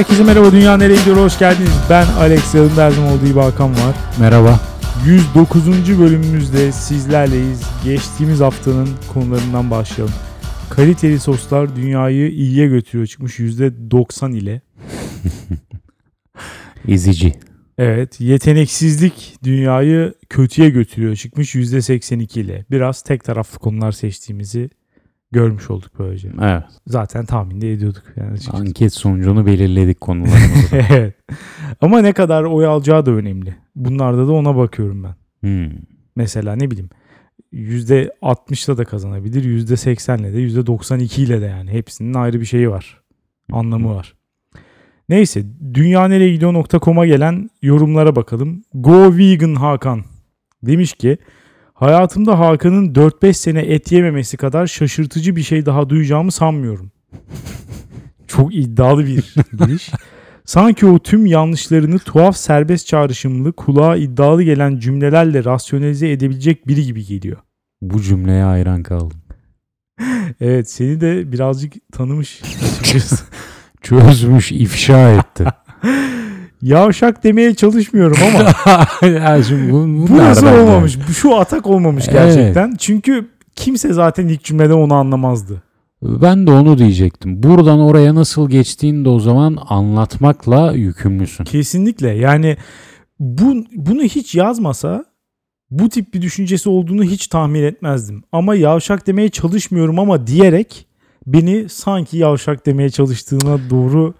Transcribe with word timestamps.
Herkese 0.00 0.24
merhaba 0.24 0.52
Dünya 0.52 0.76
Nereye 0.76 0.98
Gidiyor 0.98 1.16
hoş 1.16 1.38
geldiniz. 1.38 1.70
Ben 1.90 2.06
Alex 2.06 2.54
yanımda 2.54 2.84
her 2.84 2.90
zaman 2.90 3.12
olduğu 3.12 3.26
gibi 3.26 3.40
Hakan 3.40 3.70
var. 3.70 3.96
Merhaba. 4.20 4.60
109. 5.06 5.98
bölümümüzde 5.98 6.72
sizlerleyiz. 6.72 7.62
Geçtiğimiz 7.84 8.40
haftanın 8.40 8.88
konularından 9.14 9.70
başlayalım. 9.70 10.14
Kaliteli 10.70 11.20
soslar 11.20 11.76
dünyayı 11.76 12.30
iyiye 12.30 12.66
götürüyor 12.66 13.06
çıkmış 13.06 13.38
%90 13.38 14.36
ile. 14.36 14.60
İzici. 16.86 17.34
Evet 17.78 18.20
yeteneksizlik 18.20 19.36
dünyayı 19.44 20.14
kötüye 20.28 20.70
götürüyor 20.70 21.16
çıkmış 21.16 21.54
%82 21.54 22.40
ile. 22.40 22.64
Biraz 22.70 23.02
tek 23.02 23.24
taraflı 23.24 23.58
konular 23.58 23.92
seçtiğimizi 23.92 24.70
görmüş 25.32 25.70
olduk 25.70 25.90
böylece. 25.98 26.32
Evet. 26.42 26.62
Zaten 26.86 27.24
tahmin 27.26 27.60
de 27.60 27.72
ediyorduk. 27.72 28.02
Yani 28.16 28.30
açıkçası. 28.32 28.56
Anket 28.56 28.94
sonucunu 28.94 29.46
belirledik 29.46 30.00
konularımızda. 30.00 30.76
evet. 30.90 31.14
Ama 31.80 32.00
ne 32.00 32.12
kadar 32.12 32.44
oy 32.44 32.66
alacağı 32.66 33.06
da 33.06 33.10
önemli. 33.10 33.56
Bunlarda 33.76 34.28
da 34.28 34.32
ona 34.32 34.56
bakıyorum 34.56 35.04
ben. 35.04 35.14
hmm. 35.48 35.72
Mesela 36.16 36.56
ne 36.56 36.70
bileyim 36.70 36.90
%60'la 37.52 38.78
da 38.78 38.84
kazanabilir. 38.84 39.66
%80'le 39.66 40.32
de 40.32 40.60
%92 40.60 41.20
ile 41.20 41.40
de 41.40 41.46
yani. 41.46 41.70
Hepsinin 41.70 42.14
ayrı 42.14 42.40
bir 42.40 42.46
şeyi 42.46 42.70
var. 42.70 43.00
Anlamı 43.52 43.94
var. 43.94 44.14
Neyse 45.08 45.44
dünyanereyegidiyor.com'a 45.74 47.06
gelen 47.06 47.50
yorumlara 47.62 48.16
bakalım. 48.16 48.62
Go 48.74 49.16
Vegan 49.16 49.54
Hakan 49.54 50.04
demiş 50.62 50.92
ki 50.92 51.18
hayatımda 51.80 52.38
Hakan'ın 52.38 52.94
4-5 52.94 53.32
sene 53.32 53.60
et 53.60 53.92
yememesi 53.92 54.36
kadar 54.36 54.66
şaşırtıcı 54.66 55.36
bir 55.36 55.42
şey 55.42 55.66
daha 55.66 55.90
duyacağımı 55.90 56.32
sanmıyorum. 56.32 56.92
Çok 58.26 58.54
iddialı 58.54 59.06
bir 59.06 59.34
giriş. 59.58 59.90
Sanki 60.44 60.86
o 60.86 60.98
tüm 60.98 61.26
yanlışlarını 61.26 61.98
tuhaf 61.98 62.36
serbest 62.36 62.86
çağrışımlı, 62.86 63.52
kulağa 63.52 63.96
iddialı 63.96 64.42
gelen 64.42 64.78
cümlelerle 64.78 65.44
rasyonelize 65.44 66.10
edebilecek 66.10 66.68
biri 66.68 66.84
gibi 66.84 67.06
geliyor. 67.06 67.36
Bu 67.82 68.02
cümleye 68.02 68.42
hayran 68.42 68.82
kaldım. 68.82 69.22
Evet 70.40 70.70
seni 70.70 71.00
de 71.00 71.32
birazcık 71.32 71.72
tanımış. 71.92 72.42
Çözmüş, 73.82 74.52
ifşa 74.52 75.10
etti. 75.10 75.44
Yavşak 76.62 77.24
demeye 77.24 77.54
çalışmıyorum 77.54 78.16
ama 78.28 79.08
ya 79.08 79.42
şimdi 79.42 79.72
bu, 79.72 80.08
bu 80.08 80.18
nasıl 80.18 80.46
nereden 80.46 80.62
olmamış? 80.62 80.98
Bu 81.08 81.12
Şu 81.12 81.36
atak 81.36 81.66
olmamış 81.66 82.04
Evet. 82.08 82.14
gerçekten. 82.14 82.74
Çünkü 82.78 83.28
kimse 83.56 83.92
zaten 83.92 84.28
ilk 84.28 84.44
cümlede 84.44 84.74
onu 84.74 84.94
anlamazdı. 84.94 85.62
Ben 86.02 86.46
de 86.46 86.50
onu 86.50 86.78
diyecektim. 86.78 87.42
Buradan 87.42 87.80
oraya 87.80 88.14
nasıl 88.14 88.50
geçtiğini 88.50 89.04
de 89.04 89.08
o 89.08 89.20
zaman 89.20 89.58
anlatmakla 89.68 90.72
yükümlüsün. 90.72 91.44
Kesinlikle 91.44 92.08
yani 92.08 92.56
bu, 93.18 93.64
bunu 93.76 94.02
hiç 94.02 94.34
yazmasa 94.34 95.04
bu 95.70 95.88
tip 95.88 96.14
bir 96.14 96.22
düşüncesi 96.22 96.68
olduğunu 96.68 97.04
hiç 97.04 97.26
tahmin 97.26 97.62
etmezdim. 97.62 98.22
Ama 98.32 98.54
yavşak 98.54 99.06
demeye 99.06 99.28
çalışmıyorum 99.28 99.98
ama 99.98 100.26
diyerek 100.26 100.86
beni 101.26 101.68
sanki 101.68 102.16
yavşak 102.16 102.66
demeye 102.66 102.90
çalıştığına 102.90 103.70
doğru 103.70 104.14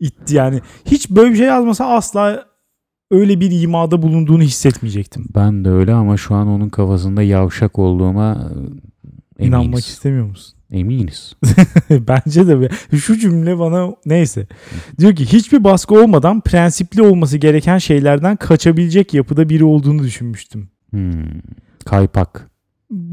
itti. 0.00 0.34
Yani 0.34 0.60
hiç 0.84 1.10
böyle 1.10 1.30
bir 1.30 1.36
şey 1.36 1.46
yazmasa 1.46 1.86
asla 1.86 2.44
öyle 3.10 3.40
bir 3.40 3.62
imada 3.62 4.02
bulunduğunu 4.02 4.42
hissetmeyecektim. 4.42 5.26
Ben 5.34 5.64
de 5.64 5.70
öyle 5.70 5.92
ama 5.94 6.16
şu 6.16 6.34
an 6.34 6.48
onun 6.48 6.68
kafasında 6.68 7.22
yavşak 7.22 7.78
olduğuma 7.78 8.50
e, 9.38 9.46
İnanmak 9.46 9.66
eminiz. 9.66 9.86
istemiyor 9.86 10.26
musun? 10.26 10.54
Eminiz. 10.70 11.36
Bence 11.90 12.46
de. 12.48 12.68
Şu 12.96 13.18
cümle 13.18 13.58
bana 13.58 13.94
neyse. 14.06 14.46
Diyor 14.98 15.16
ki 15.16 15.24
hiçbir 15.32 15.64
baskı 15.64 15.94
olmadan 15.94 16.40
prensipli 16.40 17.02
olması 17.02 17.38
gereken 17.38 17.78
şeylerden 17.78 18.36
kaçabilecek 18.36 19.14
yapıda 19.14 19.48
biri 19.48 19.64
olduğunu 19.64 20.02
düşünmüştüm. 20.02 20.68
Hmm. 20.90 21.40
Kaypak. 21.84 22.50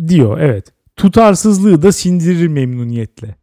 Diyor 0.07 0.39
evet. 0.39 0.73
Tutarsızlığı 0.95 1.81
da 1.81 1.91
sindirir 1.91 2.47
memnuniyetle 2.47 3.35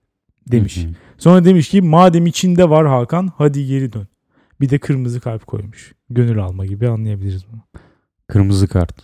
demiş. 0.50 0.76
Hı 0.76 0.80
hı. 0.88 0.92
Sonra 1.18 1.44
demiş 1.44 1.68
ki 1.68 1.82
madem 1.82 2.26
içinde 2.26 2.70
var 2.70 2.86
Hakan 2.86 3.30
hadi 3.36 3.66
geri 3.66 3.92
dön. 3.92 4.08
Bir 4.60 4.70
de 4.70 4.78
kırmızı 4.78 5.20
kalp 5.20 5.46
koymuş. 5.46 5.92
Gönül 6.10 6.38
alma 6.38 6.66
gibi 6.66 6.88
anlayabiliriz 6.88 7.44
bunu. 7.52 7.60
Kırmızı 8.28 8.68
kart. 8.68 8.94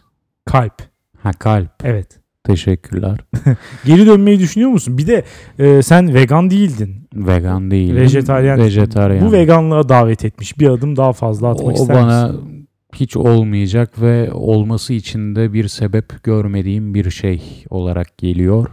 Kalp. 0.44 0.82
Ha 1.19 1.30
kalp. 1.32 1.70
Evet. 1.84 2.20
Teşekkürler. 2.44 3.19
Geri 3.84 4.06
dönmeyi 4.06 4.38
düşünüyor 4.38 4.70
musun? 4.70 4.98
Bir 4.98 5.06
de 5.06 5.25
e, 5.58 5.82
sen 5.82 6.14
vegan 6.14 6.50
değildin. 6.50 7.08
Vegan 7.14 7.70
değil. 7.70 7.94
Vejetaryen. 7.94 8.58
Vejetaryen. 8.58 9.26
Bu 9.26 9.32
veganlığa 9.32 9.88
davet 9.88 10.25
etmiş. 10.25 10.58
Bir 10.58 10.69
adım 10.69 10.96
daha 10.96 11.12
fazla 11.12 11.48
atmak 11.48 11.66
o 11.66 11.82
ister 11.82 11.96
bana 11.96 12.26
misin? 12.28 12.69
hiç 12.94 13.16
olmayacak 13.16 14.00
ve 14.00 14.32
olması 14.32 14.92
için 14.92 15.36
de 15.36 15.52
bir 15.52 15.69
sebep 15.69 16.22
görmediğim 16.22 16.94
bir 16.94 17.10
şey 17.10 17.42
olarak 17.70 18.19
geliyor. 18.19 18.66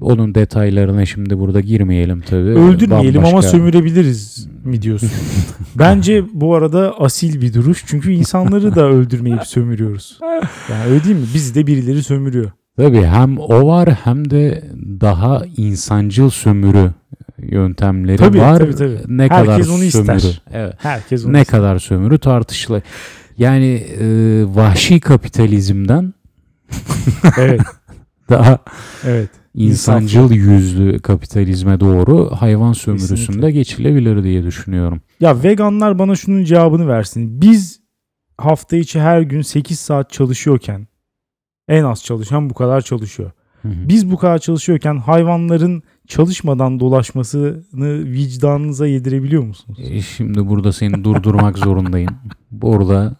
Onun 0.00 0.34
detaylarına 0.34 1.06
şimdi 1.06 1.38
burada 1.38 1.60
girmeyelim 1.60 2.20
tabii. 2.20 2.40
Öldürmeyelim 2.40 3.24
ama 3.24 3.38
Bambaşka- 3.38 3.42
sömürebiliriz 3.50 4.48
mi 4.64 4.82
diyorsun? 4.82 5.10
Bence 5.78 6.24
bu 6.32 6.54
arada 6.54 6.94
asil 7.00 7.40
bir 7.42 7.54
duruş. 7.54 7.84
Çünkü 7.86 8.12
insanları 8.12 8.74
da 8.74 8.84
öldürmeyip 8.84 9.46
sömürüyoruz. 9.46 10.18
Yani 10.70 10.84
öyle 10.90 11.04
değil 11.04 11.16
mi? 11.16 11.26
Bizi 11.34 11.54
de 11.54 11.66
birileri 11.66 12.02
sömürüyor. 12.02 12.50
Tabii 12.76 13.02
hem 13.02 13.38
o 13.38 13.66
var 13.66 13.88
hem 14.04 14.30
de 14.30 14.64
daha 15.00 15.42
insancıl 15.56 16.30
sömürü 16.30 16.90
yöntemleri 17.38 18.16
Tabii, 18.16 18.38
var. 18.40 18.58
tabii, 18.58 18.74
tabii. 18.76 18.98
Ne 19.08 19.22
Herkes 19.22 19.38
kadar 19.66 19.74
onu 19.74 19.90
sömürü. 19.90 20.16
ister. 20.16 20.42
Evet. 20.52 20.74
Herkes 20.78 21.24
onu 21.24 21.32
ne 21.32 21.40
ister. 21.40 21.56
kadar 21.60 21.78
sömürü 21.78 22.18
tartışılır. 22.18 22.82
Yani 23.38 23.66
e, 24.00 24.06
vahşi 24.54 25.00
kapitalizmden 25.00 26.14
Evet. 27.38 27.60
daha 28.30 28.58
Evet. 29.06 29.28
İnsancıl 29.54 30.30
yüzlü 30.32 30.98
kapitalizme 30.98 31.80
doğru 31.80 32.30
hayvan 32.30 32.72
sömürüsünde 32.72 33.16
Kesinlikle. 33.20 33.50
geçilebilir 33.50 34.24
diye 34.24 34.42
düşünüyorum. 34.44 35.00
Ya 35.20 35.42
veganlar 35.42 35.98
bana 35.98 36.14
şunun 36.16 36.44
cevabını 36.44 36.88
versin. 36.88 37.40
Biz 37.42 37.80
hafta 38.38 38.76
içi 38.76 39.00
her 39.00 39.20
gün 39.20 39.42
8 39.42 39.80
saat 39.80 40.10
çalışıyorken 40.10 40.86
en 41.68 41.84
az 41.84 42.04
çalışan 42.04 42.50
bu 42.50 42.54
kadar 42.54 42.80
çalışıyor. 42.80 43.30
Hı 43.62 43.68
hı. 43.68 43.72
Biz 43.88 44.10
bu 44.10 44.16
kadar 44.16 44.38
çalışıyorken 44.38 44.96
hayvanların 44.96 45.82
çalışmadan 46.08 46.80
dolaşmasını 46.80 48.04
vicdanınıza 48.04 48.86
yedirebiliyor 48.86 49.42
musunuz? 49.42 49.78
E, 49.82 50.02
Şimdi 50.02 50.48
burada 50.48 50.72
seni 50.72 51.04
durdurmak 51.04 51.58
zorundayım. 51.64 52.10
Burada 52.50 53.16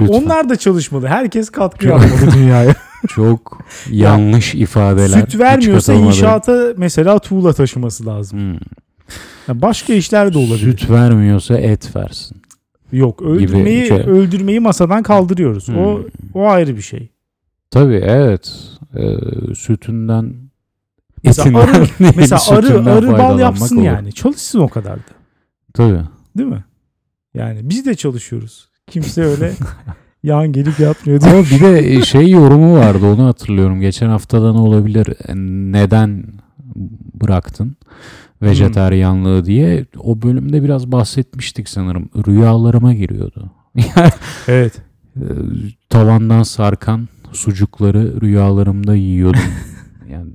lütfen 0.00 0.06
Onlar 0.06 0.48
da 0.48 0.56
çalışmalı. 0.56 1.06
Herkes 1.06 1.50
katkı 1.50 1.86
yapmalı 1.86 2.34
dünyaya. 2.34 2.74
çok 3.08 3.60
yanlış 3.90 4.54
ifadeler. 4.54 5.20
Süt 5.20 5.38
vermiyorsa 5.38 5.92
inşaata 5.94 6.72
mesela 6.76 7.18
tuğla 7.18 7.52
taşıması 7.52 8.06
lazım. 8.06 8.38
Hmm. 8.40 8.58
Ya 9.48 9.62
başka 9.62 9.92
işler 9.94 10.34
de 10.34 10.38
olabilir. 10.38 10.58
Süt 10.78 10.90
vermiyorsa 10.90 11.58
et 11.58 11.96
versin. 11.96 12.42
Yok 12.92 13.22
öldürmeyi 13.22 13.86
şey. 13.86 13.96
öldürmeyi 13.98 14.60
masadan 14.60 15.02
kaldırıyoruz. 15.02 15.68
O 15.70 15.72
Hmm. 15.98 16.04
o 16.34 16.46
ayrı 16.48 16.76
bir 16.76 16.82
şey. 16.82 17.08
Tabii 17.70 18.02
evet. 18.06 18.52
Ee, 18.96 19.16
sütünden 19.54 20.34
Mesela 21.24 21.58
arı- 21.58 21.86
Mesela 22.16 22.40
arı 22.50 22.90
arı 22.92 23.12
bal 23.12 23.38
yapsın 23.38 23.76
olur. 23.76 23.84
yani. 23.84 24.12
Çalışsın 24.12 24.58
o 24.58 24.68
kadar 24.68 24.96
da. 24.96 25.02
Tabii. 25.74 26.00
Değil 26.36 26.48
mi? 26.48 26.64
Yani 27.34 27.60
biz 27.62 27.86
de 27.86 27.94
çalışıyoruz. 27.94 28.68
Kimse 28.86 29.22
öyle 29.22 29.52
yan 30.22 30.52
gelip 30.52 30.80
yapmıyor. 30.80 31.22
Ama 31.22 31.42
bir 31.42 31.60
de 31.60 32.02
şey 32.02 32.30
yorumu 32.30 32.74
vardı 32.76 33.06
onu 33.06 33.26
hatırlıyorum. 33.26 33.80
Geçen 33.80 34.08
haftadan 34.08 34.56
olabilir. 34.56 35.06
Neden 35.72 36.24
bıraktın 37.20 37.76
vejetaryenlığı 38.42 39.44
diye. 39.44 39.86
O 39.98 40.22
bölümde 40.22 40.62
biraz 40.62 40.92
bahsetmiştik 40.92 41.68
sanırım. 41.68 42.08
Rüyalarıma 42.26 42.94
giriyordu. 42.94 43.50
Evet. 44.48 44.72
Ee, 45.16 45.20
Tavandan 45.90 46.42
sarkan 46.42 47.08
sucukları 47.32 48.20
rüyalarımda 48.20 48.94
yiyordum. 48.94 49.40
yani 50.10 50.30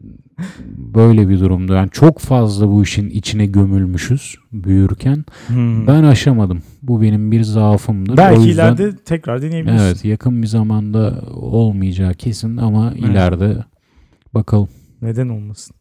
böyle 0.78 1.30
bir 1.30 1.40
durumda. 1.40 1.76
Yani 1.76 1.90
çok 1.92 2.20
fazla 2.20 2.72
bu 2.72 2.84
işin 2.84 3.10
içine 3.10 3.46
gömülmüşüz 3.46 4.36
büyürken. 4.54 5.26
Hmm. 5.48 5.88
Ben 5.88 6.04
aşamadım. 6.04 6.62
Bu 6.88 7.02
benim 7.02 7.32
bir 7.32 7.44
zaafımdır. 7.44 8.18
Belki 8.18 8.40
O 8.40 8.44
yüzden- 8.44 8.76
ileride 8.76 8.96
tekrar 8.98 9.42
deneyebilirsin. 9.42 9.86
Evet 9.86 10.06
yakın 10.06 10.42
bir 10.42 10.48
zamanda 10.48 11.22
olmayacağı 11.36 12.14
kesin 12.14 12.58
ama 12.58 12.92
Evet. 12.92 13.10
ileride 13.10 13.58
bakalım. 14.34 14.70
Neden 15.02 15.30
olmasın? 15.30 15.76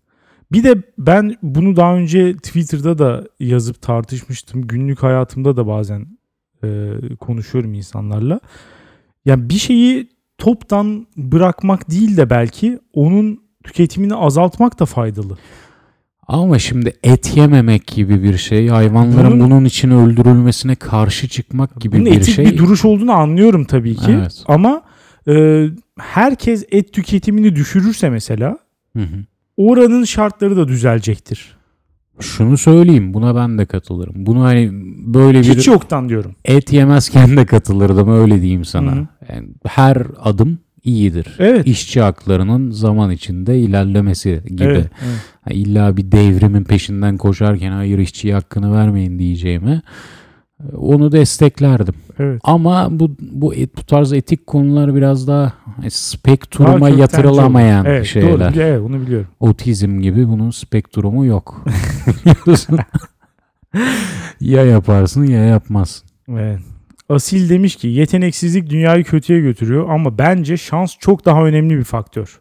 Bir 0.52 0.64
de 0.64 0.82
ben 0.98 1.34
bunu 1.42 1.76
daha 1.76 1.94
önce 1.96 2.32
Twitter'da 2.36 2.98
da 2.98 3.24
yazıp 3.40 3.82
tartışmıştım. 3.82 4.66
Günlük 4.66 5.02
hayatımda 5.02 5.56
da 5.56 5.66
bazen 5.66 6.06
e, 6.64 6.90
konuşuyorum 7.20 7.74
insanlarla. 7.74 8.40
Yani 9.24 9.48
bir 9.48 9.54
şeyi 9.54 10.08
toptan 10.38 11.06
bırakmak 11.16 11.90
değil 11.90 12.16
de 12.16 12.30
belki 12.30 12.78
onun 12.92 13.40
tüketimini 13.64 14.14
azaltmak 14.14 14.80
da 14.80 14.86
faydalı. 14.86 15.36
Ama 16.29 16.59
şimdi 16.59 16.93
et 17.03 17.37
yememek 17.37 17.87
gibi 17.87 18.23
bir 18.23 18.37
şey, 18.38 18.69
hayvanların 18.69 19.31
Bunun- 19.41 19.50
bunun, 19.50 19.65
için 19.65 19.91
öldürülmesine 19.91 20.75
karşı 20.75 21.29
çıkmak 21.29 21.81
gibi 21.81 21.97
Bunun 21.97 22.06
bir 22.06 22.17
etik 22.17 22.35
şey. 22.35 22.44
bir 22.44 22.59
duruş 22.59 22.85
olduğunu 22.85 23.12
anlıyorum 23.12 23.65
tabii 23.65 23.97
ki. 23.97 24.12
Evet. 24.21 24.44
Ama 24.47 24.82
e, 25.29 25.67
herkes 25.99 26.65
et 26.71 26.93
tüketimini 26.93 27.56
düşürürse 27.56 28.11
mesela 28.11 28.59
Hı 28.97 29.03
hı. 29.03 29.17
oranın 29.56 30.05
şartları 30.05 30.56
da 30.56 30.69
düzelecektir. 30.69 31.56
Şunu 32.21 32.56
söyleyeyim, 32.59 33.15
buna 33.15 33.37
ben 33.37 33.59
de 33.59 33.67
katılırım. 33.67 34.15
Bunu 34.17 34.44
hani 34.44 34.71
böyle 35.15 35.41
bir 35.41 35.56
Hiç 35.56 35.67
yoktan 35.67 36.09
diyorum. 36.09 36.35
et 36.44 36.73
yemezken 36.73 37.37
de 37.37 37.47
katılırdım 37.47 38.21
öyle 38.21 38.41
diyeyim 38.43 38.65
sana. 38.65 38.93
Hı 38.93 38.97
hı. 38.97 39.06
Yani 39.32 39.49
her 39.67 39.97
adım 40.23 40.59
iyidir. 40.84 41.36
Evet. 41.38 41.66
İşçi 41.66 42.00
haklarının 42.00 42.70
zaman 42.70 43.10
içinde 43.10 43.58
ilerlemesi 43.58 44.42
gibi. 44.46 44.64
Evet, 44.64 44.90
evet. 45.04 45.16
Ha, 45.40 45.50
İlla 45.50 45.96
bir 45.96 46.12
devrimin 46.12 46.64
peşinden 46.64 47.16
koşarken 47.16 47.72
hayır 47.72 47.98
işçiye 47.98 48.34
hakkını 48.34 48.76
vermeyin 48.76 49.19
diyeceğime 49.19 49.82
onu 50.76 51.12
desteklerdim. 51.12 51.94
evet. 52.19 52.40
Ama 52.44 52.88
bu 52.90 53.16
bu, 53.20 53.52
bu 53.76 53.86
tarz 53.86 54.12
etik 54.12 54.46
konular 54.46 54.94
biraz 54.94 55.28
daha 55.28 55.44
e, 55.78 55.81
Daha 55.82 55.90
spektruma 55.90 56.72
köktenci 56.75 57.00
yatırılamayan 57.00 57.84
evet, 57.87 58.06
şeyler. 58.06 58.54
Doğru, 58.54 58.62
evet, 58.62 58.80
onu 58.80 59.00
biliyorum. 59.00 59.28
Otizm 59.40 60.00
gibi 60.00 60.28
bunun 60.28 60.50
spektrumu 60.50 61.26
yok. 61.26 61.64
Ya 64.40 64.64
yaparsın 64.64 65.25
ya 65.25 65.44
yapmazsın. 65.44 66.08
Evet. 66.28 66.60
Asil 67.08 67.48
demiş 67.48 67.76
ki 67.76 67.88
yeteneksizlik 67.88 68.70
dünyayı 68.70 69.04
kötüye 69.04 69.40
götürüyor 69.40 69.88
ama 69.88 70.18
bence 70.18 70.56
şans 70.56 70.96
çok 70.98 71.24
daha 71.24 71.44
önemli 71.44 71.78
bir 71.78 71.84
faktör. 71.84 72.40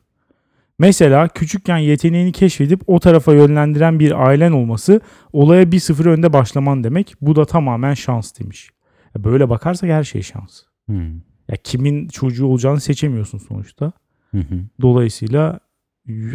Mesela 0.79 1.27
küçükken 1.27 1.77
yeteneğini 1.77 2.31
keşfedip 2.31 2.81
o 2.87 2.99
tarafa 2.99 3.33
yönlendiren 3.33 3.99
bir 3.99 4.27
ailen 4.27 4.51
olması 4.51 5.01
olaya 5.33 5.71
bir 5.71 5.79
sıfır 5.79 6.05
önde 6.05 6.33
başlaman 6.33 6.83
demek. 6.83 7.13
Bu 7.21 7.35
da 7.35 7.45
tamamen 7.45 7.93
şans 7.93 8.39
demiş. 8.39 8.69
Ya 9.15 9.23
Böyle 9.23 9.49
bakarsak 9.49 9.89
her 9.89 10.03
şey 10.03 10.21
şans. 10.21 10.61
Hmm. 10.85 11.15
Ya 11.47 11.55
kimin 11.63 12.07
çocuğu 12.07 12.45
olacağını 12.45 12.79
seçemiyorsun 12.79 13.37
sonuçta. 13.37 13.91
Hı 14.31 14.37
hı. 14.37 14.59
Dolayısıyla 14.81 15.59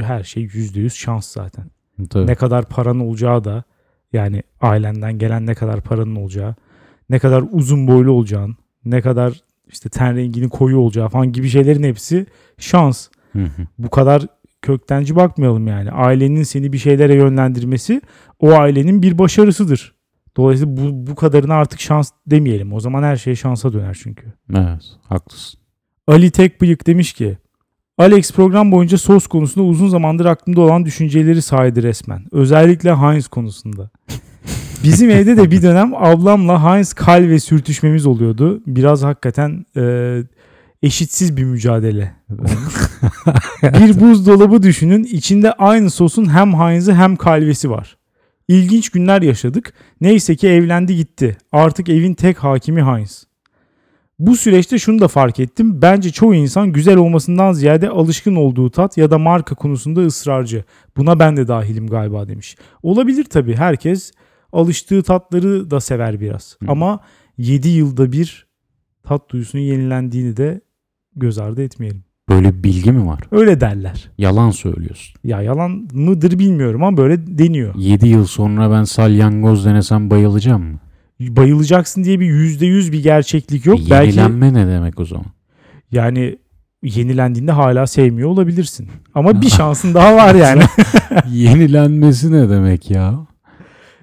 her 0.02 0.22
şey 0.22 0.44
%100 0.44 0.90
şans 0.90 1.32
zaten. 1.32 1.70
Tabii. 2.10 2.26
Ne 2.26 2.34
kadar 2.34 2.68
paran 2.68 3.00
olacağı 3.00 3.44
da 3.44 3.64
yani 4.12 4.42
ailenden 4.60 5.18
gelen 5.18 5.46
ne 5.46 5.54
kadar 5.54 5.80
paranın 5.80 6.16
olacağı, 6.16 6.54
ne 7.10 7.18
kadar 7.18 7.44
uzun 7.52 7.88
boylu 7.88 8.10
olacağın, 8.12 8.56
ne 8.84 9.00
kadar 9.00 9.42
işte 9.68 9.88
ten 9.88 10.16
renginin 10.16 10.48
koyu 10.48 10.78
olacağı 10.78 11.08
falan 11.08 11.32
gibi 11.32 11.48
şeylerin 11.48 11.82
hepsi 11.82 12.26
şans. 12.58 13.08
Hı 13.32 13.42
hı. 13.42 13.62
Bu 13.78 13.90
kadar 13.90 14.26
köktenci 14.62 15.16
bakmayalım 15.16 15.66
yani. 15.66 15.90
Ailenin 15.90 16.42
seni 16.42 16.72
bir 16.72 16.78
şeylere 16.78 17.14
yönlendirmesi 17.14 18.00
o 18.40 18.52
ailenin 18.52 19.02
bir 19.02 19.18
başarısıdır. 19.18 19.94
Dolayısıyla 20.36 20.76
bu, 20.76 21.06
bu 21.10 21.14
kadarına 21.14 21.54
artık 21.54 21.80
şans 21.80 22.10
demeyelim. 22.26 22.72
O 22.72 22.80
zaman 22.80 23.02
her 23.02 23.16
şey 23.16 23.34
şansa 23.34 23.72
döner 23.72 23.98
çünkü. 24.02 24.26
Evet, 24.54 24.82
haklısın. 25.08 25.60
Ali 26.06 26.30
Tekbıyık 26.30 26.86
demiş 26.86 27.12
ki 27.12 27.38
Alex 27.98 28.32
program 28.32 28.72
boyunca 28.72 28.98
sos 28.98 29.26
konusunda 29.26 29.66
uzun 29.66 29.88
zamandır 29.88 30.24
aklımda 30.24 30.60
olan 30.60 30.84
düşünceleri 30.84 31.42
saydı 31.42 31.82
resmen. 31.82 32.24
Özellikle 32.32 32.94
Heinz 32.94 33.28
konusunda. 33.28 33.90
Bizim 34.84 35.10
evde 35.10 35.36
de 35.36 35.50
bir 35.50 35.62
dönem 35.62 35.94
ablamla 35.94 36.64
Heinz 36.64 36.92
kal 36.92 37.22
ve 37.22 37.40
sürtüşmemiz 37.40 38.06
oluyordu. 38.06 38.62
Biraz 38.66 39.02
hakikaten 39.02 39.66
e, 39.76 40.22
eşitsiz 40.82 41.36
bir 41.36 41.44
mücadele 41.44 42.12
bir 43.62 44.00
buzdolabı 44.00 44.62
düşünün. 44.62 45.04
İçinde 45.04 45.52
aynı 45.52 45.90
sosun 45.90 46.34
hem 46.34 46.54
Heinz'i 46.54 46.94
hem 46.94 47.16
kalvesi 47.16 47.70
var. 47.70 47.96
İlginç 48.48 48.90
günler 48.90 49.22
yaşadık. 49.22 49.72
Neyse 50.00 50.36
ki 50.36 50.48
evlendi 50.48 50.96
gitti. 50.96 51.36
Artık 51.52 51.88
evin 51.88 52.14
tek 52.14 52.38
hakimi 52.38 52.82
Heinz. 52.82 53.24
Bu 54.18 54.36
süreçte 54.36 54.78
şunu 54.78 55.00
da 55.00 55.08
fark 55.08 55.40
ettim. 55.40 55.82
Bence 55.82 56.10
çoğu 56.10 56.34
insan 56.34 56.72
güzel 56.72 56.96
olmasından 56.96 57.52
ziyade 57.52 57.88
alışkın 57.88 58.34
olduğu 58.34 58.70
tat 58.70 58.98
ya 58.98 59.10
da 59.10 59.18
marka 59.18 59.54
konusunda 59.54 60.00
ısrarcı. 60.00 60.64
Buna 60.96 61.18
ben 61.18 61.36
de 61.36 61.48
dahilim 61.48 61.86
galiba 61.86 62.28
demiş. 62.28 62.56
Olabilir 62.82 63.24
tabii. 63.24 63.56
Herkes 63.56 64.12
alıştığı 64.52 65.02
tatları 65.02 65.70
da 65.70 65.80
sever 65.80 66.20
biraz. 66.20 66.56
Hı. 66.62 66.70
Ama 66.70 67.00
7 67.38 67.68
yılda 67.68 68.12
bir 68.12 68.46
tat 69.02 69.30
duyusunun 69.30 69.62
yenilendiğini 69.62 70.36
de 70.36 70.60
göz 71.16 71.38
ardı 71.38 71.62
etmeyelim. 71.62 72.04
Böyle 72.28 72.58
bir 72.58 72.62
bilgi 72.62 72.92
mi 72.92 73.06
var? 73.06 73.20
Öyle 73.30 73.60
derler. 73.60 74.10
Yalan 74.18 74.50
söylüyorsun. 74.50 75.14
Ya 75.24 75.42
yalan 75.42 75.88
mıdır 75.92 76.38
bilmiyorum 76.38 76.82
ama 76.84 76.96
böyle 76.96 77.38
deniyor. 77.38 77.74
7 77.76 78.08
yıl 78.08 78.24
sonra 78.26 78.70
ben 78.70 78.84
salyangoz 78.84 79.64
denesem 79.64 80.10
bayılacağım 80.10 80.62
mı? 80.62 80.78
Bayılacaksın 81.20 82.04
diye 82.04 82.20
bir 82.20 82.26
%100 82.30 82.92
bir 82.92 83.02
gerçeklik 83.02 83.66
yok. 83.66 83.80
E, 83.80 83.90
Belki 83.90 84.18
Yenilenme 84.18 84.54
ne 84.54 84.66
demek 84.66 85.00
o 85.00 85.04
zaman? 85.04 85.26
yani 85.92 86.38
yenilendiğinde 86.82 87.52
hala 87.52 87.86
sevmiyor 87.86 88.28
olabilirsin. 88.28 88.88
Ama 89.14 89.40
bir 89.40 89.48
şansın 89.56 89.94
daha 89.94 90.16
var 90.16 90.34
yani. 90.34 90.62
Yenilenmesi 91.30 92.32
ne 92.32 92.50
demek 92.50 92.90
ya? 92.90 93.26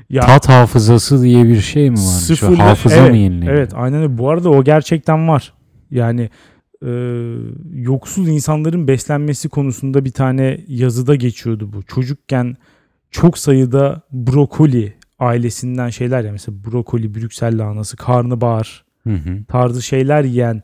Ya 0.09 0.21
Tat 0.21 0.49
hafızası 0.49 1.23
diye 1.23 1.43
bir 1.43 1.61
şey 1.61 1.89
mi 1.89 1.97
var? 1.97 2.01
Sıfırla- 2.01 2.63
hafıza 2.63 2.95
evet, 2.95 3.11
mı 3.11 3.17
yenileniyor? 3.17 3.53
Evet 3.53 3.71
aynen 3.75 4.01
öyle. 4.01 4.17
Bu 4.17 4.29
arada 4.29 4.49
o 4.49 4.63
gerçekten 4.63 5.27
var. 5.27 5.53
Yani 5.91 6.29
e, 6.85 6.91
yoksul 7.73 8.27
insanların 8.27 8.87
beslenmesi 8.87 9.49
konusunda 9.49 10.05
bir 10.05 10.11
tane 10.11 10.61
yazıda 10.67 11.15
geçiyordu 11.15 11.73
bu. 11.73 11.83
Çocukken 11.83 12.57
çok 13.11 13.37
sayıda 13.37 14.01
brokoli 14.11 14.93
ailesinden 15.19 15.89
şeyler 15.89 16.23
ya 16.23 16.31
mesela 16.31 16.57
brokoli, 16.71 17.15
Brüksel 17.15 17.57
lahanası, 17.59 17.97
karnabahar 17.97 18.85
Hı 19.03 19.13
hı. 19.13 19.43
tarzı 19.47 19.81
şeyler 19.81 20.23
yiyen 20.23 20.63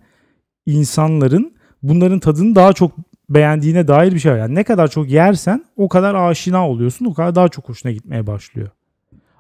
insanların 0.66 1.54
bunların 1.84 2.20
tadını 2.20 2.56
daha 2.56 2.74
çok 2.74 2.92
beğendiğine 3.30 3.88
dair 3.88 4.14
bir 4.14 4.20
şey 4.20 4.32
var. 4.32 4.38
Yani 4.38 4.56
ne 4.56 4.64
kadar 4.64 4.88
çok 4.88 5.10
yersen 5.10 5.66
o 5.78 5.90
kadar 5.90 6.16
aşina 6.16 6.70
oluyorsun. 6.70 7.06
O 7.06 7.14
kadar 7.14 7.36
daha 7.36 7.50
çok 7.50 7.70
hoşuna 7.70 7.92
gitmeye 7.92 8.28
başlıyor. 8.28 8.70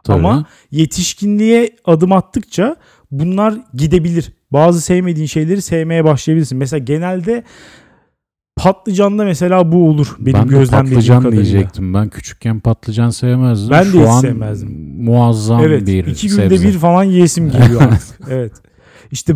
Tabii. 0.04 0.18
Ama 0.20 0.46
yetişkinliğe 0.72 1.70
adım 1.86 2.12
attıkça 2.12 2.76
bunlar 3.12 3.54
gidebilir. 3.74 4.34
Bazı 4.54 4.82
sevmediğin 4.82 5.28
şeyleri 5.28 5.62
sevmeye 5.62 6.04
başlayabilirsin. 6.04 6.58
Mesela 6.58 6.78
genelde 6.80 7.44
patlıcanda 8.58 9.24
mesela 9.26 9.72
bu 9.72 9.90
olur. 9.90 10.16
Benim 10.20 10.40
ben 10.40 10.48
gözlemlediğim 10.48 10.96
patlıcan 10.96 11.22
kadarıyla. 11.24 11.44
diyecektim. 11.46 11.94
Ben 11.94 12.10
küçükken 12.10 12.60
patlıcan 12.60 13.10
sevmezdim. 13.10 13.70
Ben 13.72 13.86
de 13.86 13.92
Şu 13.92 14.00
hiç 14.02 14.08
an 14.08 14.20
sevmezdim. 14.22 14.96
muazzam 15.04 15.62
Evet. 15.64 15.88
bir 15.88 16.06
iki 16.06 16.28
günde 16.28 16.50
sebze. 16.50 16.68
bir 16.68 16.74
falan 16.74 17.04
yesim 17.04 17.52
geliyor 17.52 17.82
artık. 17.92 18.20
evet. 18.30 18.54
İşte 19.12 19.34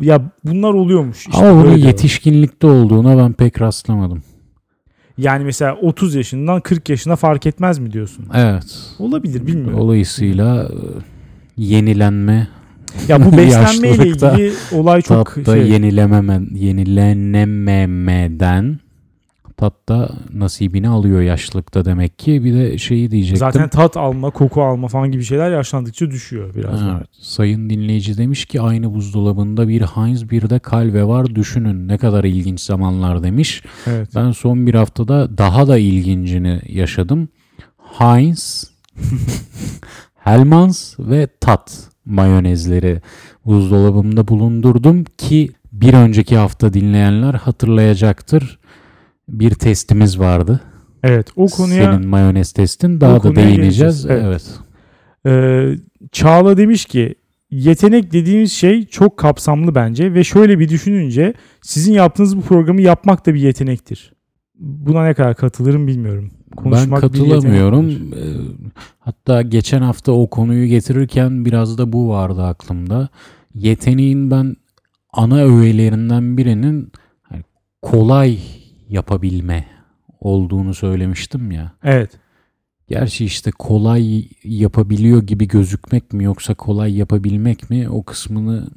ya 0.00 0.22
bunlar 0.44 0.74
oluyormuş. 0.74 1.18
İşte 1.28 1.38
Ama 1.46 1.62
bunun 1.62 1.72
var. 1.72 1.76
yetişkinlikte 1.76 2.66
olduğuna 2.66 3.18
ben 3.18 3.32
pek 3.32 3.60
rastlamadım. 3.60 4.22
Yani 5.18 5.44
mesela 5.44 5.76
30 5.82 6.14
yaşından 6.14 6.60
40 6.60 6.88
yaşına 6.88 7.16
fark 7.16 7.46
etmez 7.46 7.78
mi 7.78 7.92
diyorsun? 7.92 8.24
Evet. 8.34 8.78
Olabilir 8.98 9.46
bilmiyorum. 9.46 9.78
Dolayısıyla 9.78 10.64
e, 10.64 10.68
yenilenme 11.56 12.48
Ya 13.08 13.24
bu 13.24 13.32
beslenmeyle 13.36 14.06
ilgili 14.08 14.52
olay 14.72 15.02
çok 15.02 15.36
şey. 15.46 15.68
yenilememe, 15.70 16.40
yenilenememeden 16.54 18.78
tatta 19.56 20.10
nasibini 20.34 20.88
alıyor 20.88 21.20
yaşlılıkta 21.20 21.84
demek 21.84 22.18
ki. 22.18 22.44
Bir 22.44 22.54
de 22.54 22.78
şeyi 22.78 23.10
diyecektim. 23.10 23.38
Zaten 23.38 23.68
tat 23.68 23.96
alma, 23.96 24.30
koku 24.30 24.62
alma 24.62 24.88
falan 24.88 25.12
gibi 25.12 25.24
şeyler 25.24 25.50
yaşlandıkça 25.50 26.10
düşüyor 26.10 26.54
biraz. 26.54 26.80
da. 26.80 26.96
Evet. 26.98 27.08
Sayın 27.20 27.70
dinleyici 27.70 28.18
demiş 28.18 28.44
ki 28.44 28.60
aynı 28.60 28.94
buzdolabında 28.94 29.68
bir 29.68 29.82
Heinz 29.82 30.30
bir 30.30 30.50
de 30.50 30.60
Calve 30.70 31.04
var 31.04 31.34
düşünün 31.34 31.88
ne 31.88 31.98
kadar 31.98 32.24
ilginç 32.24 32.60
zamanlar 32.60 33.22
demiş. 33.22 33.62
Evet. 33.86 34.08
Ben 34.14 34.30
son 34.30 34.66
bir 34.66 34.74
haftada 34.74 35.38
daha 35.38 35.68
da 35.68 35.78
ilgincini 35.78 36.60
yaşadım. 36.68 37.28
Heinz, 37.78 38.70
Hellmann's 40.14 40.94
ve 40.98 41.28
Tat 41.40 41.88
mayonezleri 42.04 43.02
buzdolabımda 43.44 44.28
bulundurdum 44.28 45.04
ki 45.18 45.50
bir 45.72 45.94
önceki 45.94 46.36
hafta 46.36 46.72
dinleyenler 46.72 47.34
hatırlayacaktır. 47.34 48.58
Bir 49.28 49.50
testimiz 49.50 50.18
vardı. 50.18 50.60
Evet. 51.02 51.26
O 51.36 51.46
konuya 51.46 51.92
Senin 51.94 52.08
mayonez 52.08 52.52
testin 52.52 53.00
daha 53.00 53.22
da 53.22 53.36
değineceğiz. 53.36 54.06
geleceğiz. 54.06 54.06
Evet. 54.06 54.44
Ee, 55.26 55.76
Çağla 56.12 56.56
demiş 56.56 56.84
ki 56.84 57.14
yetenek 57.50 58.12
dediğimiz 58.12 58.52
şey 58.52 58.86
çok 58.86 59.16
kapsamlı 59.16 59.74
bence 59.74 60.14
ve 60.14 60.24
şöyle 60.24 60.58
bir 60.58 60.68
düşününce 60.68 61.34
sizin 61.62 61.92
yaptığınız 61.92 62.36
bu 62.36 62.40
programı 62.40 62.82
yapmak 62.82 63.26
da 63.26 63.34
bir 63.34 63.40
yetenektir. 63.40 64.12
Buna 64.58 65.04
ne 65.04 65.14
kadar 65.14 65.34
katılırım 65.34 65.86
bilmiyorum. 65.86 66.30
Konuşmak 66.56 67.02
ben 67.02 67.08
katılamıyorum. 67.08 67.90
Ee, 67.90 68.22
Hatta 68.98 69.42
geçen 69.42 69.82
hafta 69.82 70.12
o 70.12 70.30
konuyu 70.30 70.66
getirirken 70.66 71.44
biraz 71.44 71.78
da 71.78 71.92
bu 71.92 72.08
vardı 72.08 72.42
aklımda. 72.42 73.08
Yeteneğin 73.54 74.30
ben 74.30 74.56
ana 75.12 75.44
öğelerinden 75.44 76.36
birinin 76.36 76.92
hani 77.22 77.42
kolay 77.82 78.38
yapabilme 78.88 79.66
olduğunu 80.20 80.74
söylemiştim 80.74 81.50
ya. 81.50 81.72
Evet. 81.84 82.10
Gerçi 82.88 83.24
işte 83.24 83.50
kolay 83.50 84.28
yapabiliyor 84.44 85.22
gibi 85.22 85.48
gözükmek 85.48 86.12
mi 86.12 86.24
yoksa 86.24 86.54
kolay 86.54 86.96
yapabilmek 86.96 87.70
mi 87.70 87.88
o 87.88 88.02
kısmını 88.02 88.68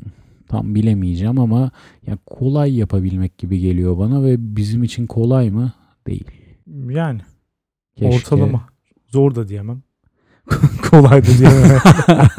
tam 0.48 0.76
bilemeyeceğim 0.76 1.40
ama 1.40 1.72
ya 2.08 2.18
kolay 2.26 2.78
yapabilmek 2.78 3.38
gibi 3.38 3.60
geliyor 3.60 3.98
bana 3.98 4.24
ve 4.24 4.56
bizim 4.56 4.84
için 4.84 5.08
kolay 5.08 5.50
mı? 5.50 5.74
Değil. 6.08 6.26
Yani 6.90 7.22
Keşke- 7.96 8.16
ortalama. 8.16 8.62
Zor 9.08 9.36
da 9.36 9.48
diyemem. 9.48 9.82
Kolay 10.90 11.24
da 11.24 11.28
diyemem. 11.38 11.80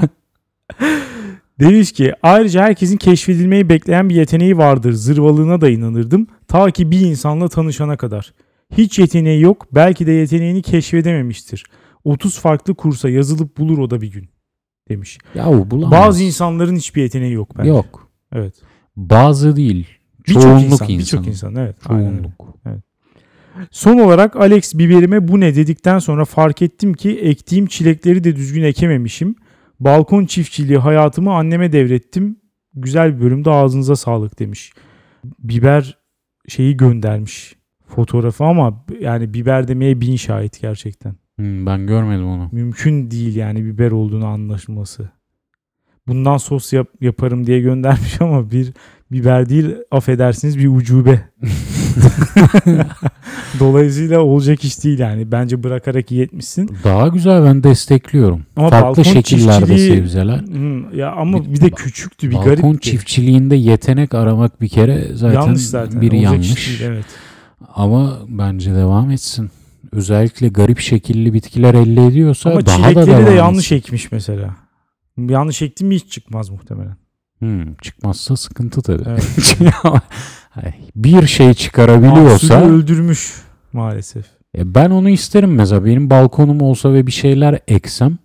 Demiş 1.60 1.92
ki 1.92 2.14
ayrıca 2.22 2.62
herkesin 2.62 2.96
keşfedilmeyi 2.96 3.68
bekleyen 3.68 4.08
bir 4.08 4.14
yeteneği 4.14 4.58
vardır. 4.58 4.92
Zırvalığına 4.92 5.60
da 5.60 5.68
inanırdım. 5.68 6.26
Ta 6.50 6.70
ki 6.70 6.90
bir 6.90 7.00
insanla 7.00 7.48
tanışana 7.48 7.96
kadar. 7.96 8.34
Hiç 8.76 8.98
yeteneği 8.98 9.40
yok. 9.40 9.66
Belki 9.72 10.06
de 10.06 10.12
yeteneğini 10.12 10.62
keşfedememiştir. 10.62 11.64
30 12.04 12.38
farklı 12.38 12.74
kursa 12.74 13.08
yazılıp 13.08 13.58
bulur 13.58 13.78
o 13.78 13.90
da 13.90 14.00
bir 14.00 14.12
gün. 14.12 14.28
Demiş. 14.88 15.18
Yahu 15.34 15.70
bulamaz. 15.70 15.92
Bazı 16.00 16.22
insanların 16.22 16.76
hiçbir 16.76 17.02
yeteneği 17.02 17.32
yok 17.32 17.58
bence. 17.58 17.68
Yok. 17.68 18.10
Evet. 18.32 18.54
Bazı 18.96 19.56
değil. 19.56 19.86
Birçok 20.26 20.42
Çoğunluk 20.42 20.72
insan. 20.72 20.88
Birçok 20.88 21.26
insan. 21.26 21.54
Evet. 21.54 21.76
Çoğunluk. 21.86 22.56
Son 23.70 23.98
olarak 23.98 24.36
Alex 24.36 24.74
biberime 24.74 25.28
bu 25.28 25.40
ne 25.40 25.54
dedikten 25.54 25.98
sonra 25.98 26.24
fark 26.24 26.62
ettim 26.62 26.94
ki 26.94 27.18
ektiğim 27.18 27.66
çilekleri 27.66 28.24
de 28.24 28.36
düzgün 28.36 28.62
ekememişim. 28.62 29.34
Balkon 29.80 30.24
çiftçiliği 30.24 30.78
hayatımı 30.78 31.34
anneme 31.34 31.72
devrettim. 31.72 32.36
Güzel 32.74 33.16
bir 33.16 33.20
bölümde 33.20 33.50
ağzınıza 33.50 33.96
sağlık 33.96 34.38
demiş. 34.38 34.72
Biber 35.38 35.99
şeyi 36.50 36.76
göndermiş 36.76 37.56
fotoğrafı 37.86 38.44
ama 38.44 38.84
yani 39.00 39.34
biber 39.34 39.68
demeye 39.68 40.00
bin 40.00 40.16
şahit 40.16 40.60
gerçekten. 40.60 41.14
Hmm, 41.36 41.66
ben 41.66 41.86
görmedim 41.86 42.26
onu. 42.26 42.48
Mümkün 42.52 43.10
değil 43.10 43.36
yani 43.36 43.64
biber 43.64 43.90
olduğunu 43.90 44.26
anlaşılması. 44.26 45.10
Bundan 46.08 46.36
sos 46.36 46.72
yap- 46.72 46.94
yaparım 47.00 47.46
diye 47.46 47.60
göndermiş 47.60 48.20
ama 48.20 48.50
bir 48.50 48.72
biber 49.12 49.48
değil 49.48 49.74
affedersiniz 49.90 50.58
bir 50.58 50.68
ucube. 50.68 51.20
Dolayısıyla 53.60 54.20
olacak 54.20 54.64
iş 54.64 54.84
değil 54.84 54.98
yani. 54.98 55.32
Bence 55.32 55.62
bırakarak 55.62 56.12
iyi 56.12 56.22
etmişsin. 56.22 56.70
Daha 56.84 57.08
güzel 57.08 57.44
ben 57.44 57.62
destekliyorum. 57.62 58.46
Ama 58.56 58.70
Farklı 58.70 58.86
balkon 58.88 59.02
şekillerde 59.02 59.64
çiftçiliği- 59.74 59.94
sebzeler. 59.96 60.40
Hmm, 60.46 60.94
ya 60.98 61.12
ama 61.12 61.44
Bir- 61.44 61.52
bir 61.52 61.60
de 61.60 61.70
küçüktü 61.70 62.30
bir 62.30 62.34
Balkon 62.34 62.54
garipti. 62.56 62.90
çiftçiliğinde 62.90 63.56
yetenek 63.56 64.14
aramak 64.14 64.60
bir 64.60 64.68
kere 64.68 65.08
zaten, 65.14 65.34
yanlış 65.40 65.62
zaten. 65.66 66.00
bir 66.00 66.12
Olacak 66.12 66.22
yanlış. 66.32 66.68
değil, 66.68 66.80
evet. 66.84 67.04
Ama 67.74 68.18
bence 68.28 68.74
devam 68.74 69.10
etsin. 69.10 69.50
Özellikle 69.92 70.48
garip 70.48 70.80
şekilli 70.80 71.32
bitkiler 71.34 71.74
elde 71.74 72.06
ediyorsa 72.06 72.50
Ama 72.50 72.66
daha 72.66 72.94
da 72.94 73.06
devam 73.06 73.26
de 73.26 73.30
yanlış 73.30 73.72
etsin. 73.72 73.76
ekmiş 73.76 74.12
mesela. 74.12 74.56
Yanlış 75.18 75.62
ektim 75.62 75.88
mi 75.88 75.94
hiç 75.94 76.12
çıkmaz 76.12 76.50
muhtemelen. 76.50 76.96
Hmm, 77.38 77.74
çıkmazsa 77.74 78.36
sıkıntı 78.36 78.82
tabii. 78.82 79.02
Evet. 79.08 79.58
Ay, 80.56 80.72
bir 80.96 81.26
şey 81.26 81.54
çıkarabiliyorsa 81.54 82.58
Mahsulü 82.60 82.72
öldürmüş 82.72 83.34
maalesef. 83.72 84.24
E 84.58 84.74
ben 84.74 84.90
onu 84.90 85.10
isterim 85.10 85.54
mesela. 85.54 85.84
Benim 85.84 86.10
balkonum 86.10 86.60
olsa 86.60 86.92
ve 86.92 87.06
bir 87.06 87.12
şeyler 87.12 87.60
eksem 87.68 88.18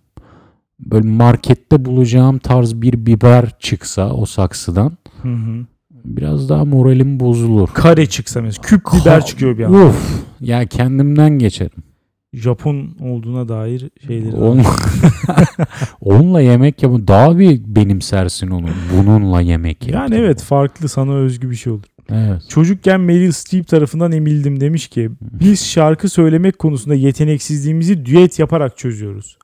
böyle 0.80 1.08
markette 1.08 1.84
bulacağım 1.84 2.38
tarz 2.38 2.74
bir 2.74 3.06
biber 3.06 3.50
çıksa 3.60 4.10
o 4.12 4.26
saksıdan 4.26 4.92
Hı 5.22 5.28
hı. 5.28 5.66
biraz 6.04 6.48
daha 6.48 6.64
moralim 6.64 7.20
bozulur. 7.20 7.68
Kare 7.74 8.06
çıksa 8.06 8.42
mesela. 8.42 8.62
Küp 8.62 8.80
biber 8.86 9.20
Ka- 9.20 9.26
çıkıyor 9.26 9.58
bir 9.58 9.64
anda. 9.64 9.78
Uf. 9.78 10.24
Ya 10.40 10.66
kendimden 10.66 11.30
geçerim. 11.30 11.82
Japon 12.32 12.96
olduğuna 13.00 13.48
dair 13.48 13.90
şeyleri. 14.06 14.36
On... 14.36 14.60
Onunla 16.00 16.40
yemek 16.40 16.82
yap 16.82 16.92
daha 17.08 17.38
bir 17.38 17.60
benimsersin 17.66 18.50
onu. 18.50 18.66
Bununla 18.96 19.40
yemek 19.40 19.86
yap. 19.86 19.94
Yani 19.94 20.14
evet 20.14 20.42
farklı 20.42 20.88
sana 20.88 21.14
özgü 21.14 21.50
bir 21.50 21.56
şey 21.56 21.72
olur. 21.72 21.84
Evet. 22.10 22.42
Çocukken 22.48 23.00
Meryl 23.00 23.30
Streep 23.32 23.68
tarafından 23.68 24.12
emildim 24.12 24.60
demiş 24.60 24.88
ki 24.88 25.10
biz 25.20 25.66
şarkı 25.66 26.08
söylemek 26.08 26.58
konusunda 26.58 26.94
yeteneksizliğimizi 26.94 28.06
düet 28.06 28.38
yaparak 28.38 28.78
çözüyoruz. 28.78 29.38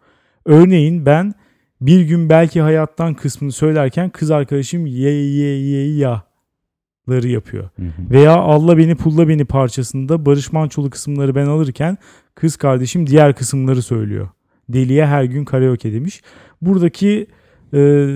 Örneğin 0.47 1.07
ben 1.07 1.35
bir 1.81 2.01
gün 2.01 2.29
belki 2.29 2.61
hayattan 2.61 3.15
kısmını 3.15 3.53
söylerken 3.53 4.11
kız 4.11 4.31
arkadaşım 4.31 4.87
ye 4.87 5.11
ye 5.13 5.59
ye 5.59 5.97
ya'ları 5.97 7.29
yapıyor. 7.29 7.65
Hı 7.77 7.83
hı. 7.83 8.11
Veya 8.11 8.33
Allah 8.33 8.79
beni 8.79 8.95
pulla 8.95 9.29
beni 9.29 9.45
parçasında 9.45 10.27
Barış 10.27 10.53
Mançolu 10.53 10.91
kısımları 10.91 11.35
ben 11.35 11.47
alırken 11.47 11.99
kız 12.35 12.57
kardeşim 12.57 13.07
diğer 13.07 13.35
kısımları 13.35 13.83
söylüyor. 13.83 14.29
Deliye 14.69 15.07
her 15.07 15.25
gün 15.25 15.45
karaoke 15.45 15.93
demiş. 15.93 16.23
Buradaki 16.63 17.27
e, 17.75 18.09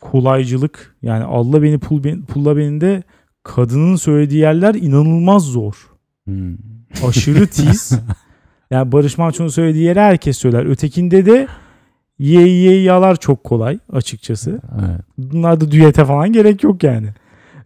kolaycılık 0.00 0.96
yani 1.02 1.24
Allah 1.24 1.62
beni 1.62 1.78
pul, 1.78 2.04
beni- 2.04 2.24
pulla 2.24 2.56
beni 2.56 2.80
de 2.80 3.02
kadının 3.42 3.96
söylediği 3.96 4.40
yerler 4.40 4.74
inanılmaz 4.74 5.42
zor. 5.42 5.74
Hmm. 6.24 6.56
Aşırı 7.08 7.46
tiz. 7.50 7.92
yani 8.70 8.92
Barış 8.92 9.18
Manço'nun 9.18 9.48
söylediği 9.48 9.84
yeri 9.84 10.00
herkes 10.00 10.38
söyler. 10.38 10.64
Ötekinde 10.64 11.26
de 11.26 11.46
ye 12.18 12.46
ye 12.48 12.82
yalar 12.82 13.16
çok 13.16 13.44
kolay 13.44 13.78
açıkçası. 13.92 14.60
Evet. 14.80 15.00
Bunlarda 15.18 15.70
düete 15.70 16.04
falan 16.04 16.32
gerek 16.32 16.62
yok 16.64 16.82
yani. 16.82 17.08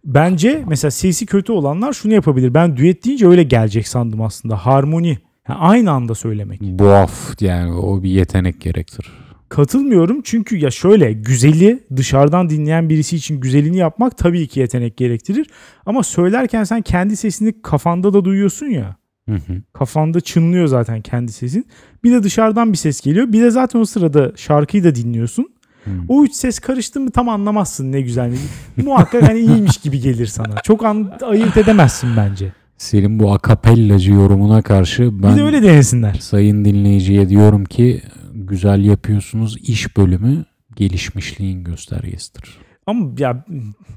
Bence 0.05 0.63
mesela 0.67 0.91
sesi 0.91 1.25
kötü 1.25 1.51
olanlar 1.51 1.93
şunu 1.93 2.13
yapabilir. 2.13 2.53
Ben 2.53 2.77
düet 2.77 3.05
deyince 3.05 3.27
öyle 3.27 3.43
gelecek 3.43 3.87
sandım 3.87 4.21
aslında. 4.21 4.57
Harmoni. 4.57 5.17
Yani 5.49 5.59
aynı 5.59 5.91
anda 5.91 6.15
söylemek. 6.15 6.61
Boğaf 6.61 7.41
yani 7.41 7.73
o 7.73 8.03
bir 8.03 8.09
yetenek 8.09 8.61
gerektirir. 8.61 9.11
Katılmıyorum 9.49 10.21
çünkü 10.23 10.57
ya 10.57 10.71
şöyle 10.71 11.13
güzeli 11.13 11.83
dışarıdan 11.95 12.49
dinleyen 12.49 12.89
birisi 12.89 13.15
için 13.15 13.39
güzelini 13.39 13.77
yapmak 13.77 14.17
tabii 14.17 14.47
ki 14.47 14.59
yetenek 14.59 14.97
gerektirir. 14.97 15.47
Ama 15.85 16.03
söylerken 16.03 16.63
sen 16.63 16.81
kendi 16.81 17.17
sesini 17.17 17.61
kafanda 17.61 18.13
da 18.13 18.25
duyuyorsun 18.25 18.65
ya. 18.65 18.95
Hı 19.29 19.35
hı. 19.35 19.61
Kafanda 19.73 20.21
çınlıyor 20.21 20.67
zaten 20.67 21.01
kendi 21.01 21.31
sesin. 21.31 21.65
Bir 22.03 22.11
de 22.11 22.23
dışarıdan 22.23 22.71
bir 22.71 22.77
ses 22.77 23.01
geliyor. 23.01 23.31
Bir 23.31 23.41
de 23.41 23.51
zaten 23.51 23.79
o 23.79 23.85
sırada 23.85 24.31
şarkıyı 24.35 24.83
da 24.83 24.95
dinliyorsun. 24.95 25.47
Hı. 25.83 25.91
O 26.07 26.23
üç 26.23 26.33
ses 26.33 26.59
karıştı 26.59 26.99
mı 26.99 27.11
tam 27.11 27.29
anlamazsın 27.29 27.91
ne 27.91 28.01
güzel. 28.01 28.33
Muhakkak 28.77 29.23
hani 29.29 29.39
iyiymiş 29.39 29.77
gibi 29.77 29.99
gelir 29.99 30.25
sana. 30.27 30.55
Çok 30.63 30.85
an, 30.85 31.11
ayırt 31.25 31.57
edemezsin 31.57 32.09
bence. 32.17 32.53
Senin 32.77 33.19
bu 33.19 33.33
akapellacı 33.33 34.11
yorumuna 34.11 34.61
karşı 34.61 35.23
ben 35.23 35.31
Bir 35.31 35.37
de 35.39 35.43
öyle 35.43 35.63
denesinler. 35.63 36.13
sayın 36.13 36.65
dinleyiciye 36.65 37.29
diyorum 37.29 37.65
ki 37.65 38.01
güzel 38.35 38.83
yapıyorsunuz 38.85 39.57
iş 39.57 39.97
bölümü 39.97 40.45
gelişmişliğin 40.75 41.63
göstergesidir. 41.63 42.57
Ama 42.87 43.09
ya 43.17 43.45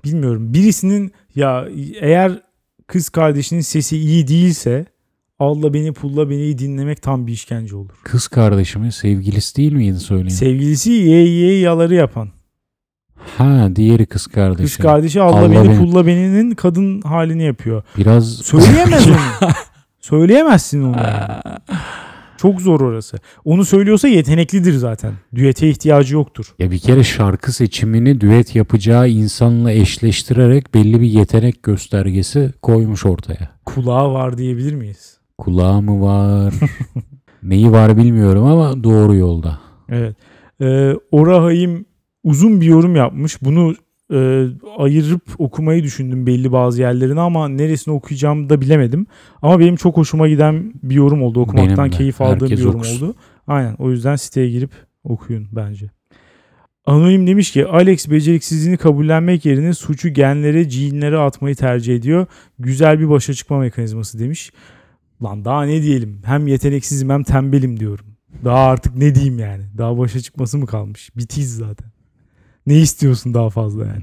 bilmiyorum 0.05 0.55
birisinin 0.55 1.13
ya 1.35 1.69
eğer 2.01 2.33
kız 2.87 3.09
kardeşinin 3.09 3.61
sesi 3.61 3.97
iyi 3.99 4.29
değilse 4.29 4.87
Allah 5.39 5.75
beni 5.75 5.93
pulla 5.93 6.31
beni 6.31 6.59
dinlemek 6.59 7.03
tam 7.03 7.27
bir 7.27 7.33
işkence 7.33 7.77
olur. 7.77 7.95
Kız 8.05 8.29
kardeşimin 8.29 8.91
sevgilisi 8.91 9.57
değil 9.57 9.73
miydi 9.73 10.01
söyleyin? 10.01 10.29
Sevgilisi 10.29 10.91
ye 10.91 11.29
ye 11.29 11.59
yaları 11.59 11.95
yapan. 11.95 12.29
ha 13.39 13.69
diğeri 13.77 14.07
kız 14.07 14.27
kardeşi. 14.27 14.63
Kız 14.77 14.77
kardeşi 14.77 15.21
Allah, 15.23 15.39
Allah 15.39 15.51
beni 15.53 15.69
beni- 15.69 15.79
pulla 15.79 16.07
beninin 16.07 16.51
kadın 16.55 17.01
halini 17.03 17.45
yapıyor. 17.45 17.83
Biraz 17.97 18.35
Söyleyemez 18.37 19.07
onu. 19.09 19.17
Söyleyemezsin 20.01 20.83
onu. 20.83 20.97
yani. 20.97 21.59
Çok 22.39 22.61
zor 22.61 22.81
orası. 22.81 23.17
Onu 23.45 23.65
söylüyorsa 23.65 24.09
yeteneklidir 24.09 24.73
zaten. 24.73 25.13
Düete 25.35 25.69
ihtiyacı 25.71 26.15
yoktur. 26.15 26.55
ya 26.59 26.71
bir 26.71 26.79
kere 26.79 27.05
şarkı 27.05 27.53
seçimini 27.53 28.21
düet 28.21 28.55
yapacağı 28.57 29.09
insanla 29.09 29.73
eşleştirerek 29.73 30.75
belli 30.75 31.01
bir 31.01 31.07
yetenek 31.07 31.63
göstergesi 31.63 32.53
koymuş 32.63 33.07
ortaya. 33.07 33.51
Kulağı 33.67 34.13
var 34.13 34.39
diyebilir 34.39 34.75
miyiz? 34.75 35.19
Kulağı 35.39 35.83
mı 35.83 36.03
var? 36.03 36.55
Neyi 37.43 37.73
var 37.73 37.97
bilmiyorum 37.97 38.45
ama 38.45 38.85
doğru 38.85 39.15
yolda. 39.15 39.59
Evet. 39.89 40.17
Ee, 40.61 40.93
Ora 41.11 41.43
Hayim 41.43 41.85
uzun 42.25 42.61
bir 42.61 42.67
yorum 42.67 42.97
yapmış. 42.97 43.43
Bunu 43.43 43.75
e, 44.13 44.47
ayırıp 44.79 45.23
okumayı 45.39 45.83
düşündüm 45.83 46.27
belli 46.27 46.53
bazı 46.53 46.81
yerlerine 46.81 47.21
ama 47.21 47.49
neresini 47.49 47.95
okuyacağımı 47.95 48.51
da 48.51 48.61
bilemedim. 48.61 49.07
Ama 49.43 49.61
benim 49.61 49.77
çok 49.77 49.97
hoşuma 49.97 50.29
giden 50.29 50.73
bir 50.83 50.95
yorum 50.95 51.23
oldu. 51.23 51.41
Okumaktan 51.41 51.91
keyif 51.91 52.21
aldığım 52.21 52.41
Herkes 52.41 52.59
bir 52.59 52.65
yorum 52.65 52.79
okusun. 52.79 53.07
oldu. 53.07 53.15
Aynen. 53.47 53.75
O 53.79 53.91
yüzden 53.91 54.17
siteye 54.17 54.51
girip 54.51 54.71
okuyun 55.05 55.49
bence. 55.53 55.91
Anonim 56.87 57.27
demiş 57.27 57.51
ki 57.51 57.67
Alex 57.67 58.11
beceriksizliğini 58.11 58.77
kabullenmek 58.77 59.45
yerine 59.45 59.75
suçu 59.75 60.09
genlere, 60.09 60.69
cinlere 60.69 61.19
atmayı 61.19 61.55
tercih 61.55 61.97
ediyor. 61.97 62.27
Güzel 62.59 63.01
bir 63.01 63.09
başa 63.11 63.35
çıkma 63.35 63.59
mekanizması 63.59 64.19
demiş. 64.19 64.53
Lan 65.23 65.45
daha 65.45 65.63
ne 65.65 65.83
diyelim? 65.83 66.21
Hem 66.25 66.47
yeteneksizim 66.47 67.11
hem 67.11 67.23
tembelim 67.23 67.81
diyorum. 67.81 68.07
Daha 68.45 68.59
artık 68.59 68.97
ne 68.97 69.15
diyeyim 69.15 69.39
yani? 69.39 69.63
Daha 69.79 69.99
başa 69.99 70.21
çıkması 70.21 70.59
mı 70.59 70.67
kalmış? 70.67 71.11
Bitiz 71.17 71.57
zaten. 71.57 71.91
Ne 72.69 72.77
istiyorsun 72.77 73.35
daha 73.35 73.51
fazla 73.51 73.87
yani? 73.87 74.03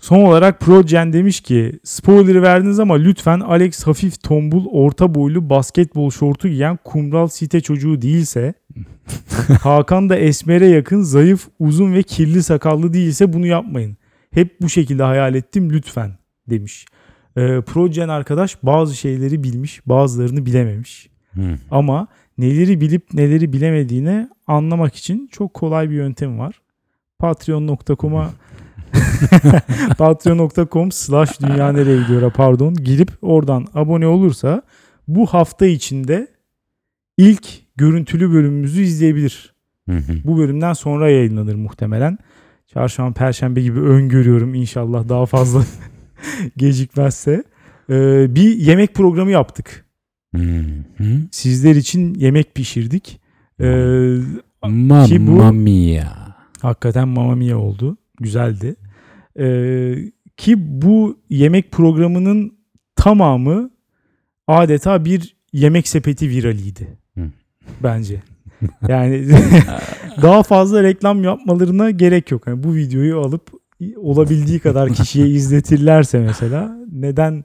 Son 0.00 0.20
olarak 0.20 0.60
Progen 0.60 1.12
demiş 1.12 1.40
ki 1.40 1.80
spoiler'ı 1.84 2.42
verdiniz 2.42 2.80
ama 2.80 2.94
lütfen 2.94 3.40
Alex 3.40 3.86
hafif 3.86 4.22
tombul 4.22 4.66
orta 4.66 5.14
boylu 5.14 5.50
basketbol 5.50 6.10
şortu 6.10 6.48
giyen 6.48 6.78
kumral 6.84 7.26
site 7.28 7.60
çocuğu 7.60 8.02
değilse 8.02 8.54
Hakan 9.62 10.08
da 10.08 10.16
esmere 10.16 10.66
yakın 10.66 11.02
zayıf 11.02 11.48
uzun 11.58 11.94
ve 11.94 12.02
kirli 12.02 12.42
sakallı 12.42 12.92
değilse 12.92 13.32
bunu 13.32 13.46
yapmayın. 13.46 13.96
Hep 14.30 14.60
bu 14.60 14.68
şekilde 14.68 15.02
hayal 15.02 15.34
ettim 15.34 15.72
lütfen 15.72 16.18
demiş. 16.50 16.86
Ee, 17.36 17.60
Progen 17.66 18.08
arkadaş 18.08 18.62
bazı 18.62 18.96
şeyleri 18.96 19.42
bilmiş 19.42 19.80
bazılarını 19.86 20.46
bilememiş. 20.46 21.08
Ama 21.70 22.08
neleri 22.38 22.80
bilip 22.80 23.14
neleri 23.14 23.52
bilemediğini 23.52 24.28
anlamak 24.46 24.94
için 24.94 25.28
çok 25.32 25.54
kolay 25.54 25.90
bir 25.90 25.94
yöntem 25.94 26.38
var. 26.38 26.60
Patreon.com'a 27.18 28.30
patreon.com 29.98 30.92
slash 30.92 31.40
dünya 31.40 31.72
nereye 31.72 32.02
gidiyor 32.02 32.32
pardon 32.32 32.74
girip 32.74 33.10
oradan 33.22 33.66
abone 33.74 34.06
olursa 34.06 34.62
bu 35.08 35.26
hafta 35.26 35.66
içinde 35.66 36.28
ilk 37.16 37.48
görüntülü 37.76 38.32
bölümümüzü 38.32 38.82
izleyebilir. 38.82 39.54
Hı 39.88 39.96
hı. 39.96 40.12
Bu 40.24 40.38
bölümden 40.38 40.72
sonra 40.72 41.10
yayınlanır 41.10 41.54
muhtemelen. 41.54 42.18
Çarşamba, 42.66 43.12
perşembe 43.12 43.62
gibi 43.62 43.80
öngörüyorum 43.80 44.54
inşallah 44.54 45.08
daha 45.08 45.26
fazla 45.26 45.64
gecikmezse. 46.56 47.44
Ee, 47.90 48.34
bir 48.34 48.56
yemek 48.56 48.94
programı 48.94 49.30
yaptık. 49.30 49.84
Hı. 50.36 50.42
Sizler 51.30 51.76
için 51.76 52.14
yemek 52.14 52.54
pişirdik. 52.54 53.20
Ee, 53.60 54.16
Mamma 54.62 55.06
bu- 55.10 55.52
mia. 55.52 56.27
Hakikaten 56.62 57.08
Mamma 57.08 57.34
Mia 57.34 57.56
oldu. 57.56 57.96
Güzeldi. 58.20 58.76
Ee, 59.38 59.94
ki 60.36 60.54
bu 60.82 61.18
yemek 61.30 61.72
programının 61.72 62.58
tamamı 62.96 63.70
adeta 64.46 65.04
bir 65.04 65.36
yemek 65.52 65.88
sepeti 65.88 66.28
viraliydi. 66.28 66.98
Hı. 67.14 67.30
Bence. 67.82 68.22
Yani 68.88 69.28
daha 70.22 70.42
fazla 70.42 70.82
reklam 70.82 71.24
yapmalarına 71.24 71.90
gerek 71.90 72.30
yok. 72.30 72.46
Yani 72.46 72.62
bu 72.62 72.74
videoyu 72.74 73.20
alıp 73.20 73.50
olabildiği 73.96 74.58
kadar 74.58 74.92
kişiye 74.92 75.28
izletirlerse 75.38 76.18
mesela 76.18 76.76
neden 76.92 77.44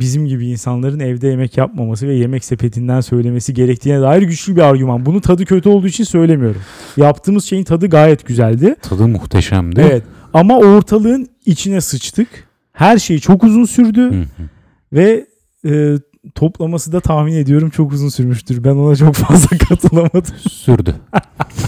bizim 0.00 0.26
gibi 0.26 0.46
insanların 0.46 1.00
evde 1.00 1.28
yemek 1.28 1.56
yapmaması 1.56 2.08
ve 2.08 2.14
yemek 2.14 2.44
sepetinden 2.44 3.00
söylemesi 3.00 3.54
gerektiğine 3.54 4.00
dair 4.00 4.22
güçlü 4.22 4.56
bir 4.56 4.60
argüman. 4.60 5.06
Bunu 5.06 5.20
tadı 5.20 5.44
kötü 5.44 5.68
olduğu 5.68 5.86
için 5.86 6.04
söylemiyorum. 6.04 6.60
Yaptığımız 6.96 7.44
şeyin 7.44 7.64
tadı 7.64 7.86
gayet 7.86 8.26
güzeldi. 8.26 8.76
Tadı 8.82 9.08
muhteşemdi. 9.08 9.80
Evet. 9.80 10.02
Ama 10.32 10.58
ortalığın 10.58 11.28
içine 11.46 11.80
sıçtık. 11.80 12.28
Her 12.72 12.98
şey 12.98 13.18
çok 13.18 13.44
uzun 13.44 13.64
sürdü 13.64 14.00
Hı 14.00 14.20
hı. 14.20 14.48
ve 14.92 15.26
e, 15.66 15.94
toplaması 16.34 16.92
da 16.92 17.00
tahmin 17.00 17.34
ediyorum 17.34 17.70
çok 17.70 17.92
uzun 17.92 18.08
sürmüştür. 18.08 18.64
Ben 18.64 18.70
ona 18.70 18.96
çok 18.96 19.14
fazla 19.14 19.58
katılamadım. 19.68 20.34
Sürdü. 20.50 20.94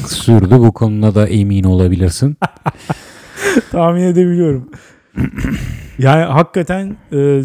Sürdü. 0.07 0.51
Bu 0.51 0.73
konuda 0.73 1.15
da 1.15 1.29
emin 1.29 1.65
olabilirsin. 1.65 2.37
tahmin 3.73 4.03
edebiliyorum. 4.03 4.71
yani 5.99 6.25
hakikaten 6.25 6.97
e, 7.13 7.43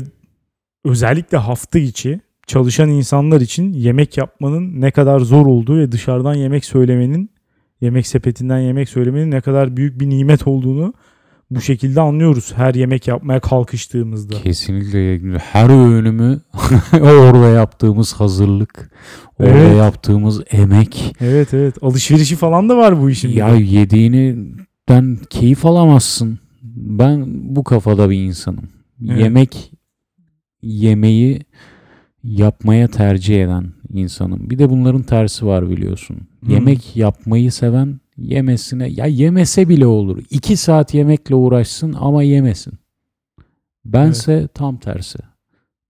özellikle 0.85 1.37
hafta 1.37 1.79
içi 1.79 2.21
çalışan 2.47 2.89
insanlar 2.89 3.41
için 3.41 3.73
yemek 3.73 4.17
yapmanın 4.17 4.81
ne 4.81 4.91
kadar 4.91 5.19
zor 5.19 5.45
olduğu 5.45 5.77
ve 5.77 5.91
dışarıdan 5.91 6.33
yemek 6.33 6.65
söylemenin 6.65 7.31
yemek 7.81 8.07
sepetinden 8.07 8.59
yemek 8.59 8.89
söylemenin 8.89 9.31
ne 9.31 9.41
kadar 9.41 9.77
büyük 9.77 9.99
bir 9.99 10.09
nimet 10.09 10.47
olduğunu 10.47 10.93
bu 11.51 11.61
şekilde 11.61 12.01
anlıyoruz 12.01 12.53
her 12.55 12.73
yemek 12.73 13.07
yapmaya 13.07 13.39
kalkıştığımızda. 13.39 14.41
Kesinlikle 14.43 15.37
her 15.37 15.69
öğünümü 15.69 16.41
orada 16.93 17.49
yaptığımız 17.49 18.13
hazırlık, 18.13 18.91
orada 19.39 19.57
Evet. 19.57 19.77
yaptığımız 19.77 20.41
emek. 20.51 21.15
Evet 21.19 21.53
evet 21.53 21.75
alışverişi 21.81 22.35
falan 22.35 22.69
da 22.69 22.77
var 22.77 23.01
bu 23.01 23.09
işin. 23.09 23.29
Ya 23.29 23.53
de. 23.53 23.63
yediğinden 23.63 25.17
keyif 25.29 25.65
alamazsın. 25.65 26.39
Ben 26.75 27.25
bu 27.55 27.63
kafada 27.63 28.09
bir 28.09 28.17
insanım. 28.23 28.69
Evet. 29.09 29.19
Yemek 29.19 29.71
yemeği 30.61 31.41
yapmaya 32.23 32.87
tercih 32.87 33.43
eden 33.43 33.73
insanım. 33.93 34.49
Bir 34.49 34.59
de 34.59 34.69
bunların 34.69 35.03
tersi 35.03 35.45
var 35.45 35.69
biliyorsun. 35.69 36.17
Hmm. 36.39 36.49
Yemek 36.49 36.95
yapmayı 36.95 37.51
seven 37.51 37.99
yemesine 38.17 38.87
ya 38.87 39.05
yemese 39.05 39.69
bile 39.69 39.85
olur. 39.85 40.23
İki 40.29 40.57
saat 40.57 40.93
yemekle 40.93 41.35
uğraşsın 41.35 41.95
ama 41.99 42.23
yemesin. 42.23 42.73
Bense 43.85 44.47
tam 44.53 44.77
tersi. 44.77 45.19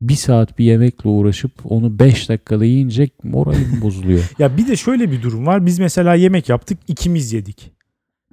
Bir 0.01 0.15
saat 0.15 0.59
bir 0.59 0.65
yemekle 0.65 1.09
uğraşıp 1.09 1.51
onu 1.63 1.99
beş 1.99 2.29
dakikada 2.29 2.65
yiyince 2.65 3.09
moralim 3.23 3.77
bozuluyor. 3.81 4.23
Ya 4.39 4.57
bir 4.57 4.67
de 4.67 4.75
şöyle 4.75 5.11
bir 5.11 5.21
durum 5.21 5.45
var. 5.45 5.65
Biz 5.65 5.79
mesela 5.79 6.15
yemek 6.15 6.49
yaptık 6.49 6.79
ikimiz 6.87 7.33
yedik. 7.33 7.71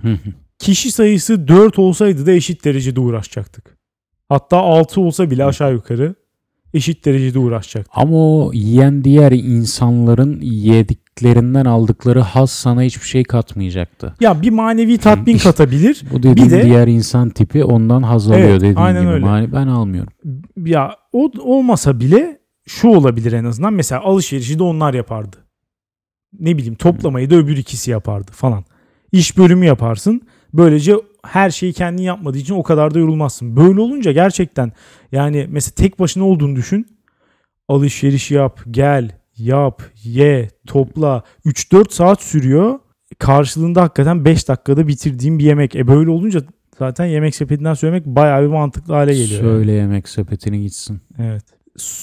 Hı 0.03 0.13
hı. 0.13 0.33
Kişi 0.59 0.93
sayısı 0.93 1.49
4 1.49 1.79
olsaydı 1.79 2.27
da 2.27 2.33
eşit 2.33 2.65
derecede 2.65 3.01
uğraşacaktık. 3.01 3.79
Hatta 4.29 4.57
6 4.57 5.01
olsa 5.01 5.31
bile 5.31 5.45
aşağı 5.45 5.73
yukarı 5.73 6.15
eşit 6.75 7.05
derecede 7.05 7.39
uğraşacaktık. 7.39 7.93
Ama 7.97 8.17
o 8.17 8.51
yiyen 8.55 9.05
diğer 9.05 9.33
insanların 9.33 10.41
yediklerinden 10.41 11.65
aldıkları 11.65 12.21
haz 12.21 12.51
sana 12.51 12.83
hiçbir 12.83 13.07
şey 13.07 13.25
katmayacaktı. 13.25 14.15
Ya 14.21 14.43
bir 14.43 14.51
manevi 14.51 14.99
tatmin 14.99 15.35
İşte- 15.37 15.49
katabilir. 15.51 16.03
Bu 16.13 16.23
dediğim 16.23 16.51
de- 16.51 16.63
diğer 16.63 16.87
insan 16.87 17.31
tipi 17.31 17.65
ondan 17.65 18.03
haz 18.03 18.29
alıyor 18.31 18.49
Evet, 18.49 18.61
dediğin 18.61 18.75
aynen 18.77 19.03
gibi. 19.03 19.11
öyle. 19.13 19.53
Ben 19.53 19.67
almıyorum. 19.67 20.13
Ya 20.57 20.97
o 21.13 21.31
olmasa 21.41 22.01
bile 22.01 22.39
şu 22.67 22.89
olabilir 22.89 23.33
en 23.33 23.45
azından. 23.45 23.73
Mesela 23.73 24.01
alışverişi 24.01 24.59
de 24.59 24.63
onlar 24.63 24.95
yapardı. 24.95 25.37
Ne 26.41 26.57
bileyim 26.57 26.75
toplamayı 26.75 27.31
da 27.31 27.35
öbür 27.35 27.57
ikisi 27.57 27.91
yapardı 27.91 28.31
falan. 28.33 28.65
İş 29.13 29.39
bölümü 29.39 29.67
yaparsın. 29.67 30.21
Böylece 30.55 30.95
her 31.25 31.51
şeyi 31.51 31.73
kendin 31.73 32.03
yapmadığı 32.03 32.39
için 32.39 32.55
o 32.55 32.63
kadar 32.63 32.95
da 32.95 32.99
yorulmazsın. 32.99 33.57
Böyle 33.57 33.81
olunca 33.81 34.13
gerçekten 34.13 34.73
yani 35.13 35.47
mesela 35.51 35.75
tek 35.75 35.99
başına 35.99 36.25
olduğunu 36.25 36.57
düşün. 36.57 36.87
Alışveriş 37.69 38.31
yap, 38.31 38.61
gel, 38.71 39.11
yap, 39.37 39.83
ye, 40.05 40.49
topla. 40.67 41.23
3-4 41.47 41.93
saat 41.93 42.23
sürüyor. 42.23 42.79
Karşılığında 43.19 43.83
hakikaten 43.83 44.25
5 44.25 44.49
dakikada 44.49 44.89
bitirdiğim 44.89 45.39
bir 45.39 45.45
yemek. 45.45 45.77
E 45.77 45.89
böyle 45.89 46.11
olunca 46.11 46.41
zaten 46.79 47.05
yemek 47.05 47.35
sepetinden 47.35 47.75
söylemek 47.75 48.07
bayağı 48.07 48.43
bir 48.43 48.47
mantıklı 48.47 48.95
hale 48.95 49.13
geliyor. 49.13 49.31
yani. 49.31 49.41
Söyle 49.41 49.73
yemek 49.73 50.09
sepetine 50.09 50.59
gitsin. 50.59 51.01
Evet. 51.19 51.45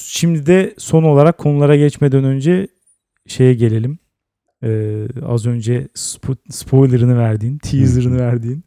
Şimdi 0.06 0.46
de 0.46 0.74
son 0.78 1.04
olarak 1.04 1.38
konulara 1.38 1.76
geçmeden 1.76 2.24
önce 2.24 2.68
şeye 3.28 3.54
gelelim. 3.54 4.00
Ee, 4.64 5.06
az 5.26 5.46
önce 5.46 5.88
spo- 5.96 6.52
spoilerını 6.52 7.18
verdiğin, 7.18 7.58
teaserını 7.58 8.20
verdiğin 8.20 8.65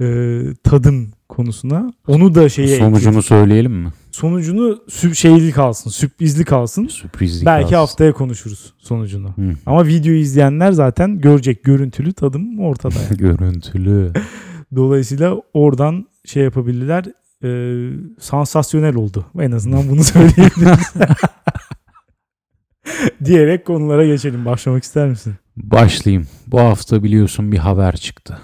e, 0.00 0.40
tadım 0.64 1.10
konusuna. 1.28 1.92
Onu 2.06 2.34
da 2.34 2.48
şeye 2.48 2.78
Sonucunu 2.78 3.22
söyleyelim 3.22 3.72
mi? 3.72 3.88
sonucunu 4.10 4.78
sü- 4.88 5.14
şeyli 5.14 5.52
kalsın, 5.52 5.90
sürprizli 5.90 6.44
kalsın. 6.44 6.86
Sürprizlik 6.86 7.46
Belki 7.46 7.62
kalsın. 7.70 7.76
haftaya 7.76 8.12
konuşuruz 8.12 8.74
sonucunu. 8.78 9.28
Hı. 9.28 9.52
Ama 9.66 9.86
videoyu 9.86 10.18
izleyenler 10.18 10.72
zaten 10.72 11.20
görecek 11.20 11.64
görüntülü 11.64 12.12
tadım 12.12 12.58
ortada. 12.60 12.94
yani. 13.10 13.16
Görüntülü. 13.18 14.12
Dolayısıyla 14.76 15.36
oradan 15.54 16.06
şey 16.24 16.42
yapabilirler. 16.42 17.04
E, 17.44 17.50
sansasyonel 18.20 18.94
oldu. 18.94 19.24
En 19.40 19.52
azından 19.52 19.88
bunu 19.88 20.04
söyleyebiliriz. 20.04 20.94
Diyerek 23.24 23.66
konulara 23.66 24.06
geçelim. 24.06 24.44
Başlamak 24.44 24.84
ister 24.84 25.08
misin? 25.08 25.34
Başlayayım. 25.56 26.26
Bu 26.46 26.60
hafta 26.60 27.02
biliyorsun 27.02 27.52
bir 27.52 27.58
haber 27.58 27.96
çıktı. 27.96 28.38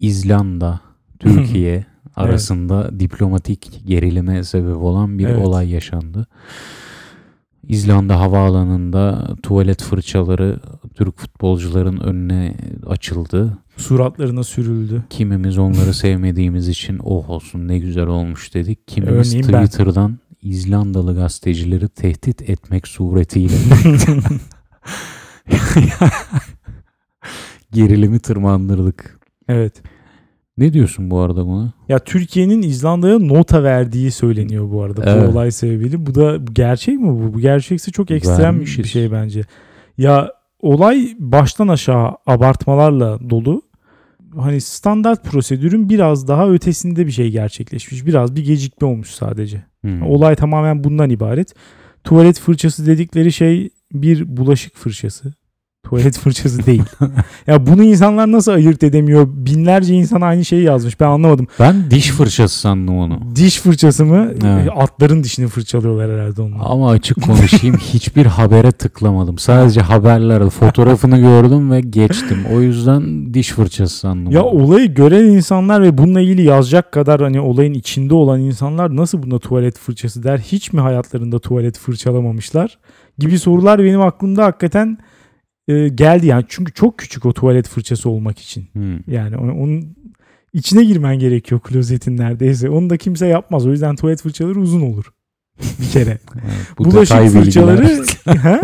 İzlanda, 0.00 0.80
Türkiye 1.18 1.86
arasında 2.16 3.00
diplomatik 3.00 3.82
gerilime 3.86 4.44
sebep 4.44 4.76
olan 4.76 5.18
bir 5.18 5.26
Evet. 5.26 5.46
olay 5.46 5.70
yaşandı. 5.70 6.26
İzlanda 7.68 8.20
havaalanında 8.20 9.28
tuvalet 9.42 9.82
fırçaları 9.82 10.60
Türk 10.94 11.18
futbolcuların 11.18 12.00
önüne 12.00 12.56
açıldı. 12.86 13.58
Suratlarına 13.76 14.44
sürüldü. 14.44 15.04
Kimimiz 15.10 15.58
onları 15.58 15.94
sevmediğimiz 16.04 16.68
için 16.68 16.98
oh 17.04 17.30
olsun 17.30 17.68
ne 17.68 17.78
güzel 17.78 18.06
olmuş 18.06 18.54
dedik. 18.54 18.88
Kimimiz 18.88 19.34
Örneğin 19.34 19.52
ben. 19.52 19.64
Twitter'dan 19.66 20.18
İzlandalı 20.42 21.14
gazetecileri 21.14 21.88
tehdit 21.88 22.50
etmek 22.50 22.88
suretiyle 22.88 23.54
gerilimi 27.72 28.18
tırmandırdık. 28.18 29.18
Evet. 29.48 29.82
Ne 30.58 30.72
diyorsun 30.72 31.10
bu 31.10 31.18
arada 31.20 31.46
buna? 31.46 31.72
Ya 31.88 31.98
Türkiye'nin 31.98 32.62
İzlanda'ya 32.62 33.18
nota 33.18 33.62
verdiği 33.62 34.10
söyleniyor 34.10 34.70
bu 34.70 34.82
arada 34.82 35.02
Evet. 35.06 35.28
bu 35.28 35.32
olay 35.32 35.50
sebebiyle. 35.50 36.06
Bu 36.06 36.14
da 36.14 36.36
gerçek 36.52 36.98
mi 37.00 37.08
bu? 37.08 37.34
Bu 37.34 37.40
gerçekse 37.40 37.90
çok 37.92 38.10
ekstrem 38.10 38.38
bir 38.38 38.58
Vermişiz. 38.58 38.86
şey 38.90 39.12
bence. 39.12 39.42
Ya 39.98 40.30
olay 40.60 41.16
baştan 41.18 41.68
aşağı 41.68 42.10
abartmalarla 42.26 43.30
dolu. 43.30 43.62
hani 44.36 44.60
standart 44.60 45.24
prosedürün 45.24 45.88
biraz 45.88 46.28
daha 46.28 46.50
ötesinde 46.50 47.06
bir 47.06 47.12
şey 47.12 47.30
gerçekleşmiş. 47.30 48.06
Biraz 48.06 48.36
bir 48.36 48.44
gecikme 48.44 48.88
olmuş 48.88 49.10
sadece. 49.10 49.64
Hmm. 49.80 50.02
Olay 50.02 50.34
tamamen 50.36 50.84
bundan 50.84 51.10
ibaret. 51.10 51.54
Tuvalet 52.04 52.40
fırçası 52.40 52.86
dedikleri 52.86 53.32
şey 53.32 53.70
bir 53.92 54.36
bulaşık 54.36 54.76
fırçası. 54.76 55.32
Tuvalet 55.84 56.18
fırçası 56.18 56.66
değil. 56.66 56.82
ya 57.46 57.66
bunu 57.66 57.82
insanlar 57.84 58.32
nasıl 58.32 58.52
ayırt 58.52 58.82
edemiyor? 58.82 59.26
Binlerce 59.30 59.94
insan 59.94 60.20
aynı 60.20 60.44
şeyi 60.44 60.62
yazmış. 60.62 61.00
Ben 61.00 61.06
anlamadım. 61.06 61.46
Ben 61.60 61.90
diş 61.90 62.10
fırçası 62.10 62.58
sandım 62.58 62.98
onu. 62.98 63.18
Diş 63.36 63.60
fırçası 63.60 64.04
mı? 64.04 64.30
Evet. 64.44 64.68
Atların 64.76 65.24
dişini 65.24 65.48
fırçalıyorlar 65.48 66.10
herhalde 66.10 66.42
onunla. 66.42 66.64
Ama 66.64 66.90
açık 66.90 67.22
konuşayım 67.22 67.76
hiçbir 67.80 68.26
habere 68.26 68.72
tıklamadım. 68.72 69.38
Sadece 69.38 69.80
haberlerde 69.80 70.50
fotoğrafını 70.50 71.18
gördüm 71.18 71.70
ve 71.70 71.80
geçtim. 71.80 72.38
O 72.54 72.60
yüzden 72.60 73.34
diş 73.34 73.50
fırçası 73.50 73.98
sandım. 73.98 74.32
Ya 74.32 74.42
onu. 74.42 74.64
olayı 74.64 74.94
gören 74.94 75.24
insanlar 75.24 75.82
ve 75.82 75.98
bununla 75.98 76.20
ilgili 76.20 76.42
yazacak 76.42 76.92
kadar 76.92 77.20
hani 77.20 77.40
olayın 77.40 77.74
içinde 77.74 78.14
olan 78.14 78.40
insanlar 78.40 78.96
nasıl 78.96 79.22
buna 79.22 79.38
tuvalet 79.38 79.78
fırçası 79.78 80.22
der? 80.22 80.38
Hiç 80.38 80.72
mi 80.72 80.80
hayatlarında 80.80 81.38
tuvalet 81.38 81.78
fırçalamamışlar? 81.78 82.78
Gibi 83.18 83.38
sorular 83.38 83.84
benim 83.84 84.00
aklımda 84.00 84.44
hakikaten 84.44 84.98
e, 85.68 85.88
geldi 85.88 86.26
yani. 86.26 86.44
Çünkü 86.48 86.72
çok 86.72 86.98
küçük 86.98 87.26
o 87.26 87.32
tuvalet 87.32 87.68
fırçası 87.68 88.10
olmak 88.10 88.38
için. 88.38 88.68
Hmm. 88.72 88.98
Yani 89.06 89.36
onun, 89.36 89.96
içine 90.52 90.84
girmen 90.84 91.18
gerekiyor 91.18 91.60
klozetin 91.60 92.16
neredeyse. 92.16 92.70
Onu 92.70 92.90
da 92.90 92.96
kimse 92.96 93.26
yapmaz. 93.26 93.66
O 93.66 93.70
yüzden 93.70 93.96
tuvalet 93.96 94.22
fırçaları 94.22 94.60
uzun 94.60 94.80
olur. 94.80 95.12
Bir 95.80 95.88
kere. 95.88 96.18
Evet, 96.34 96.78
bu 96.78 96.84
Bulaşık 96.84 97.16
detay 97.16 97.28
fırçaları 97.28 98.04
Ha? 98.38 98.60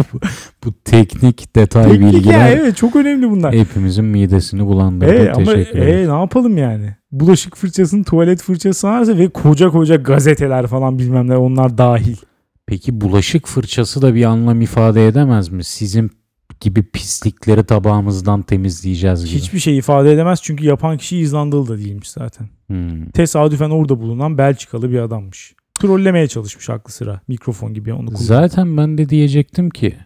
bu 0.64 0.72
teknik 0.84 1.56
detay 1.56 1.84
Teknik 1.84 2.02
ya, 2.02 2.12
bilgiler 2.12 2.56
evet 2.56 2.76
çok 2.76 2.96
önemli 2.96 3.30
bunlar. 3.30 3.54
hepimizin 3.54 4.04
midesini 4.04 4.66
bulandırdı. 4.66 5.12
E, 5.12 5.32
ama 5.32 5.52
e, 5.52 6.08
ne 6.08 6.20
yapalım 6.20 6.58
yani? 6.58 6.96
Bulaşık 7.12 7.56
fırçasının 7.56 8.02
tuvalet 8.02 8.42
fırçası 8.42 8.86
varsa 8.86 9.18
ve 9.18 9.28
koca 9.28 9.70
koca 9.70 9.96
gazeteler 9.96 10.66
falan 10.66 10.98
bilmem 10.98 11.28
ne 11.28 11.36
onlar 11.36 11.78
dahil. 11.78 12.16
Peki 12.66 13.00
bulaşık 13.00 13.46
fırçası 13.46 14.02
da 14.02 14.14
bir 14.14 14.24
anlam 14.24 14.60
ifade 14.60 15.08
edemez 15.08 15.48
mi? 15.48 15.64
Sizin 15.64 16.10
gibi 16.60 16.82
pislikleri 16.82 17.64
tabağımızdan 17.64 18.42
temizleyeceğiz 18.42 19.24
gibi. 19.24 19.34
Hiçbir 19.34 19.58
şey 19.58 19.78
ifade 19.78 20.12
edemez 20.12 20.40
çünkü 20.42 20.64
yapan 20.64 20.98
kişi 20.98 21.18
İzlandalı 21.18 21.68
da 21.68 21.78
değilmiş 21.78 22.10
zaten. 22.10 22.48
Hmm. 22.66 23.10
Tesadüfen 23.10 23.70
orada 23.70 24.00
bulunan 24.00 24.38
Belçikalı 24.38 24.90
bir 24.90 24.98
adammış. 24.98 25.54
Trollemeye 25.80 26.28
çalışmış 26.28 26.70
aklı 26.70 26.92
sıra. 26.92 27.20
Mikrofon 27.28 27.74
gibi 27.74 27.92
onu 27.92 28.06
kullanıyor. 28.06 28.24
Zaten 28.24 28.76
ben 28.76 28.98
de 28.98 29.08
diyecektim 29.08 29.70
ki 29.70 29.96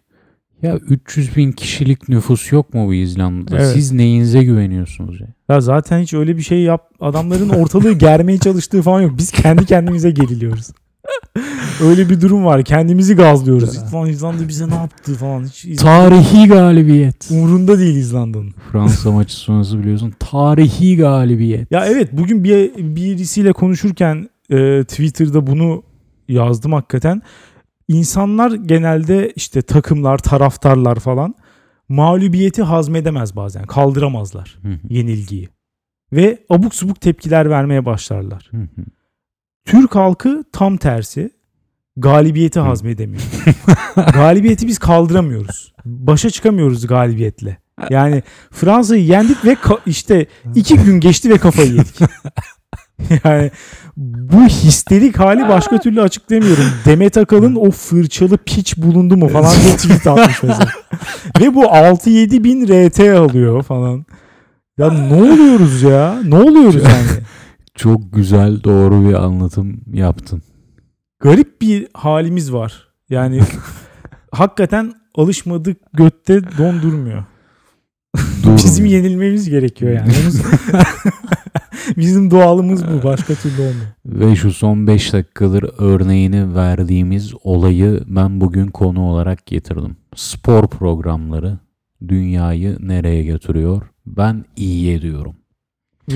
ya 0.63 0.77
300 0.77 1.37
bin 1.37 1.53
kişilik 1.53 2.09
nüfus 2.09 2.53
yok 2.53 2.75
mu 2.75 2.87
bu 2.87 2.95
İzlanda'da? 2.95 3.57
Evet. 3.57 3.73
Siz 3.75 3.93
neyinize 3.93 4.45
güveniyorsunuz 4.45 5.21
ya? 5.21 5.27
Ya 5.49 5.61
zaten 5.61 6.01
hiç 6.01 6.15
öyle 6.15 6.37
bir 6.37 6.43
şey 6.43 6.63
yap. 6.63 6.91
Adamların 7.01 7.49
ortalığı 7.49 7.93
germeye 7.93 8.39
çalıştığı 8.39 8.83
falan 8.83 9.01
yok. 9.01 9.13
Biz 9.19 9.31
kendi 9.31 9.67
kendimize 9.67 10.11
geriliyoruz. 10.11 10.71
Öyle 11.83 12.11
bir 12.11 12.21
durum 12.21 12.45
var. 12.45 12.65
Kendimizi 12.65 13.15
gazlıyoruz. 13.17 13.85
Falan 13.91 14.09
İzlanda 14.09 14.49
bize 14.49 14.69
ne 14.69 14.75
yaptı 14.75 15.15
falan. 15.15 15.45
Hiç 15.45 15.81
Tarihi 15.81 16.49
galibiyet. 16.49 17.31
umurunda 17.31 17.79
değil 17.79 17.97
İzlanda'nın. 17.97 18.55
Fransa 18.73 19.11
maçı 19.13 19.37
sonrası 19.37 19.79
biliyorsun. 19.79 20.15
Tarihi 20.19 20.97
galibiyet. 20.97 21.73
Ya 21.73 21.87
evet 21.87 22.09
bugün 22.13 22.45
bir 22.45 22.71
birisiyle 22.79 23.53
konuşurken 23.53 24.29
e, 24.51 24.85
Twitter'da 24.85 25.47
bunu 25.47 25.83
yazdım 26.29 26.73
hakikaten. 26.73 27.23
İnsanlar 27.89 28.51
genelde 28.51 29.33
işte 29.37 29.63
takımlar, 29.63 30.19
taraftarlar 30.19 30.97
falan 30.97 31.35
mağlubiyeti 31.89 32.63
hazmedemez 32.63 33.37
bazen. 33.37 33.65
Kaldıramazlar 33.67 34.59
yenilgiyi. 34.89 35.49
Ve 36.13 36.39
abuk 36.51 36.75
subuk 36.75 37.01
tepkiler 37.01 37.51
vermeye 37.51 37.85
başlarlar. 37.85 38.51
Türk 39.65 39.95
halkı 39.95 40.45
tam 40.53 40.77
tersi. 40.77 41.31
Galibiyeti 41.97 42.61
hazmedemiyor. 42.61 43.23
Galibiyeti 44.15 44.67
biz 44.67 44.79
kaldıramıyoruz. 44.79 45.75
Başa 45.85 46.31
çıkamıyoruz 46.31 46.87
galibiyetle. 46.87 47.59
Yani 47.91 48.23
Fransa'yı 48.51 49.05
yendik 49.05 49.45
ve 49.45 49.57
işte 49.87 50.27
iki 50.55 50.77
gün 50.77 51.01
geçti 51.01 51.31
ve 51.31 51.39
kafayı 51.39 51.73
yedik. 51.73 52.01
yani 53.25 53.51
bu 53.97 54.47
histerik 54.47 55.19
hali 55.19 55.49
başka 55.49 55.79
türlü 55.81 56.03
açıklayamıyorum. 56.03 56.65
Demet 56.85 57.19
Akalın 57.19 57.55
o 57.55 57.71
fırçalı 57.71 58.39
piç 58.39 58.77
bulundu 58.77 59.17
mu 59.17 59.29
falan 59.29 59.53
diye 59.63 59.77
tweet 59.77 60.07
atmış 60.07 60.43
mesela. 60.43 60.69
ve 61.41 61.55
bu 61.55 61.65
6-7 61.65 62.45
bin 62.45 62.67
RT 62.67 63.01
alıyor 63.01 63.63
falan. 63.63 64.07
Ya 64.79 64.91
ne 64.91 65.15
oluyoruz 65.15 65.83
ya? 65.83 66.21
Ne 66.25 66.37
oluyoruz 66.37 66.83
yani? 66.83 67.25
Çok 67.75 68.13
güzel 68.13 68.63
doğru 68.65 69.09
bir 69.09 69.15
anlatım 69.15 69.81
yaptın. 69.93 70.43
garip 71.21 71.61
bir 71.61 71.89
halimiz 71.95 72.53
var. 72.53 72.89
Yani 73.11 73.41
hakikaten 74.33 74.93
alışmadık 75.15 75.79
götte 75.93 76.41
dondurmuyor. 76.59 77.25
Doğru. 78.45 78.57
Bizim 78.57 78.85
yenilmemiz 78.85 79.51
gerekiyor 79.51 79.93
yani. 79.93 80.13
Bizim 81.97 82.31
doğalımız 82.31 82.85
bu. 82.89 83.03
Başka 83.03 83.35
türlü 83.35 83.61
olmuyor. 83.61 83.87
Ve 84.07 84.37
şu 84.37 84.53
son 84.53 84.87
5 84.87 85.13
dakikadır 85.13 85.71
örneğini 85.79 86.55
verdiğimiz 86.55 87.33
olayı 87.45 88.01
ben 88.07 88.41
bugün 88.41 88.67
konu 88.67 89.01
olarak 89.01 89.47
getirdim. 89.47 89.97
Spor 90.17 90.69
programları 90.69 91.59
dünyayı 92.09 92.77
nereye 92.81 93.23
götürüyor? 93.25 93.83
Ben 94.07 94.45
iyi 94.57 95.03
diyorum. 95.03 95.37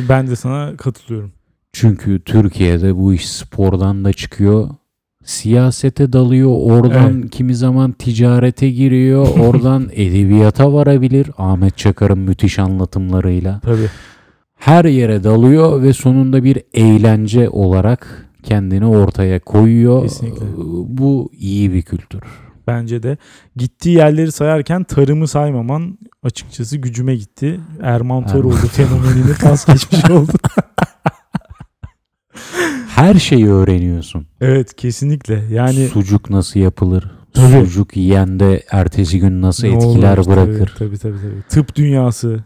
Ben 0.08 0.26
de 0.26 0.36
sana 0.36 0.76
katılıyorum. 0.76 1.32
Çünkü 1.72 2.20
Türkiye'de 2.24 2.96
bu 2.96 3.14
iş 3.14 3.28
spordan 3.28 4.04
da 4.04 4.12
çıkıyor. 4.12 4.68
Siyasete 5.24 6.12
dalıyor. 6.12 6.50
Oradan 6.56 7.28
kimi 7.28 7.54
zaman 7.54 7.92
ticarete 7.92 8.70
giriyor. 8.70 9.28
Oradan 9.40 9.88
edebiyata 9.92 10.72
varabilir. 10.72 11.30
Ahmet 11.38 11.78
Çakar'ın 11.78 12.18
müthiş 12.18 12.58
anlatımlarıyla. 12.58 13.60
Tabii. 13.60 13.88
Her 14.56 14.84
yere 14.84 15.24
dalıyor 15.24 15.82
ve 15.82 15.92
sonunda 15.92 16.44
bir 16.44 16.62
eğlence 16.74 17.48
olarak 17.48 18.26
kendini 18.42 18.86
ortaya 18.86 19.40
koyuyor. 19.40 20.02
Kesinlikle. 20.02 20.46
Bu 20.86 21.30
iyi 21.38 21.72
bir 21.72 21.82
kültür. 21.82 22.22
Bence 22.66 23.02
de. 23.02 23.16
Gittiği 23.56 23.96
yerleri 23.96 24.32
sayarken 24.32 24.84
tarımı 24.84 25.28
saymaman 25.28 25.98
açıkçası 26.22 26.76
gücüme 26.76 27.16
gitti. 27.16 27.60
Erman 27.82 28.26
Toroğlu 28.26 28.56
fenomenini 28.56 29.34
pas 29.42 29.66
geçmiş 29.66 30.10
oldu. 30.10 30.32
Her 32.88 33.14
şeyi 33.14 33.48
öğreniyorsun. 33.48 34.26
evet 34.40 34.74
kesinlikle. 34.76 35.42
Yani 35.52 35.86
Sucuk 35.88 36.30
nasıl 36.30 36.60
yapılır? 36.60 37.10
Tabii. 37.34 37.66
Sucuk 37.66 37.96
yiyen 37.96 38.40
de 38.40 38.62
ertesi 38.70 39.20
gün 39.20 39.42
nasıl 39.42 39.68
ne 39.68 39.74
etkiler 39.74 40.18
olur, 40.18 40.26
bırakır? 40.26 40.74
Tabii, 40.78 40.98
tabii 40.98 40.98
tabii 40.98 41.16
tabii. 41.22 41.42
Tıp 41.48 41.76
dünyası 41.76 42.44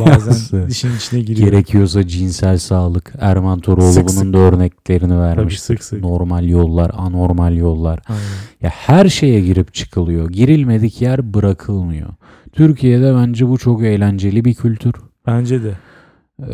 bazen 0.00 0.66
işin 0.68 0.96
içine 0.96 1.20
giriyor. 1.20 1.48
Gerekiyorsa 1.50 2.06
cinsel 2.08 2.58
sağlık. 2.58 3.12
Erman 3.18 3.60
Toroğlu 3.60 3.92
Sık 3.92 4.02
bunun 4.08 4.16
sık. 4.18 4.32
da 4.32 4.38
örneklerini 4.38 5.18
vermiştir. 5.20 5.58
sık 5.76 5.84
sık. 5.84 6.00
Normal 6.00 6.48
yollar, 6.48 6.90
anormal 6.94 7.56
yollar. 7.56 8.00
Aynen. 8.08 8.22
Ya 8.62 8.70
her 8.70 9.08
şeye 9.08 9.40
girip 9.40 9.74
çıkılıyor. 9.74 10.30
Girilmedik 10.30 11.02
yer 11.02 11.34
bırakılmıyor. 11.34 12.08
Türkiye'de 12.52 13.14
bence 13.14 13.48
bu 13.48 13.58
çok 13.58 13.82
eğlenceli 13.82 14.44
bir 14.44 14.54
kültür. 14.54 14.92
Bence 15.26 15.62
de. 15.62 15.72
Ee, 16.42 16.52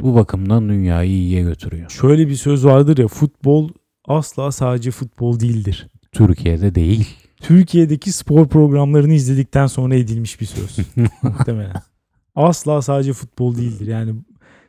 bu 0.00 0.14
bakımdan 0.14 0.68
dünyayı 0.68 1.10
iyiye 1.10 1.42
götürüyor. 1.42 1.90
Şöyle 1.90 2.28
bir 2.28 2.34
söz 2.34 2.64
vardır 2.64 2.98
ya 2.98 3.08
futbol 3.08 3.68
asla 4.08 4.52
sadece 4.52 4.90
futbol 4.90 5.40
değildir. 5.40 5.88
Türkiye'de 6.12 6.74
değil. 6.74 7.08
Türkiye'deki 7.40 8.12
spor 8.12 8.48
programlarını 8.48 9.12
izledikten 9.12 9.66
sonra 9.66 9.94
edilmiş 9.94 10.40
bir 10.40 10.46
söz. 10.46 10.78
Muhtemelen. 11.22 11.74
Asla 12.34 12.82
sadece 12.82 13.12
futbol 13.12 13.56
değildir. 13.56 13.86
Yani 13.86 14.14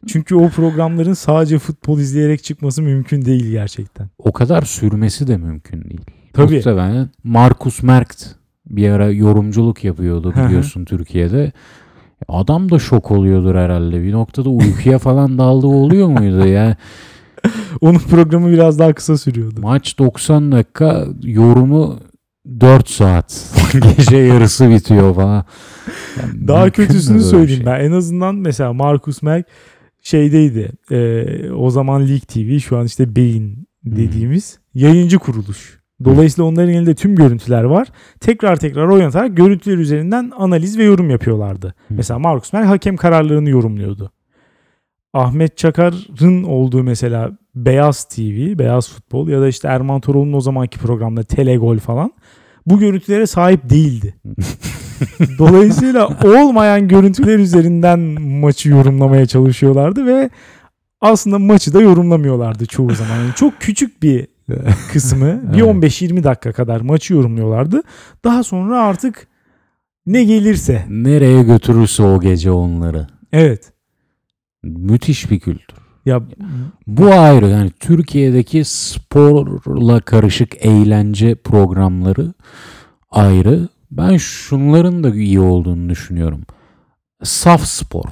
çünkü 0.07 0.35
o 0.35 0.49
programların 0.49 1.13
sadece 1.13 1.59
futbol 1.59 1.99
izleyerek 1.99 2.43
çıkması 2.43 2.81
mümkün 2.81 3.25
değil 3.25 3.51
gerçekten. 3.51 4.09
O 4.17 4.31
kadar 4.31 4.61
sürmesi 4.61 5.27
de 5.27 5.37
mümkün 5.37 5.83
değil. 5.83 6.01
Tabii. 6.33 6.55
Muhtemelen 6.55 7.09
Markus 7.23 7.83
Merkt 7.83 8.25
bir 8.65 8.89
ara 8.89 9.09
yorumculuk 9.09 9.83
yapıyordu 9.83 10.33
biliyorsun 10.35 10.85
Türkiye'de. 10.85 11.51
Adam 12.27 12.71
da 12.71 12.79
şok 12.79 13.11
oluyordur 13.11 13.55
herhalde. 13.55 14.03
Bir 14.03 14.11
noktada 14.11 14.49
uykuya 14.49 14.99
falan 14.99 15.37
daldığı 15.37 15.67
oluyor 15.67 16.07
muydu 16.07 16.47
ya? 16.47 16.75
Onun 17.81 17.99
programı 17.99 18.51
biraz 18.51 18.79
daha 18.79 18.93
kısa 18.93 19.17
sürüyordu. 19.17 19.61
Maç 19.61 19.99
90 19.99 20.51
dakika, 20.51 21.07
yorumu 21.23 21.99
4 22.59 22.89
saat. 22.89 23.55
Gece 23.97 24.17
yarısı 24.17 24.69
bitiyor 24.69 25.15
falan. 25.15 25.45
Yani 26.21 26.47
Daha 26.47 26.69
kötüsünü 26.69 27.21
söyleyeyim 27.21 27.63
şey? 27.63 27.65
ben. 27.65 27.79
En 27.79 27.91
azından 27.91 28.35
mesela 28.35 28.73
Markus 28.73 29.21
Merk 29.21 29.47
şeydeydi. 30.01 30.71
e, 30.91 31.51
o 31.51 31.69
zaman 31.69 32.07
Lig 32.07 32.21
TV 32.23 32.59
şu 32.59 32.77
an 32.77 32.85
işte 32.85 33.15
Beyin 33.15 33.67
dediğimiz 33.85 34.59
yayıncı 34.73 35.19
kuruluş. 35.19 35.79
Dolayısıyla 36.03 36.49
onların 36.49 36.69
elinde 36.69 36.95
tüm 36.95 37.15
görüntüler 37.15 37.63
var. 37.63 37.87
Tekrar 38.19 38.55
tekrar 38.55 38.87
oynatarak 38.87 39.37
görüntüler 39.37 39.77
üzerinden 39.77 40.31
analiz 40.37 40.77
ve 40.77 40.83
yorum 40.83 41.09
yapıyorlardı. 41.09 41.75
Mesela 41.89 42.19
Marcus 42.19 42.53
Mel 42.53 42.63
hakem 42.63 42.97
kararlarını 42.97 43.49
yorumluyordu. 43.49 44.11
Ahmet 45.13 45.57
Çakar'ın 45.57 46.43
olduğu 46.43 46.83
mesela 46.83 47.31
Beyaz 47.55 48.05
TV, 48.05 48.59
Beyaz 48.59 48.89
Futbol 48.89 49.27
ya 49.27 49.41
da 49.41 49.47
işte 49.47 49.67
Erman 49.67 50.01
Toroğlu'nun 50.01 50.33
o 50.33 50.41
zamanki 50.41 50.79
programda 50.79 51.23
Telegol 51.23 51.77
falan 51.77 52.11
bu 52.65 52.79
görüntülere 52.79 53.27
sahip 53.27 53.69
değildi. 53.69 54.15
Dolayısıyla 55.39 56.09
olmayan 56.23 56.87
görüntüler 56.87 57.39
üzerinden 57.39 57.99
maçı 58.21 58.69
yorumlamaya 58.69 59.25
çalışıyorlardı 59.25 60.05
ve 60.05 60.29
aslında 61.01 61.39
maçı 61.39 61.73
da 61.73 61.81
yorumlamıyorlardı 61.81 62.65
çoğu 62.65 62.91
zaman. 62.91 63.15
Yani 63.15 63.33
çok 63.35 63.59
küçük 63.59 64.03
bir 64.03 64.27
kısmı 64.91 65.53
bir 65.53 65.61
Evet. 65.61 65.83
15-20 65.83 66.23
dakika 66.23 66.51
kadar 66.51 66.81
maçı 66.81 67.13
yorumluyorlardı. 67.13 67.81
Daha 68.23 68.43
sonra 68.43 68.81
artık 68.81 69.27
ne 70.05 70.23
gelirse. 70.23 70.85
Nereye 70.89 71.43
götürürse 71.43 72.03
o 72.03 72.19
gece 72.19 72.51
onları. 72.51 73.07
Evet. 73.31 73.73
Müthiş 74.63 75.31
bir 75.31 75.39
kültür. 75.39 75.77
Ya 76.05 76.21
Bu 76.87 77.13
ayrı 77.13 77.47
yani 77.47 77.71
Türkiye'deki 77.79 78.65
sporla 78.65 79.99
karışık 79.99 80.65
eğlence 80.65 81.35
programları 81.35 82.33
ayrı. 83.11 83.67
Ben 83.91 84.17
şunların 84.17 85.03
da 85.03 85.15
iyi 85.15 85.39
olduğunu 85.39 85.89
düşünüyorum. 85.89 86.41
Saf 87.23 87.65
spor. 87.65 88.05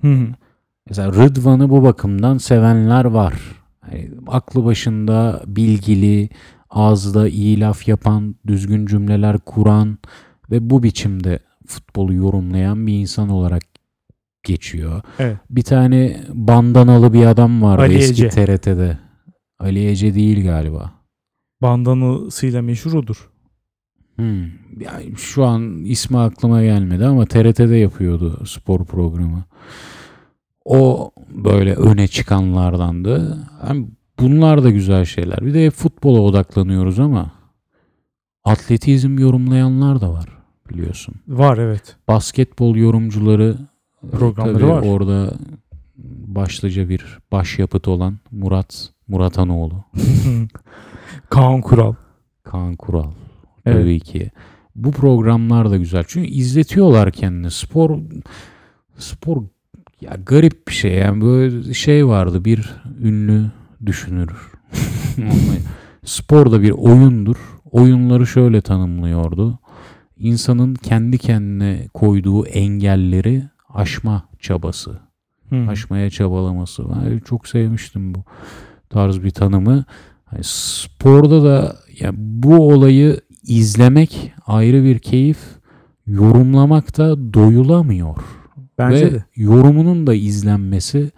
Hı 0.00 0.12
hı. 0.12 0.26
Mesela 0.88 1.12
Rıdvan'ı 1.12 1.70
bu 1.70 1.82
bakımdan 1.82 2.38
sevenler 2.38 3.04
var. 3.04 3.34
Yani 3.92 4.10
aklı 4.26 4.64
başında 4.64 5.42
bilgili, 5.46 6.28
ağızda 6.70 7.28
iyi 7.28 7.60
laf 7.60 7.88
yapan, 7.88 8.34
düzgün 8.46 8.86
cümleler 8.86 9.38
kuran 9.38 9.98
ve 10.50 10.70
bu 10.70 10.82
biçimde 10.82 11.38
futbolu 11.66 12.14
yorumlayan 12.14 12.86
bir 12.86 12.92
insan 12.92 13.28
olarak 13.28 13.62
geçiyor. 14.44 15.02
Evet. 15.18 15.36
Bir 15.50 15.62
tane 15.62 16.20
bandanalı 16.28 17.12
bir 17.12 17.26
adam 17.26 17.62
vardı 17.62 17.82
Ali 17.82 17.94
eski 17.94 18.26
Ece. 18.26 18.28
TRT'de. 18.28 18.98
Ali 19.58 19.88
Ece 19.88 20.14
değil 20.14 20.44
galiba. 20.44 20.92
bandanasıyla 21.62 22.62
meşhur 22.62 22.92
odur. 22.92 23.30
Hmm. 24.16 24.42
Yani 24.80 25.16
şu 25.16 25.44
an 25.44 25.84
ismi 25.84 26.18
aklıma 26.18 26.62
gelmedi 26.62 27.06
ama 27.06 27.26
TRT'de 27.26 27.76
yapıyordu 27.76 28.46
spor 28.46 28.84
programı. 28.84 29.44
O 30.64 31.10
böyle 31.30 31.74
öne 31.74 32.08
çıkanlardandı. 32.08 33.38
Hem 33.66 33.88
bunlar 34.18 34.64
da 34.64 34.70
güzel 34.70 35.04
şeyler. 35.04 35.46
Bir 35.46 35.54
de 35.54 35.66
hep 35.66 35.72
futbola 35.72 36.20
odaklanıyoruz 36.20 36.98
ama 36.98 37.32
atletizm 38.44 39.18
yorumlayanlar 39.18 40.00
da 40.00 40.12
var 40.12 40.28
biliyorsun. 40.70 41.14
Var 41.28 41.58
evet. 41.58 41.96
Basketbol 42.08 42.76
yorumcuları 42.76 43.56
e, 44.06 44.10
Programları 44.10 44.68
var. 44.68 44.82
Orada 44.82 45.32
başlıca 46.26 46.88
bir 46.88 47.18
başyapıt 47.32 47.88
olan 47.88 48.18
Murat 48.30 48.90
Murat 49.08 49.38
Anoğlu. 49.38 49.84
Kaan 51.30 51.60
Kural. 51.60 51.94
Kaan 52.42 52.76
Kural. 52.76 53.10
Evet. 53.66 53.82
Tabii 53.82 54.00
ki. 54.00 54.30
Bu 54.74 54.90
programlar 54.90 55.70
da 55.70 55.76
güzel. 55.76 56.04
Çünkü 56.08 56.28
izletiyorlar 56.28 57.10
kendini. 57.12 57.50
Spor 57.50 57.98
spor 58.98 59.42
ya 60.00 60.16
garip 60.26 60.68
bir 60.68 60.72
şey. 60.72 60.92
Yani 60.92 61.20
böyle 61.24 61.74
şey 61.74 62.06
vardı 62.06 62.44
bir 62.44 62.74
ünlü 63.02 63.50
düşünür. 63.86 64.30
spor 66.04 66.52
da 66.52 66.62
bir 66.62 66.70
oyundur. 66.70 67.36
Oyunları 67.70 68.26
şöyle 68.26 68.60
tanımlıyordu. 68.60 69.58
İnsanın 70.16 70.74
kendi 70.74 71.18
kendine 71.18 71.88
koyduğu 71.94 72.46
engelleri 72.46 73.42
aşma 73.74 74.28
çabası. 74.40 75.00
Hı. 75.50 75.66
aşmaya 75.68 76.10
çabalaması. 76.10 76.84
Ben 76.88 77.18
çok 77.18 77.48
sevmiştim 77.48 78.14
bu 78.14 78.24
tarz 78.90 79.22
bir 79.22 79.30
tanımı. 79.30 79.84
Hani 80.24 80.40
sporda 80.44 81.44
da 81.44 81.76
ya 82.00 82.12
bu 82.16 82.68
olayı 82.68 83.20
izlemek 83.42 84.32
ayrı 84.46 84.84
bir 84.84 84.98
keyif, 84.98 85.38
yorumlamak 86.06 86.98
da 86.98 87.34
doyulamıyor. 87.34 88.16
Bence 88.80 89.06
Ve 89.06 89.12
de. 89.12 89.24
yorumunun 89.36 90.06
da 90.06 90.14
izlenmesi 90.14 91.10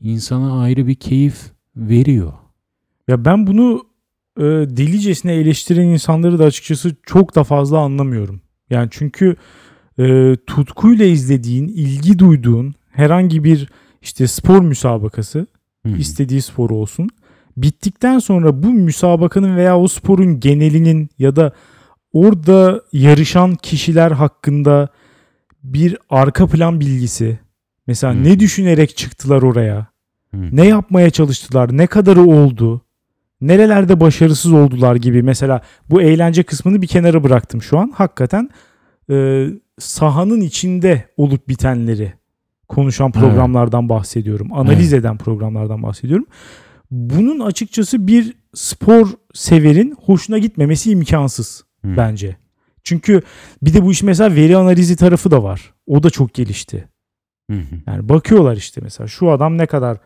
insana 0.00 0.60
ayrı 0.62 0.86
bir 0.86 0.94
keyif 0.94 1.36
veriyor. 1.76 2.32
Ya 3.08 3.24
ben 3.24 3.46
bunu 3.46 3.82
e, 4.38 4.42
delicesine 4.76 5.34
eleştiren 5.34 5.86
insanları 5.86 6.38
da 6.38 6.44
açıkçası 6.44 6.96
çok 7.06 7.34
da 7.34 7.44
fazla 7.44 7.78
anlamıyorum. 7.78 8.40
Yani 8.70 8.88
çünkü 8.90 9.36
e, 9.98 10.36
tutkuyla 10.46 11.04
izlediğin, 11.04 11.68
ilgi 11.68 12.18
duyduğun 12.18 12.74
herhangi 12.90 13.44
bir 13.44 13.68
işte 14.02 14.26
spor 14.26 14.60
müsabakası, 14.60 15.46
Hı 15.86 15.92
hı. 15.92 15.96
istediği 15.96 16.42
spor 16.42 16.70
olsun. 16.70 17.08
Bittikten 17.56 18.18
sonra 18.18 18.62
bu 18.62 18.66
müsabakanın 18.66 19.56
veya 19.56 19.78
o 19.78 19.88
sporun 19.88 20.40
genelinin 20.40 21.08
ya 21.18 21.36
da 21.36 21.52
orada 22.12 22.82
yarışan 22.92 23.54
kişiler 23.54 24.10
hakkında 24.10 24.88
bir 25.62 25.96
arka 26.10 26.46
plan 26.46 26.80
bilgisi. 26.80 27.38
Mesela 27.86 28.14
Hı. 28.14 28.24
ne 28.24 28.40
düşünerek 28.40 28.96
çıktılar 28.96 29.42
oraya? 29.42 29.86
Hı. 30.34 30.56
Ne 30.56 30.66
yapmaya 30.66 31.10
çalıştılar? 31.10 31.76
Ne 31.76 31.86
kadarı 31.86 32.20
oldu? 32.22 32.82
Nerelerde 33.40 34.00
başarısız 34.00 34.52
oldular 34.52 34.96
gibi. 34.96 35.22
Mesela 35.22 35.62
bu 35.90 36.02
eğlence 36.02 36.42
kısmını 36.42 36.82
bir 36.82 36.86
kenara 36.86 37.24
bıraktım 37.24 37.62
şu 37.62 37.78
an. 37.78 37.92
Hakikaten 37.94 38.50
e, 39.10 39.46
sahanın 39.78 40.40
içinde 40.40 41.04
olup 41.16 41.48
bitenleri 41.48 42.12
konuşan 42.68 43.12
Evet. 43.14 43.24
programlardan 43.24 43.88
bahsediyorum. 43.88 44.52
Analiz 44.52 44.92
eden 44.92 45.18
programlardan 45.18 45.82
bahsediyorum. 45.82 46.26
Bunun 46.90 47.40
açıkçası 47.40 48.06
bir 48.06 48.34
spor 48.54 49.08
severin 49.34 49.96
hoşuna 50.04 50.38
gitmemesi 50.38 50.90
imkansız 50.90 51.64
Hı. 51.84 51.96
bence. 51.96 52.36
Çünkü 52.84 53.22
bir 53.62 53.74
de 53.74 53.84
bu 53.84 53.92
iş 53.92 54.02
mesela 54.02 54.36
veri 54.36 54.56
analizi 54.56 54.96
tarafı 54.96 55.30
da 55.30 55.42
var. 55.42 55.74
O 55.86 56.02
da 56.02 56.10
çok 56.10 56.34
gelişti. 56.34 56.88
Hı 57.50 57.56
hı. 57.56 57.74
Yani 57.86 58.08
bakıyorlar 58.08 58.56
işte 58.56 58.80
mesela 58.84 59.06
şu 59.06 59.30
adam 59.30 59.58
ne 59.58 59.66
kadar 59.66 59.98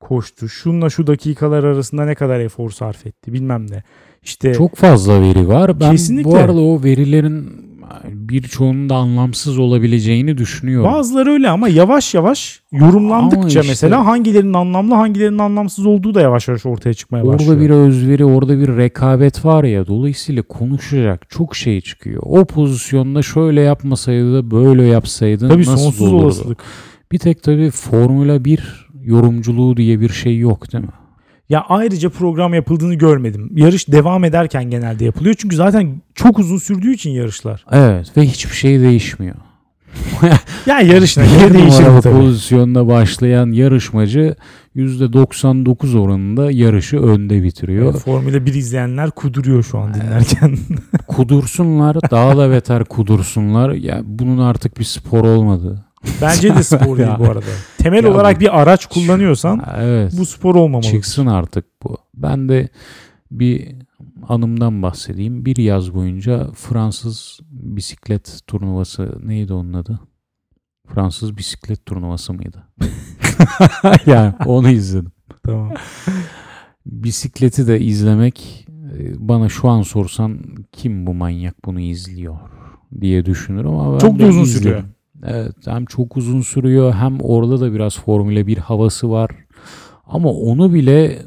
koştu, 0.00 0.48
şunla 0.48 0.90
şu 0.90 1.06
dakikalar 1.06 1.64
arasında 1.64 2.04
ne 2.04 2.14
kadar 2.14 2.40
efor 2.40 2.70
sarf 2.70 3.06
etti 3.06 3.32
bilmem 3.32 3.70
ne. 3.70 3.82
İşte 4.22 4.54
Çok 4.54 4.76
fazla 4.76 5.20
veri 5.20 5.48
var. 5.48 5.80
Ben 5.80 5.90
Kesinlikle. 5.90 6.30
bu 6.30 6.36
arada 6.36 6.60
o 6.60 6.82
verilerin 6.84 7.71
birçoğunun 8.08 8.88
da 8.88 8.94
anlamsız 8.96 9.58
olabileceğini 9.58 10.38
düşünüyorum. 10.38 10.92
bazıları 10.92 11.30
öyle 11.30 11.48
ama 11.50 11.68
yavaş 11.68 12.14
yavaş 12.14 12.62
yorumlandıkça 12.72 13.38
Ama 13.40 13.48
işte- 13.48 13.60
mesela 13.68 14.06
hangilerinin 14.06 14.54
anlamlı 14.54 14.94
hangilerinin 14.94 15.38
anlamsız 15.38 15.86
olduğu 15.86 16.14
da 16.14 16.20
yavaş 16.20 16.48
yavaş 16.48 16.66
ortaya 16.66 16.94
çıkmaya 16.94 17.26
başlıyor. 17.26 17.50
Orada 17.52 17.60
bir 17.64 17.70
özveri, 17.70 18.24
orada 18.24 18.58
bir 18.58 18.68
rekabet 18.76 19.44
var 19.44 19.64
ya. 19.64 19.86
Dolayısıyla 19.86 20.42
konuşacak 20.42 21.30
çok 21.30 21.56
şey 21.56 21.80
çıkıyor. 21.80 22.22
O 22.26 22.44
pozisyonda 22.44 23.22
şöyle 23.22 23.60
yapmasaydı 23.60 24.34
da 24.34 24.50
böyle 24.50 24.82
yapsaydı 24.84 25.48
Tabii 25.48 25.60
nasıl 25.62 25.76
sonsuz 25.76 26.02
olurdu? 26.12 26.24
olasılık. 26.24 26.58
Bir 27.12 27.18
tek 27.18 27.42
tabii 27.42 27.70
Formula 27.70 28.44
1 28.44 28.88
yorumculuğu 29.04 29.76
diye 29.76 30.00
bir 30.00 30.08
şey 30.08 30.38
yok 30.38 30.72
değil 30.72 30.84
mi? 30.84 30.90
Ya 31.48 31.64
ayrıca 31.68 32.08
program 32.10 32.54
yapıldığını 32.54 32.94
görmedim. 32.94 33.50
Yarış 33.56 33.88
devam 33.88 34.24
ederken 34.24 34.64
genelde 34.70 35.04
yapılıyor. 35.04 35.34
Çünkü 35.38 35.56
zaten 35.56 36.02
çok 36.14 36.38
uzun 36.38 36.58
sürdüğü 36.58 36.92
için 36.94 37.10
yarışlar. 37.10 37.64
Evet 37.72 38.16
ve 38.16 38.22
hiçbir 38.22 38.54
şey 38.54 38.80
değişmiyor. 38.80 39.34
Ya 40.66 40.80
yarışına 40.80 41.24
göre 41.24 41.54
değişir 41.54 41.84
tabii. 42.02 42.16
pozisyonda 42.16 42.88
başlayan 42.88 43.52
yarışmacı 43.52 44.36
%99 44.76 45.98
oranında 45.98 46.50
yarışı 46.50 46.96
önde 46.98 47.42
bitiriyor. 47.42 47.94
Formula 47.94 48.46
1 48.46 48.54
izleyenler 48.54 49.10
kuduruyor 49.10 49.62
şu 49.62 49.78
an 49.78 49.94
dinlerken. 49.94 50.58
Kudursunlar, 51.08 51.96
daha 52.10 52.36
da 52.36 52.50
beter 52.50 52.84
kudursunlar. 52.84 53.70
Ya 53.70 54.00
bunun 54.04 54.38
artık 54.38 54.78
bir 54.78 54.84
spor 54.84 55.24
olmadı. 55.24 55.84
Bence 56.22 56.54
de 56.56 56.62
spor 56.62 56.98
değil 56.98 57.08
bu 57.18 57.24
arada. 57.24 57.46
Temel 57.78 58.04
Ya 58.04 58.10
olarak 58.10 58.36
bu- 58.36 58.40
bir 58.40 58.60
araç 58.60 58.86
kullanıyorsan 58.86 59.62
Evet. 59.76 60.12
bu 60.18 60.26
spor 60.26 60.54
olmamalı. 60.54 60.82
Çıksın 60.90 61.26
artık 61.26 61.64
bu. 61.82 61.96
Ben 62.14 62.48
de 62.48 62.68
bir 63.30 63.74
anımdan 64.28 64.82
bahsedeyim. 64.82 65.44
Bir 65.44 65.56
yaz 65.56 65.94
boyunca 65.94 66.50
Fransız 66.54 67.40
bisiklet 67.50 68.40
turnuvası 68.46 69.18
neydi 69.24 69.52
onun 69.52 69.72
adı? 69.72 70.00
Fransız 70.94 71.36
bisiklet 71.36 71.86
turnuvası 71.86 72.32
mıydı? 72.32 72.62
yani 74.06 74.34
onu 74.46 74.68
izledim. 74.70 75.12
Tamam. 75.46 75.70
Bisikleti 76.86 77.66
de 77.66 77.80
izlemek 77.80 78.66
e, 78.98 79.28
bana 79.28 79.48
şu 79.48 79.68
an 79.68 79.82
sorsan 79.82 80.40
kim 80.72 81.06
bu 81.06 81.14
manyak 81.14 81.64
bunu 81.64 81.80
izliyor 81.80 82.36
diye 83.00 83.24
düşünürüm 83.26 83.70
ama 83.70 83.98
Çok 83.98 84.18
da 84.18 84.26
uzun 84.26 84.42
izledim. 84.42 84.62
sürüyor. 84.62 84.82
Evet 85.26 85.52
hem 85.66 85.84
çok 85.84 86.16
uzun 86.16 86.40
sürüyor 86.40 86.94
hem 86.94 87.20
orada 87.20 87.60
da 87.60 87.72
biraz 87.74 87.98
Formula 87.98 88.46
1 88.46 88.58
havası 88.58 89.10
var. 89.10 89.30
Ama 90.06 90.28
onu 90.32 90.74
bile 90.74 91.18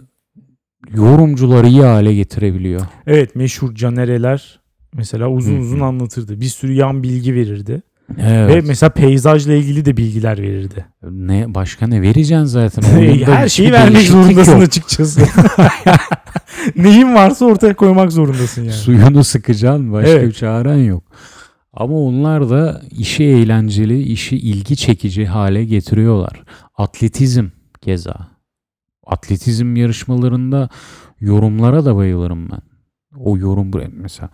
yorumcuları 0.96 1.68
iyi 1.68 1.82
hale 1.82 2.14
getirebiliyor. 2.16 2.82
Evet 3.08 3.36
meşhur 3.36 3.76
Canereler 3.76 4.60
mesela 4.94 5.30
uzun 5.30 5.58
uzun 5.58 5.80
anlatırdı. 5.80 6.42
Bir 6.42 6.46
sürü 6.46 6.74
yan 6.74 7.04
bilgi 7.04 7.36
verirdi. 7.36 7.82
Evet. 8.20 8.56
Ve 8.56 8.62
mesela 8.68 8.90
peyzajla 8.90 9.54
ilgili 9.54 9.86
de 9.86 9.98
bilgiler 9.98 10.42
verirdi. 10.42 10.86
Ne 11.12 11.56
başka 11.56 11.88
ne 11.88 12.02
vereceksin 12.02 12.44
zaten? 12.46 12.82
Her 13.26 13.50
şeyi 13.50 13.72
vermek 13.72 14.02
zorundasın 14.02 14.52
yok. 14.52 14.62
açıkçası. 14.64 15.22
Neyin 16.76 17.16
varsa 17.16 17.46
ortaya 17.46 17.74
koymak 17.76 18.12
zorundasın 18.12 18.62
yani. 18.62 18.74
Suyunu 18.74 19.24
sıkacaksın 19.24 19.92
başka 19.94 20.12
Evet. 20.12 20.28
bir 20.28 20.34
çaren 20.34 20.78
yok. 20.78 21.04
Ama 21.76 21.96
onlar 21.96 22.50
da 22.50 22.82
işi 22.92 23.24
eğlenceli, 23.24 24.02
işi 24.04 24.38
ilgi 24.38 24.76
çekici 24.76 25.26
hale 25.26 25.66
getiriyorlar. 25.66 26.44
Atletizm 26.76 27.48
keza. 27.82 28.28
Atletizm 29.08 29.76
yarışmalarında 29.76 30.70
yorumlara 31.20 31.86
da 31.86 31.96
bayılırım 31.96 32.52
ben. 32.52 32.62
O 33.18 33.38
yorum 33.38 33.72
mesela 33.94 34.30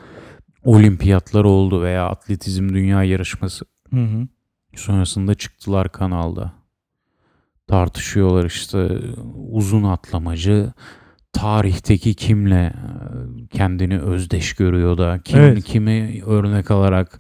olimpiyatlar 0.64 1.44
oldu 1.44 1.82
veya 1.82 2.08
atletizm 2.08 2.70
dünya 2.70 3.04
yarışması 3.04 3.66
Hı 3.94 4.00
hı. 4.04 4.28
sonrasında 4.76 5.36
çıktılar 5.36 5.92
kanalda. 5.92 6.54
Tartışıyorlar 7.68 8.46
işte 8.46 9.00
uzun 9.52 9.84
atlamacı 9.84 10.74
tarihteki 11.34 12.14
kimle 12.14 12.74
e, 12.76 13.48
kendini 13.48 14.00
özdeş 14.00 14.54
görüyor 14.54 14.98
da 14.98 15.20
kim 15.24 15.40
Evet. 15.40 15.64
kimi 15.64 16.22
örnek 16.26 16.72
alarak 16.72 17.20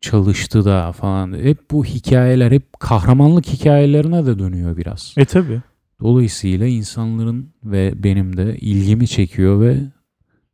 çalıştı 0.00 0.64
da 0.64 0.92
falan. 0.92 1.32
Hep 1.32 1.70
bu 1.70 1.84
hikayeler 1.84 2.52
hep 2.52 2.80
kahramanlık 2.80 3.46
hikayelerine 3.46 4.26
de 4.26 4.38
dönüyor 4.38 4.76
biraz. 4.76 5.14
E 5.16 5.24
tabi. 5.24 5.60
Dolayısıyla 6.00 6.66
insanların 6.66 7.50
ve 7.64 7.92
benim 7.96 8.36
de 8.36 8.56
ilgimi 8.56 9.08
çekiyor 9.08 9.60
ve 9.60 9.76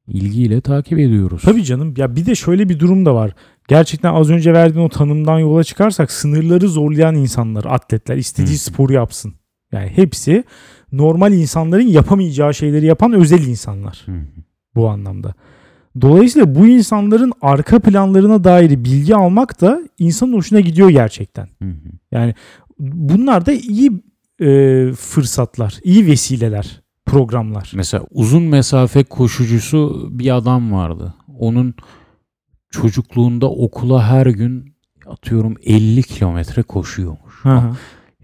ilgiyle 0.06 0.60
takip 0.60 0.98
ediyoruz. 0.98 1.42
Tabii 1.44 1.64
canım. 1.64 1.94
Ya 1.96 2.16
bir 2.16 2.26
de 2.26 2.34
şöyle 2.34 2.68
bir 2.68 2.78
durum 2.78 3.06
da 3.06 3.14
var. 3.14 3.34
Gerçekten 3.68 4.14
az 4.14 4.30
önce 4.30 4.52
verdiğin 4.52 4.84
o 4.84 4.88
tanımdan 4.88 5.38
yola 5.38 5.64
çıkarsak 5.64 6.12
sınırları 6.12 6.68
zorlayan 6.68 7.14
insanlar, 7.14 7.64
atletler 7.64 8.16
istediği 8.16 8.54
Hı. 8.54 8.58
sporu 8.58 8.92
yapsın. 8.92 9.34
Yani 9.72 9.88
hepsi 9.94 10.44
normal 10.92 11.32
insanların 11.32 11.86
yapamayacağı 11.86 12.54
şeyleri 12.54 12.86
yapan 12.86 13.12
özel 13.12 13.46
insanlar 13.46 14.02
Hı 14.06 14.12
hı. 14.12 14.24
bu 14.74 14.88
anlamda. 14.88 15.34
Dolayısıyla 16.00 16.54
bu 16.54 16.66
insanların 16.66 17.32
arka 17.42 17.78
planlarına 17.78 18.44
dair 18.44 18.84
bilgi 18.84 19.16
almak 19.16 19.60
da 19.60 19.80
insanın 19.98 20.32
hoşuna 20.32 20.60
gidiyor 20.60 20.90
gerçekten. 20.90 21.48
Hı 21.62 21.68
hı. 21.68 21.90
Yani 22.12 22.34
bunlar 22.78 23.46
da 23.46 23.52
iyi 23.52 24.02
e, 24.40 24.92
fırsatlar, 24.92 25.78
iyi 25.84 26.06
vesileler, 26.06 26.82
programlar. 27.06 27.72
Mesela 27.74 28.04
uzun 28.10 28.42
mesafe 28.42 29.04
koşucusu 29.04 30.08
bir 30.10 30.36
adam 30.36 30.72
vardı. 30.72 31.14
Onun 31.38 31.74
çocukluğunda 32.70 33.50
okula 33.50 34.06
her 34.06 34.26
gün 34.26 34.74
atıyorum 35.06 35.54
50 35.64 36.02
kilometre 36.02 36.62
koşuyormuş. 36.62 37.34
Hı 37.42 37.48
hı. 37.48 37.76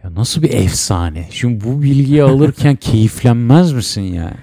Ya 0.05 0.15
nasıl 0.15 0.43
bir 0.43 0.53
efsane. 0.53 1.29
Şimdi 1.31 1.65
bu 1.65 1.83
bilgiyi 1.83 2.23
alırken 2.23 2.77
keyiflenmez 2.81 3.73
misin 3.73 4.03
yani? 4.03 4.37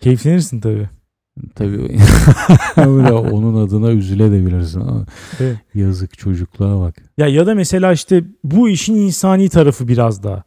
Keyiflenirsin 0.00 0.60
tabii. 0.60 0.88
Tabii 1.54 1.98
onun 3.32 3.66
adına 3.66 3.90
üzülebilirsin 3.90 4.80
ama 4.80 5.06
Evet. 5.40 5.56
yazık 5.74 6.18
çocukluğa 6.18 6.80
bak. 6.80 6.94
Ya 7.18 7.26
ya 7.26 7.46
da 7.46 7.54
mesela 7.54 7.92
işte 7.92 8.24
bu 8.44 8.68
işin 8.68 8.94
insani 8.94 9.48
tarafı 9.48 9.88
biraz 9.88 10.22
daha. 10.22 10.42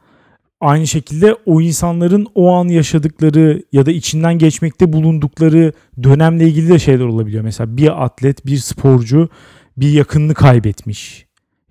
Aynı 0.61 0.87
şekilde 0.87 1.35
o 1.45 1.61
insanların 1.61 2.27
o 2.35 2.51
an 2.53 2.67
yaşadıkları 2.67 3.63
ya 3.71 3.85
da 3.85 3.91
içinden 3.91 4.37
geçmekte 4.37 4.93
bulundukları 4.93 5.73
dönemle 6.03 6.47
ilgili 6.47 6.69
de 6.69 6.79
şeyler 6.79 7.05
olabiliyor. 7.05 7.43
Mesela 7.43 7.77
bir 7.77 8.03
atlet, 8.05 8.45
bir 8.45 8.57
sporcu 8.57 9.29
bir 9.77 9.91
yakınını 9.91 10.33
kaybetmiş. 10.33 11.24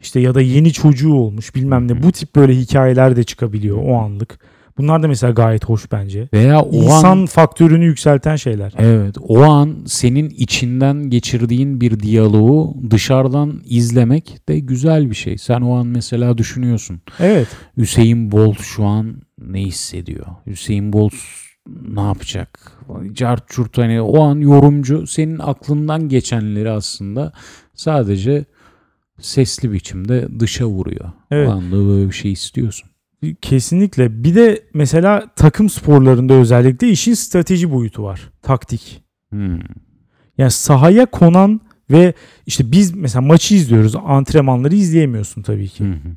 İşte 0.04 0.20
ya 0.20 0.34
da 0.34 0.40
yeni 0.40 0.72
çocuğu 0.72 1.14
olmuş 1.14 1.54
bilmem 1.54 1.88
ne. 1.88 2.02
Bu 2.02 2.12
tip 2.12 2.36
böyle 2.36 2.56
hikayeler 2.56 3.16
de 3.16 3.24
çıkabiliyor 3.24 3.78
o 3.84 3.98
anlık. 3.98 4.38
Bunlar 4.78 5.02
da 5.02 5.08
mesela 5.08 5.32
gayet 5.32 5.64
hoş 5.64 5.92
bence. 5.92 6.28
Veya 6.32 6.62
o 6.62 6.72
İnsan 6.72 7.18
an 7.18 7.26
faktörünü 7.26 7.84
yükselten 7.84 8.36
şeyler. 8.36 8.72
evet 8.78 9.16
o 9.28 9.42
an 9.42 9.76
senin 9.86 10.30
içinden 10.30 11.10
geçirdiğin 11.10 11.80
bir 11.80 12.00
diyaloğu 12.00 12.76
dışarıdan 12.90 13.60
izlemek 13.64 14.48
de 14.48 14.58
güzel 14.58 15.10
bir 15.10 15.14
şey. 15.14 15.38
Sen 15.38 15.60
o 15.60 15.74
an 15.76 15.86
mesela 15.86 16.38
düşünüyorsun. 16.38 17.00
Evet. 17.20 17.48
Hüseyin 17.76 18.32
Bolt 18.32 18.60
şu 18.60 18.84
an 18.84 19.16
ne 19.38 19.60
hissediyor? 19.60 20.26
Hüseyin 20.46 20.92
Bolt 20.92 21.14
ne 21.88 22.00
yapacak? 22.00 22.72
Cart 23.12 23.48
çurt 23.48 23.78
hani 23.78 24.00
o 24.00 24.22
an 24.22 24.38
yorumcu 24.38 25.06
senin 25.06 25.38
aklından 25.38 26.08
geçenleri 26.08 26.70
aslında 26.70 27.32
sadece 27.74 28.44
sesli 29.20 29.72
biçimde 29.72 30.28
dışa 30.40 30.66
vuruyor. 30.66 31.12
Evet. 31.30 31.48
O 31.48 31.52
anda 31.52 31.76
böyle 31.76 32.08
bir 32.08 32.14
şey 32.14 32.32
istiyorsun. 32.32 32.90
Kesinlikle. 33.42 34.24
Bir 34.24 34.34
de 34.34 34.62
mesela 34.74 35.30
takım 35.36 35.68
sporlarında 35.68 36.34
özellikle 36.34 36.88
işin 36.88 37.14
strateji 37.14 37.72
boyutu 37.72 38.02
var. 38.02 38.30
Taktik. 38.42 39.02
Hmm. 39.30 39.58
Yani 40.38 40.50
sahaya 40.50 41.06
konan 41.06 41.60
ve 41.90 42.14
işte 42.46 42.72
biz 42.72 42.94
mesela 42.94 43.22
maçı 43.22 43.54
izliyoruz. 43.54 43.96
Antrenmanları 43.96 44.74
izleyemiyorsun 44.74 45.42
tabii 45.42 45.68
ki. 45.68 45.84
Hı 45.84 45.88
hı. 45.88 46.16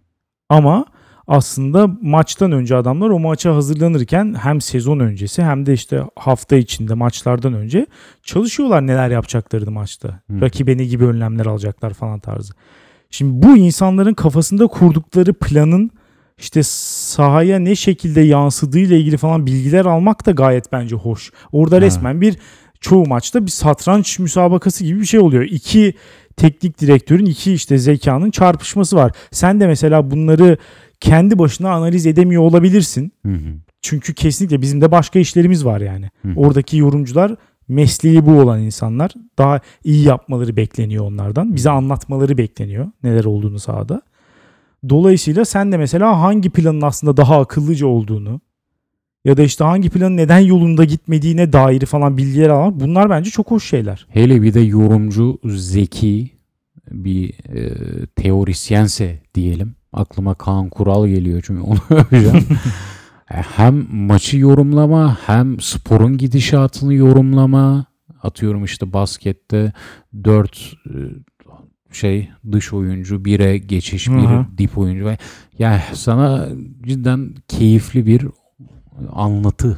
Ama 0.50 0.86
aslında 1.28 1.88
maçtan 2.02 2.52
önce 2.52 2.76
adamlar 2.76 3.10
o 3.10 3.20
maça 3.20 3.56
hazırlanırken 3.56 4.36
hem 4.42 4.62
sezon 4.62 5.00
öncesi 5.00 5.44
hem 5.44 5.66
de 5.66 5.74
işte 5.74 6.04
hafta 6.16 6.56
içinde 6.56 6.94
maçlardan 6.94 7.54
önce 7.54 7.86
çalışıyorlar 8.24 8.88
neler 8.88 9.10
yapacaklarını 9.10 9.72
maçta. 9.72 10.08
Hı. 10.08 10.42
Rakibe 10.42 10.78
ne 10.78 10.86
gibi 10.86 11.06
önlemler 11.06 11.46
alacaklar 11.46 11.94
falan 11.94 12.20
tarzı. 12.20 12.54
Şimdi 13.10 13.48
bu 13.48 13.58
insanların 13.58 14.14
kafasında 14.14 14.68
kurdukları 14.68 15.34
planın 15.34 15.92
işte 16.38 16.62
sahaya 16.64 17.60
ne 17.60 17.76
şekilde 17.76 18.22
yansıdığı 18.22 18.80
ile 18.80 19.00
ilgili 19.00 19.18
falan 19.18 19.46
bilgiler 19.46 19.86
almak 19.86 20.26
da 20.26 20.32
gayet 20.32 20.72
bence 20.72 20.96
hoş. 20.96 21.32
Orada 21.52 21.76
Ha. 21.76 21.82
resmen 21.82 22.22
bir 22.22 22.38
çoğu 22.82 23.06
maçta 23.08 23.46
bir 23.46 23.52
satranç 23.52 24.20
müsabakası 24.20 24.84
gibi 24.84 25.00
bir 25.00 25.06
şey 25.06 25.20
oluyor. 25.20 25.44
İki 25.44 25.94
teknik 26.38 26.82
direktörün 26.82 27.26
iki 27.26 27.54
işte 27.54 27.78
zekanın 27.78 28.32
çarpışması 28.32 28.96
var. 28.96 29.12
Sen 29.32 29.60
de 29.60 29.68
mesela 29.68 30.12
bunları 30.12 30.58
kendi 31.00 31.40
başına 31.40 31.72
analiz 31.72 32.06
edemiyor 32.06 32.42
olabilirsin. 32.44 33.12
Hı 33.26 33.32
hı. 33.32 33.54
Çünkü 33.82 34.14
kesinlikle 34.14 34.62
bizim 34.62 34.82
de 34.82 34.92
başka 34.92 35.20
işlerimiz 35.20 35.66
var 35.66 35.82
yani. 35.82 36.10
Hı. 36.22 36.30
Oradaki 36.36 36.78
yorumcular 36.78 37.36
mesleği 37.68 38.26
bu 38.26 38.32
olan 38.32 38.62
insanlar. 38.62 39.12
Daha 39.38 39.60
iyi 39.84 40.04
yapmaları 40.04 40.56
bekleniyor 40.56 41.06
onlardan. 41.06 41.56
Bize 41.56 41.70
anlatmaları 41.70 42.38
bekleniyor 42.38 42.88
neler 43.04 43.26
olduğunu 43.26 43.60
sahada. 43.60 44.02
Dolayısıyla 44.90 45.46
sen 45.46 45.72
de 45.72 45.78
mesela 45.78 46.22
hangi 46.22 46.50
planın 46.50 46.82
aslında 46.82 47.18
daha 47.18 47.40
akıllıca 47.40 47.88
olduğunu 47.88 48.42
ya 49.26 49.38
da 49.38 49.44
işte 49.44 49.64
hangi 49.64 49.90
planın 49.90 50.18
neden 50.18 50.40
yolunda 50.40 50.84
gitmediğine 50.84 51.54
dair 51.54 51.86
falan 51.86 52.18
bilgiler 52.18 52.50
almak 52.50 52.80
bunlar 52.80 53.10
bence 53.10 53.30
çok 53.30 53.52
hoş 53.52 53.70
şeyler. 53.70 54.08
Hele 54.10 54.42
bir 54.42 54.54
de 54.54 54.60
yorumcu 54.60 55.40
zeki 55.46 56.30
bir 56.92 57.30
e, 57.30 57.74
teorisyense 58.06 59.20
diyelim. 59.36 59.76
Aklıma 59.94 60.34
Kaan 60.36 60.70
Kural 60.70 61.08
geliyor 61.08 61.44
çünkü 61.46 61.62
onu 61.62 61.80
öveceğim. 61.90 62.46
E, 63.32 63.36
hem 63.36 63.96
maçı 63.96 64.38
yorumlama 64.38 65.18
hem 65.26 65.60
sporun 65.60 66.18
gidişatını 66.18 66.94
yorumlama. 66.94 67.86
Atıyorum 68.24 68.64
işte 68.66 68.94
baskette 68.94 69.74
4 70.24 70.74
şey 71.92 72.30
dış 72.52 72.74
oyuncu, 72.74 73.16
1'e 73.16 73.58
geçiş, 73.58 74.08
Hı 74.08 74.12
bir 74.18 74.24
hı. 74.24 74.46
dip 74.58 74.78
oyuncu. 74.78 75.12
Yani 75.60 75.82
sana 75.94 76.48
cidden 76.82 77.36
keyifli 77.48 78.06
bir 78.06 78.28
anlatı 79.12 79.78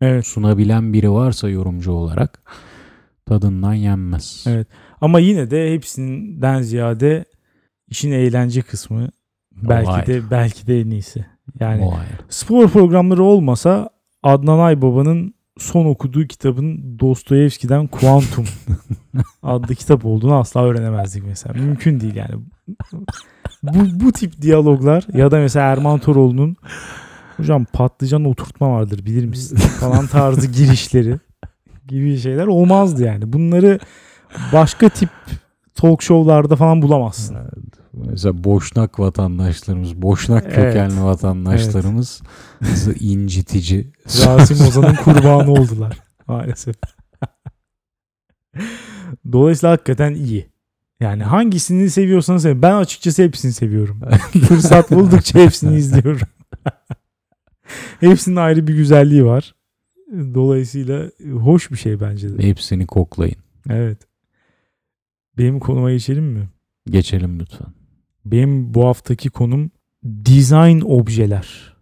Evet. 0.00 0.26
sunabilen 0.26 0.92
biri 0.92 1.10
varsa 1.10 1.48
yorumcu 1.48 1.92
olarak 1.92 2.42
tadından 3.26 3.74
yenmez. 3.74 4.44
Evet. 4.48 4.66
Ama 5.00 5.20
yine 5.20 5.50
de 5.50 5.72
hepsinden 5.74 6.62
ziyade 6.62 7.24
işin 7.88 8.12
eğlence 8.12 8.62
kısmı 8.62 9.08
belki 9.52 9.90
ayrı. 9.90 10.06
de 10.06 10.30
belki 10.30 10.66
de 10.66 10.80
en 10.80 10.90
iyisi. 10.90 11.26
Yani 11.60 11.82
ayrı. 11.82 12.26
spor 12.28 12.68
programları 12.68 13.22
olmasa 13.22 13.90
Adnan 14.22 14.58
Aybaba'nın 14.58 15.34
son 15.58 15.86
okuduğu 15.86 16.26
kitabın 16.26 16.98
Dostoyevski'den 16.98 17.86
Kuantum 17.86 18.44
adlı 19.42 19.74
kitap 19.74 20.04
olduğunu 20.04 20.34
asla 20.34 20.64
öğrenemezdik 20.64 21.24
mesela. 21.26 21.54
Mümkün 21.54 22.00
değil 22.00 22.14
yani. 22.14 22.34
Bu, 23.62 24.04
bu 24.04 24.12
tip 24.12 24.42
diyaloglar 24.42 25.06
ya 25.14 25.30
da 25.30 25.38
mesela 25.38 25.66
Erman 25.66 25.98
Toroğlu'nun 25.98 26.56
hocam 27.36 27.64
patlıcan 27.64 28.24
oturtma 28.24 28.70
vardır 28.70 29.06
bilir 29.06 29.24
misin 29.24 29.56
falan 29.56 30.06
tarzı 30.06 30.46
girişleri 30.46 31.18
gibi 31.88 32.18
şeyler 32.18 32.46
olmazdı 32.46 33.04
yani. 33.04 33.32
Bunları 33.32 33.78
başka 34.52 34.88
tip 34.88 35.10
talk 35.74 36.02
show'larda 36.02 36.56
falan 36.56 36.82
bulamazsın. 36.82 37.36
Mesela 37.92 38.44
Boşnak 38.44 38.98
vatandaşlarımız, 39.00 40.02
Boşnak 40.02 40.44
Evet. 40.46 40.54
kökenli 40.54 41.02
vatandaşlarımız 41.04 42.22
incitici. 43.00 43.92
Rasim 44.06 44.60
Ozan'ın 44.66 44.94
kurbanı 44.94 45.50
oldular 45.50 45.98
maalesef. 46.26 46.76
Dolayısıyla 49.32 49.72
hakikaten 49.72 50.14
iyi. 50.14 50.52
Yani 51.00 51.22
hangisini 51.24 51.90
seviyorsanız 51.90 52.42
sevin. 52.42 52.62
Ben 52.62 52.74
açıkçası 52.74 53.22
hepsini 53.22 53.52
seviyorum. 53.52 54.00
Fırsat 54.48 54.90
buldukça 54.90 55.38
hepsini 55.38 55.76
izliyorum. 55.76 56.28
Hepsinin 58.00 58.36
ayrı 58.36 58.66
bir 58.66 58.74
güzelliği 58.74 59.24
var. 59.24 59.54
Dolayısıyla 60.12 61.10
hoş 61.32 61.70
bir 61.70 61.76
şey 61.76 62.00
bence 62.00 62.38
de. 62.38 62.42
Hepsini 62.42 62.86
koklayın. 62.86 63.36
Evet. 63.70 63.98
Benim 65.38 65.60
konuma 65.60 65.90
geçelim 65.90 66.24
mi? 66.24 66.48
Geçelim 66.90 67.40
lütfen. 67.40 67.68
Benim 68.24 68.74
bu 68.74 68.86
haftaki 68.86 69.30
konum 69.30 69.70
design 70.04 70.80
objeler. 70.84 71.72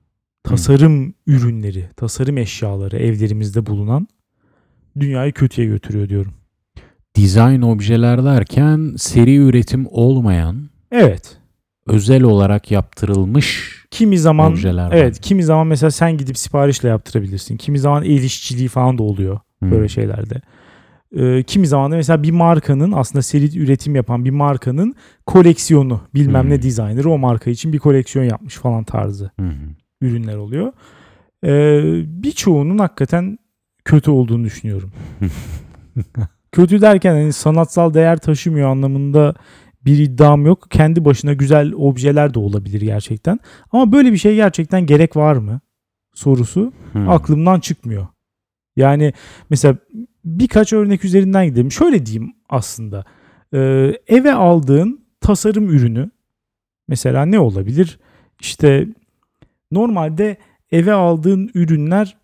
Tasarım 0.45 1.14
ürünleri, 1.26 1.88
tasarım 1.97 2.38
eşyaları 2.38 2.97
evlerimizde 2.99 3.66
bulunan 3.66 4.09
dünyayı 5.01 5.32
kötüye 5.32 5.66
götürüyor 5.66 6.09
diyorum. 6.09 6.32
Design 7.16 7.62
objeler 7.62 8.24
derken 8.24 8.95
seri 8.99 9.36
üretim 9.36 9.86
olmayan, 9.91 10.70
Evet. 10.93 11.38
özel 11.86 12.22
olarak 12.22 12.70
yaptırılmış 12.70 13.76
Kimi 13.91 14.18
zaman 14.18 14.53
objeler. 14.53 14.91
evet, 14.93 15.20
kimi 15.20 15.43
zaman 15.45 15.66
mesela 15.66 15.91
sen 15.91 16.16
gidip 16.18 16.38
siparişle 16.38 16.88
yaptırabilirsin. 16.88 17.57
Kimi 17.57 17.78
zaman 17.78 18.03
el 18.05 18.22
işçiliği 18.22 18.68
falan 18.68 18.99
da 18.99 19.03
oluyor 19.03 19.41
Hmm. 19.61 19.70
böyle 19.70 19.88
şeylerde. 19.88 20.41
Ee, 21.17 21.43
kimi 21.43 21.67
zaman 21.67 21.93
da 21.93 21.97
mesela 21.97 22.23
bir 22.23 22.31
markanın 22.31 22.93
aslında 22.93 23.23
seri 23.23 23.59
üretim 23.59 23.95
yapan 23.95 24.25
bir 24.25 24.31
markanın 24.31 24.95
koleksiyonu 25.27 26.01
bilmem 26.15 26.43
Hmm. 26.43 26.51
ne 26.51 26.63
designer'ı 26.63 27.11
o 27.11 27.19
marka 27.19 27.51
için 27.51 27.73
bir 27.73 27.79
koleksiyon 27.79 28.25
yapmış 28.25 28.55
falan 28.57 28.85
tarzı. 28.85 29.31
Hı. 29.41 29.47
ürünler 30.03 30.37
oluyor. 30.37 30.73
Ee, 31.45 31.83
birçoğunun 32.23 32.79
hakikaten 32.79 33.39
kötü 33.85 34.11
olduğunu 34.11 34.45
düşünüyorum. 34.45 34.93
kötü 36.53 36.81
derken 36.81 37.13
hani 37.13 37.33
sanatsal 37.33 37.95
değer 37.95 38.19
taşımıyor 38.19 38.69
anlamında 38.69 39.35
bir 39.85 39.99
iddiam 39.99 40.47
yok. 40.47 40.67
Kendi 40.71 41.05
başına 41.05 41.33
güzel 41.33 41.73
objeler 41.77 42.35
de 42.35 42.39
olabilir 42.39 42.81
gerçekten. 42.81 43.39
Ama 43.73 43.93
böyle 43.93 44.13
bir 44.13 44.17
şey 44.17 44.35
gerçekten 44.35 44.87
gerek 44.87 45.17
var 45.17 45.37
mı? 45.37 45.61
Sorusu 46.15 46.73
Hı. 46.93 46.99
aklımdan 47.11 47.61
çıkmıyor. 47.61 48.07
Yani 48.77 49.13
mesela 49.51 49.77
birkaç 50.25 50.73
örnek 50.73 51.05
üzerinden 51.05 51.47
gidelim. 51.47 51.73
Şöyle 51.73 52.07
diyeyim 52.07 52.33
aslında. 52.49 53.05
Ee, 53.55 53.93
eve 54.07 54.33
aldığın 54.33 55.05
tasarım 55.21 55.68
ürünü 55.68 56.11
mesela 56.89 57.27
ne 57.27 57.39
olabilir? 57.39 57.99
İşte 58.41 58.89
normalde 59.71 60.37
eve 60.73 60.93
aldığın 60.93 61.51
ürünler 61.55 62.16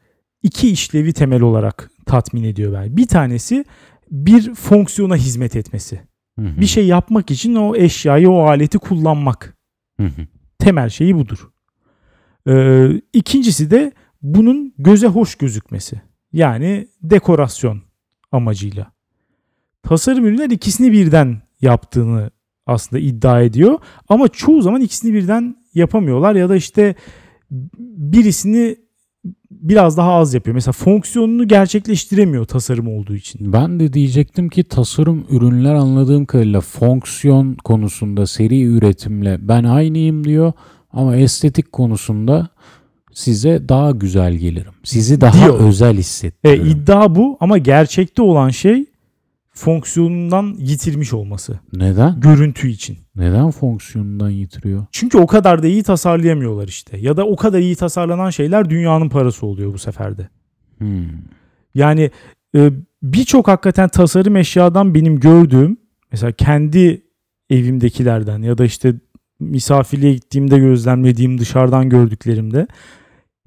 iki 0.43 0.71
işlevi 0.71 1.13
temel 1.13 1.43
olarak 1.43 1.91
tatmin 2.07 2.45
ediyor 2.45 2.73
ben. 2.73 2.97
Bir 2.97 3.07
tanesi 3.07 3.65
bir 4.11 4.55
fonksiyona 4.55 5.17
hizmet 5.17 5.57
etmesi. 5.57 6.01
Hı 6.39 6.43
hı. 6.43 6.61
Bir 6.61 6.67
şey 6.67 6.87
yapmak 6.87 7.31
için 7.31 7.55
o 7.55 7.77
eşyayı, 7.77 8.31
o 8.31 8.43
aleti 8.43 8.79
kullanmak. 8.79 9.57
Hı 10.01 10.07
hı. 10.07 10.27
Temel 10.59 10.89
şeyi 10.89 11.17
budur. 11.17 11.51
Ee, 12.49 12.89
ikincisi 13.13 13.71
de 13.71 13.93
bunun 14.23 14.75
göze 14.79 15.07
hoş 15.07 15.35
gözükmesi. 15.35 16.01
Yani 16.33 16.89
dekorasyon 17.03 17.83
amacıyla. 18.33 18.93
Tasarım 19.83 20.27
ürünler 20.27 20.51
ikisini 20.51 20.93
birden 20.93 21.43
yaptığını 21.61 22.31
aslında 22.67 23.01
iddia 23.03 23.43
ediyor. 23.43 23.79
Ama 24.09 24.29
çoğu 24.29 24.63
zaman 24.63 24.81
ikisini 24.81 25.15
birden 25.15 25.57
yapamıyorlar 25.75 26.35
ya 26.35 26.49
da 26.49 26.57
işte 26.57 26.95
birisini 27.99 28.77
biraz 29.51 29.97
daha 29.97 30.13
az 30.13 30.35
yapıyor. 30.35 30.55
Mesela 30.55 30.73
fonksiyonunu 30.73 31.49
gerçekleştiremiyor 31.49 32.45
tasarım 32.45 32.89
olduğu 32.89 33.15
için. 33.15 33.53
Ben 33.53 33.81
de 33.81 33.93
diyecektim 33.93 34.49
ki 34.49 34.65
tasarım 34.65 35.27
ürünler 35.31 35.75
anladığım 35.75 36.27
kadarıyla 36.27 36.61
fonksiyon 36.61 37.55
konusunda 37.55 38.27
seri 38.27 38.63
üretimle 38.63 39.49
ben 39.49 39.65
aynıyım 39.65 40.25
diyor 40.25 40.53
ama 40.91 41.17
estetik 41.17 41.73
konusunda 41.73 42.49
size 43.17 43.69
daha 43.69 43.91
güzel 43.91 44.35
gelirim. 44.35 44.73
Sizi 44.85 45.21
daha 45.21 45.47
Diyor. 45.47 45.61
özel 45.61 45.95
E, 45.95 45.99
hissettiririm. 45.99 46.67
iddia 46.67 47.15
bu 47.15 47.37
ama 47.41 47.59
gerçekte 47.59 48.23
olan 48.23 48.51
şey 48.51 48.85
fonksiyonundan 49.53 50.55
yitirmiş 50.59 51.13
olması. 51.13 51.61
Neden? 51.73 52.21
Görüntü 52.21 52.69
için. 52.69 52.99
Neden 53.17 53.51
fonksiyonundan 53.51 54.31
yitiriyor? 54.31 54.87
Çünkü 54.93 55.19
o 55.19 55.27
kadar 55.27 55.63
da 55.63 55.67
iyi 55.67 55.83
tasarlayamıyorlar 55.83 56.69
işte. 56.69 56.99
Ya 56.99 57.17
da 57.17 57.27
o 57.27 57.37
kadar 57.37 57.59
iyi 57.59 57.77
tasarlanan 57.77 58.31
şeyler 58.31 58.71
dünyanın 58.71 59.09
parası 59.09 59.47
oluyor 59.47 59.73
bu 59.73 59.79
seferde. 59.79 60.29
Hmm. 60.79 61.07
Yani 61.75 62.11
e, 62.57 62.71
birçok 63.03 63.49
hakikaten 63.49 63.89
tasarım 63.89 64.37
eşyadan 64.37 64.95
benim 64.95 65.21
gördüğüm 65.21 65.77
mesela 66.13 66.33
kendi 66.33 67.03
evimdekilerden 67.51 68.43
ya 68.43 68.59
da 68.59 68.65
işte 68.65 68.95
misafirliğe 69.41 70.13
gittiğimde 70.15 70.59
gözlemlediğim 70.59 71.39
dışarıdan 71.39 71.89
gördüklerimde 71.89 72.67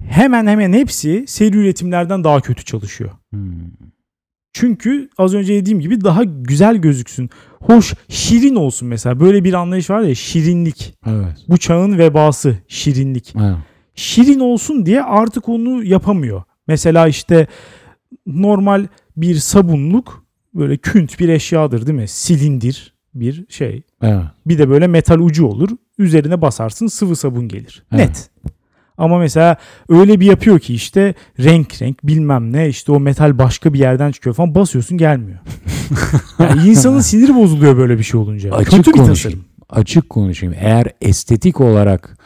hemen 0.08 0.46
hemen 0.46 0.72
hepsi 0.72 1.24
seri 1.26 1.56
üretimlerden 1.56 2.24
daha 2.24 2.40
kötü 2.40 2.64
çalışıyor. 2.64 3.10
Hmm. 3.30 3.50
Çünkü 4.52 5.08
az 5.18 5.34
önce 5.34 5.54
dediğim 5.54 5.80
gibi 5.80 6.00
daha 6.04 6.24
güzel 6.24 6.76
gözüksün. 6.76 7.30
Hoş, 7.60 7.94
şirin 8.08 8.54
olsun 8.54 8.88
mesela. 8.88 9.20
Böyle 9.20 9.44
bir 9.44 9.54
anlayış 9.54 9.90
var 9.90 10.00
ya 10.00 10.14
şirinlik. 10.14 10.94
Evet. 11.06 11.36
Bu 11.48 11.58
çağın 11.58 11.98
vebası 11.98 12.58
şirinlik. 12.68 13.34
evet. 13.36 13.56
Şirin 13.94 14.40
olsun 14.40 14.86
diye 14.86 15.02
artık 15.02 15.48
onu 15.48 15.84
yapamıyor. 15.84 16.42
Mesela 16.66 17.08
işte 17.08 17.46
normal 18.26 18.86
bir 19.16 19.34
sabunluk 19.34 20.24
böyle 20.54 20.76
künt 20.76 21.20
bir 21.20 21.28
eşyadır 21.28 21.86
değil 21.86 21.98
mi? 21.98 22.08
Silindir 22.08 22.94
bir 23.14 23.44
şey. 23.48 23.82
Evet. 24.02 24.24
Bir 24.46 24.58
de 24.58 24.68
böyle 24.68 24.86
metal 24.86 25.18
ucu 25.18 25.46
olur. 25.46 25.70
Üzerine 25.98 26.42
basarsın 26.42 26.86
sıvı 26.86 27.16
sabun 27.16 27.48
gelir. 27.48 27.84
Evet. 27.92 28.08
Net. 28.08 28.30
Ama 29.00 29.18
mesela 29.18 29.56
öyle 29.88 30.20
bir 30.20 30.26
yapıyor 30.26 30.58
ki 30.58 30.74
işte 30.74 31.14
renk 31.38 31.82
renk 31.82 32.06
bilmem 32.06 32.52
ne 32.52 32.68
işte 32.68 32.92
o 32.92 33.00
metal 33.00 33.38
başka 33.38 33.72
bir 33.72 33.78
yerden 33.78 34.12
çıkıyor 34.12 34.36
falan 34.36 34.54
basıyorsun 34.54 34.98
gelmiyor. 34.98 35.38
yani 36.38 36.68
insanın 36.68 37.00
siniri 37.00 37.34
bozuluyor 37.34 37.76
böyle 37.76 37.98
bir 37.98 38.02
şey 38.02 38.20
olunca. 38.20 38.52
Açık 38.52 38.70
Kötü 38.70 38.92
bir 38.92 38.98
konuşayım. 38.98 39.14
tasarım. 39.14 39.44
Açık 39.80 40.10
konuşayım. 40.10 40.54
Eğer 40.60 40.86
estetik 41.00 41.60
olarak 41.60 42.16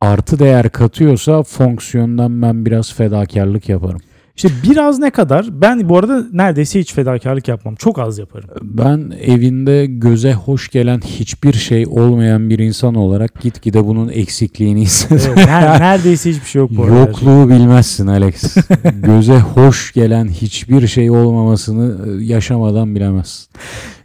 artı 0.00 0.38
değer 0.38 0.70
katıyorsa 0.70 1.42
fonksiyondan 1.42 2.42
ben 2.42 2.66
biraz 2.66 2.94
fedakarlık 2.94 3.68
yaparım. 3.68 4.00
İşte 4.38 4.70
biraz 4.70 4.98
ne 4.98 5.10
kadar 5.10 5.46
ben 5.60 5.88
bu 5.88 5.98
arada 5.98 6.24
neredeyse 6.32 6.80
hiç 6.80 6.94
fedakarlık 6.94 7.48
yapmam. 7.48 7.74
Çok 7.74 7.98
az 7.98 8.18
yaparım. 8.18 8.48
Ben 8.62 9.12
evinde 9.22 9.86
göze 9.86 10.32
hoş 10.32 10.68
gelen 10.68 11.00
hiçbir 11.00 11.52
şey 11.52 11.86
olmayan 11.86 12.50
bir 12.50 12.58
insan 12.58 12.94
olarak 12.94 13.40
gitgide 13.40 13.86
bunun 13.86 14.08
eksikliğini 14.08 14.80
hissediyorum. 14.80 15.34
Evet, 15.36 15.48
ner- 15.48 15.80
neredeyse 15.80 16.30
hiçbir 16.30 16.46
şey 16.46 16.58
yok 16.60 16.70
bu 16.76 16.84
arada. 16.84 16.98
Yokluğu 16.98 17.48
bilmezsin 17.48 18.06
Alex. 18.06 18.56
Göze 19.02 19.38
hoş 19.38 19.92
gelen 19.92 20.28
hiçbir 20.28 20.86
şey 20.86 21.10
olmamasını 21.10 21.96
e, 22.20 22.24
yaşamadan 22.24 22.94
bilemezsin. 22.94 23.46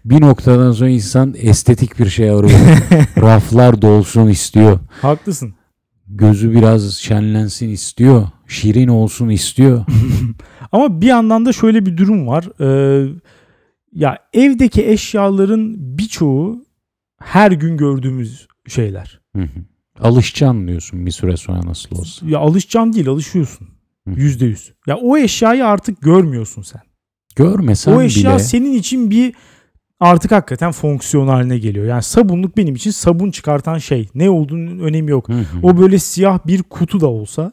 Bir 0.06 0.22
noktadan 0.22 0.72
sonra 0.72 0.90
insan 0.90 1.34
estetik 1.38 2.00
bir 2.00 2.10
şey 2.10 2.30
arıyor. 2.30 2.60
Raflar 3.22 3.82
dolsun 3.82 4.28
istiyor. 4.28 4.80
Haklısın. 5.02 5.54
Gözü 6.18 6.52
biraz 6.52 6.94
şenlensin 6.94 7.70
istiyor. 7.70 8.28
Şirin 8.48 8.88
olsun 8.88 9.30
istiyor. 9.30 9.86
Ama 10.72 11.02
bir 11.02 11.08
yandan 11.08 11.46
da 11.46 11.54
şöyle 11.54 11.86
bir 11.86 11.98
durum 11.98 12.28
var. 12.28 12.50
Ee, 12.60 13.08
ya 13.94 14.18
evdeki 14.34 14.88
eşyaların 14.90 15.76
birçoğu 15.78 16.66
her 17.20 17.52
gün 17.52 17.78
gördüğümüz 17.78 18.48
şeyler. 18.68 19.20
Hı 19.36 19.42
hı. 19.42 19.48
Alışacaksın 20.00 20.68
diyorsun 20.68 21.06
bir 21.06 21.12
süre 21.12 21.38
sonra 21.38 21.66
nasıl 21.66 21.96
olsa. 21.96 22.26
Ya 22.28 22.40
alışacağım 22.40 22.94
değil 22.94 23.08
alışıyorsun. 23.08 23.68
Yüzde 24.08 24.46
yüz. 24.46 24.74
Ya 24.88 24.98
o 24.98 25.18
eşyayı 25.18 25.66
artık 25.66 26.02
görmüyorsun 26.02 26.62
sen. 26.62 26.82
Görmesen 27.36 27.92
o 27.92 28.02
eşya 28.02 28.32
bile 28.32 28.40
senin 28.40 28.74
için 28.74 29.12
bir 29.12 29.34
artık 30.00 30.32
hakikaten 30.32 30.72
fonksiyon 30.72 31.28
haline 31.28 31.58
geliyor. 31.58 31.86
Yani 31.86 32.04
sabunluk 32.04 32.58
benim 32.58 32.76
için 32.76 32.92
sabun 32.92 33.32
çıkartan 33.32 33.78
şey. 33.78 34.10
Ne 34.16 34.30
olduğunun 34.30 34.80
önemi 34.80 35.12
yok. 35.12 35.30
Hı 35.30 35.34
hı. 35.34 35.44
O 35.64 35.78
böyle 35.78 36.00
siyah 36.00 36.48
bir 36.48 36.64
kutu 36.64 37.00
da 37.00 37.08
olsa 37.08 37.52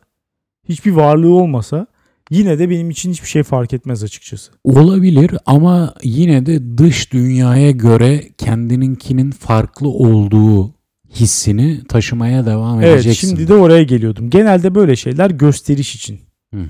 hiçbir 0.69 0.93
varlığı 0.93 1.35
olmasa 1.35 1.87
yine 2.31 2.59
de 2.59 2.71
benim 2.71 2.91
için 2.91 3.11
hiçbir 3.11 3.29
şey 3.29 3.43
fark 3.43 3.73
etmez 3.73 4.03
açıkçası. 4.05 4.53
Olabilir 4.65 5.31
ama 5.47 5.95
yine 6.03 6.47
de 6.47 6.79
dış 6.79 7.13
dünyaya 7.13 7.71
göre 7.71 8.25
kendininkinin 8.39 9.31
farklı 9.31 9.89
olduğu 9.89 10.75
hissini 11.11 11.85
taşımaya 11.89 12.47
devam 12.47 12.83
Evet 12.83 12.95
edeceksin. 12.95 13.29
şimdi 13.29 13.49
de 13.49 13.55
oraya 13.55 13.83
geliyordum. 13.83 14.31
Genelde 14.31 14.75
böyle 14.75 14.97
şeyler 14.97 15.31
gösteriş 15.31 15.95
için 15.95 16.21
Hı 16.55 16.61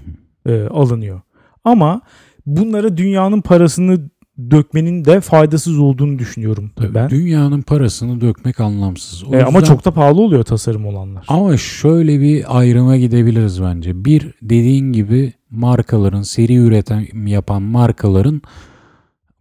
hı. 0.47 0.53
e, 0.53 0.69
alınıyor. 0.69 1.21
Ama 1.65 2.01
bunlara 2.47 2.97
dünyanın 2.97 3.41
parasını 3.41 4.11
dökmenin 4.51 5.05
de 5.05 5.21
faydasız 5.21 5.79
olduğunu 5.79 6.19
düşünüyorum 6.19 6.71
Tabii 6.77 6.95
ben. 6.95 7.11
Dünyanın 7.11 7.63
parasını 7.63 8.21
dökmek 8.21 8.61
anlamsız. 8.61 9.25
O 9.25 9.35
E, 9.35 9.43
ama 9.45 9.59
yüzden- 9.59 9.75
çok 9.75 9.85
da 9.85 9.91
pahalı 9.91 10.21
oluyor 10.21 10.43
tasarım 10.43 10.87
olanlar. 10.87 11.25
Ama 11.29 11.57
şöyle 11.57 12.21
bir 12.21 12.59
ayrıma 12.59 12.97
gidebiliriz 12.97 13.63
bence. 13.63 14.05
Bir 14.05 14.35
dediğin 14.43 14.93
gibi 14.93 15.33
markaların 15.51 16.23
seri 16.23 16.57
üretim 16.57 17.27
yapan 17.27 17.63
markaların 17.63 18.43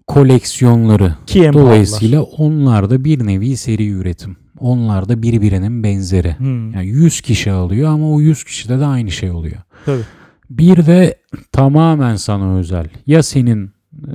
koleksiyonları. 0.07 1.13
Ki 1.27 1.49
Dolayısıyla 1.53 2.21
onlar 2.23 2.89
da 2.89 3.03
bir 3.03 3.25
nevi 3.25 3.57
seri 3.57 3.89
üretim. 3.89 4.37
Onlar 4.59 5.09
da 5.09 5.21
birbirinin 5.21 5.83
benzeri. 5.83 6.37
Hmm, 6.37 6.71
Yani 6.73 6.87
100 6.87 7.21
kişi 7.21 7.51
alıyor 7.51 7.89
ama 7.91 8.11
o 8.11 8.19
100 8.21 8.43
kişide 8.43 8.79
de 8.79 8.85
aynı 8.85 9.11
şey 9.11 9.31
oluyor. 9.31 9.57
tabii. 9.85 10.01
Bir 10.49 10.85
de 10.85 11.15
tamamen 11.51 12.15
sana 12.15 12.55
özel. 12.57 12.87
Ya 13.07 13.23
senin 13.23 13.71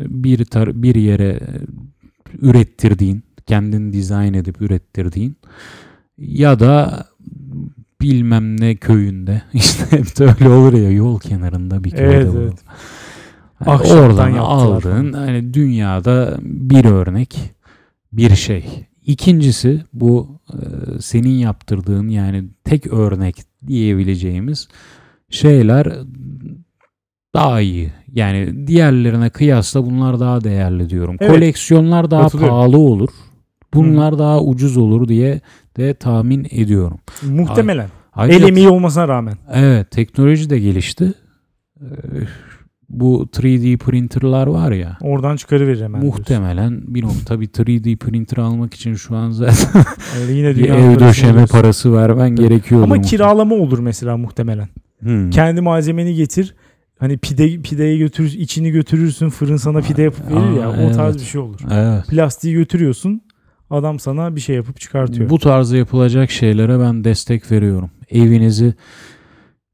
bir 0.08 0.38
tar- 0.38 0.82
bir 0.82 0.94
yere 0.94 1.28
e, 1.28 1.40
ürettirdiğin, 2.40 3.22
kendin 3.46 3.92
dizayn 3.92 4.34
edip 4.34 4.62
ürettirdiğin 4.62 5.36
ya 6.18 6.60
da 6.60 7.04
bilmem 8.00 8.60
ne 8.60 8.74
köyünde 8.76 9.42
işte 9.52 9.98
hep 9.98 10.18
de 10.18 10.24
öyle 10.24 10.48
olur 10.48 10.72
ya 10.72 10.90
yol 10.90 11.20
kenarında 11.20 11.84
bir 11.84 11.90
köyde 11.90 12.04
Evet, 12.14 12.28
bulun. 12.28 12.42
evet. 12.42 12.58
Ahşaptan 13.60 13.98
oradan 13.98 14.28
yaptılar 14.28 14.44
aldığın 14.66 15.12
hani 15.12 15.54
dünyada 15.54 16.38
bir 16.42 16.84
örnek 16.84 17.36
bir 18.12 18.34
şey. 18.36 18.64
İkincisi 19.06 19.84
bu 19.92 20.40
e, 20.52 20.56
senin 21.00 21.30
yaptırdığın 21.30 22.08
yani 22.08 22.44
tek 22.64 22.86
örnek 22.86 23.36
diyebileceğimiz 23.66 24.68
şeyler 25.30 25.86
daha 27.34 27.60
iyi. 27.60 27.92
Yani 28.12 28.66
diğerlerine 28.66 29.30
kıyasla 29.30 29.86
bunlar 29.86 30.20
daha 30.20 30.44
değerli 30.44 30.90
diyorum. 30.90 31.16
Evet. 31.20 31.32
Koleksiyonlar 31.32 32.10
daha 32.10 32.28
pahalı 32.28 32.78
olur. 32.78 33.08
Bunlar 33.74 34.18
daha 34.18 34.40
ucuz 34.40 34.76
olur 34.76 35.08
diye 35.08 35.40
de 35.76 35.94
tahmin 35.94 36.46
ediyorum. 36.50 36.98
Muhtemelen. 37.22 37.88
Ayrıca- 38.12 38.38
El 38.44 38.48
emeği 38.48 38.68
olmasına 38.68 39.08
rağmen. 39.08 39.34
Evet 39.52 39.90
teknoloji 39.90 40.50
de 40.50 40.58
gelişti. 40.58 41.12
Ee, 41.80 41.84
Bu 42.88 43.28
3D 43.32 43.76
printerlar 43.76 44.46
var 44.46 44.72
ya. 44.72 44.98
Oradan 45.00 45.36
çıkarıverir 45.36 45.82
hemen. 45.82 46.02
diyorsun. 46.02 46.20
muhtemelen 46.20 46.82
bir 46.86 47.02
nokta 47.02 47.40
bir 47.40 47.46
3D 47.46 47.96
printer 47.96 48.36
almak 48.36 48.74
için 48.74 48.94
şu 48.94 49.16
an 49.16 49.30
zaten 49.30 49.84
Öyle 50.22 50.32
yine 50.32 50.56
bir 50.56 50.68
ev 50.70 51.00
döşeme 51.00 51.46
parası 51.46 51.94
vermen 51.94 52.30
gerekiyor. 52.36 52.82
Ama 52.82 53.00
kiralama 53.00 53.54
olur 53.54 53.78
mesela 53.78 54.16
muhtemelen. 54.16 54.68
Hmm. 55.00 55.30
Kendi 55.30 55.60
malzemeni 55.60 56.14
getir. 56.14 56.54
Hani 57.04 57.18
pide 57.18 57.62
pideye 57.62 57.96
götürür, 57.98 58.32
içini 58.32 58.70
götürürsün, 58.70 59.28
fırın 59.28 59.56
sana 59.56 59.80
pide 59.80 60.02
yapıp 60.02 60.30
verir 60.30 60.60
ya. 60.60 60.68
Aa, 60.68 60.86
O 60.86 60.92
tarz 60.92 61.14
evet. 61.14 61.24
bir 61.24 61.30
şey 61.30 61.40
olur. 61.40 61.60
Evet. 61.72 62.06
Plastiği 62.06 62.54
götürüyorsun. 62.54 63.20
Adam 63.70 63.98
sana 63.98 64.36
bir 64.36 64.40
şey 64.40 64.56
yapıp 64.56 64.80
çıkartıyor. 64.80 65.30
Bu 65.30 65.38
tarzda 65.38 65.76
yapılacak 65.76 66.30
şeylere 66.30 66.80
ben 66.80 67.04
destek 67.04 67.52
veriyorum. 67.52 67.90
Evinizi 68.10 68.74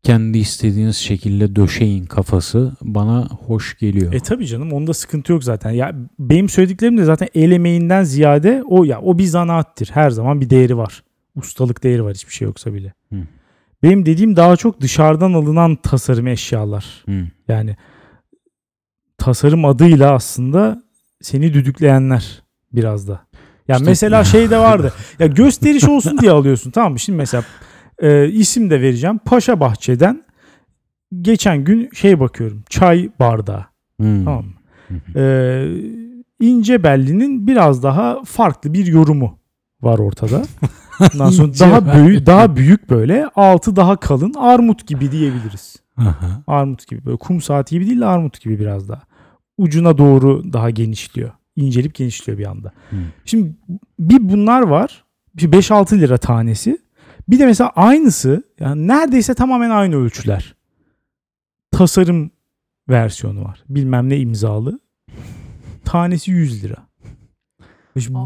kendi 0.02 0.38
istediğiniz 0.38 0.96
şekilde 0.96 1.56
döşeyin 1.56 2.06
kafası 2.06 2.76
bana 2.82 3.28
hoş 3.46 3.78
geliyor. 3.78 4.12
E 4.12 4.20
tabii 4.20 4.46
canım 4.46 4.72
onda 4.72 4.94
sıkıntı 4.94 5.32
yok 5.32 5.44
zaten. 5.44 5.70
Ya 5.70 5.94
benim 6.18 6.48
söylediklerim 6.48 6.98
de 6.98 7.04
zaten 7.04 7.28
el 7.34 7.50
emeğinden 7.50 8.04
ziyade 8.04 8.62
o 8.68 8.84
ya 8.84 9.00
o 9.00 9.18
bir 9.18 9.24
zanaattir. 9.24 9.90
Her 9.94 10.10
zaman 10.10 10.40
bir 10.40 10.50
değeri 10.50 10.76
var. 10.76 11.02
Ustalık 11.36 11.82
değeri 11.82 12.04
var 12.04 12.14
hiçbir 12.14 12.32
şey 12.32 12.46
yoksa 12.46 12.74
bile. 12.74 12.92
Hı. 13.12 13.16
Benim 13.82 14.06
dediğim 14.06 14.36
daha 14.36 14.56
çok 14.56 14.80
dışarıdan 14.80 15.32
alınan 15.32 15.76
tasarım 15.76 16.26
eşyalar. 16.26 17.02
Hmm. 17.04 17.26
Yani 17.48 17.76
tasarım 19.18 19.64
adıyla 19.64 20.12
aslında 20.14 20.82
seni 21.22 21.54
düdükleyenler 21.54 22.42
biraz 22.72 23.08
da. 23.08 23.20
Ya 23.68 23.76
İşte- 23.76 23.88
mesela 23.90 24.24
şey 24.24 24.50
de 24.50 24.58
vardı. 24.58 24.92
Ya 25.18 25.26
gösteriş 25.26 25.84
olsun 25.84 26.18
diye 26.18 26.30
alıyorsun 26.30 26.70
tamam 26.70 26.92
mı? 26.92 26.98
Şimdi 26.98 27.16
mesela 27.16 27.44
e, 27.98 28.28
isim 28.28 28.70
de 28.70 28.80
vereceğim. 28.80 29.18
Paşa 29.18 29.60
Bahçe'den 29.60 30.22
geçen 31.20 31.64
gün 31.64 31.90
şey 31.94 32.20
bakıyorum. 32.20 32.62
Çay 32.70 33.10
bardağı. 33.20 33.64
Hmm. 34.00 34.24
Tamam 34.24 34.44
mı? 34.44 34.52
Ee, 35.16 35.66
İnce 36.40 36.82
Belli'nin 36.82 37.46
biraz 37.46 37.82
daha 37.82 38.24
farklı 38.24 38.72
bir 38.72 38.86
yorumu 38.86 39.38
var 39.82 39.98
ortada. 39.98 40.42
Ondan 41.14 41.30
sonra 41.30 41.53
daha 41.59 41.94
büyük, 41.94 42.26
daha 42.26 42.57
büyük 42.57 42.90
böyle, 42.90 43.28
altı 43.34 43.76
daha 43.76 43.96
kalın, 43.96 44.34
armut 44.34 44.86
gibi 44.86 45.12
diyebiliriz. 45.12 45.76
Aha. 45.96 46.42
Armut 46.46 46.86
gibi 46.86 47.05
böyle 47.05 47.16
kum 47.16 47.40
saati 47.40 47.74
gibi 47.74 47.86
değil 47.86 48.01
de 48.01 48.07
armut 48.07 48.40
gibi 48.40 48.61
biraz 48.61 48.88
daha. 48.88 49.03
Ucuna 49.59 49.98
doğru 49.98 50.53
daha 50.53 50.70
genişliyor. 50.70 51.30
İncelip 51.57 51.94
genişliyor 51.94 52.38
bir 52.38 52.46
anda. 52.46 52.72
Hmm. 52.90 52.98
Şimdi 53.24 53.55
bir 53.98 54.28
bunlar 54.28 54.62
var. 54.62 55.05
Bir 55.34 55.53
5-6 55.53 56.01
lira 56.01 56.18
tanesi. 56.18 56.78
Bir 57.28 57.38
de 57.38 57.46
mesela 57.46 57.70
aynısı 57.70 58.42
yani 58.61 58.88
neredeyse 58.88 59.34
tamamen 59.34 59.70
aynı 59.70 59.96
ölçüler. 59.96 60.55
Tasarım 61.70 62.30
versiyonu 62.88 63.44
var. 63.44 63.64
Bilmem 63.68 64.09
ne 64.09 64.18
imzalı. 64.18 64.80
Tanesi 65.84 66.30
100 66.30 66.64
lira. 66.64 66.76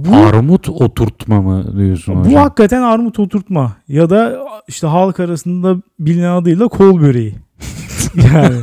Bu 0.04 0.16
Armut 0.16 0.68
oturtma 0.68 1.42
mı 1.42 1.78
diyorsun 1.78 2.14
bu 2.14 2.20
hocam? 2.20 2.34
hakikaten 2.34 2.82
armut 2.82 3.18
oturtma 3.18 3.76
ya 3.88 4.10
da 4.10 4.38
işte 4.68 4.86
halk 4.86 5.20
arasında 5.20 5.76
bilinen 5.98 6.30
adıyla 6.30 6.68
kol 6.68 7.00
böreği. 7.00 7.34
yani. 8.32 8.56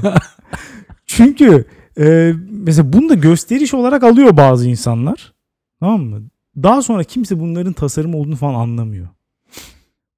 Çünkü 1.05 1.65
e, 1.99 2.33
mesela 2.49 2.93
bunu 2.93 3.09
da 3.09 3.13
gösteriş 3.13 3.73
olarak 3.73 4.03
alıyor 4.03 4.37
bazı 4.37 4.69
insanlar. 4.69 5.33
Tamam 5.79 6.01
mı? 6.01 6.21
Daha 6.55 6.81
sonra 6.81 7.03
kimse 7.03 7.39
bunların 7.39 7.73
tasarım 7.73 8.15
olduğunu 8.15 8.35
falan 8.35 8.53
anlamıyor. 8.53 9.07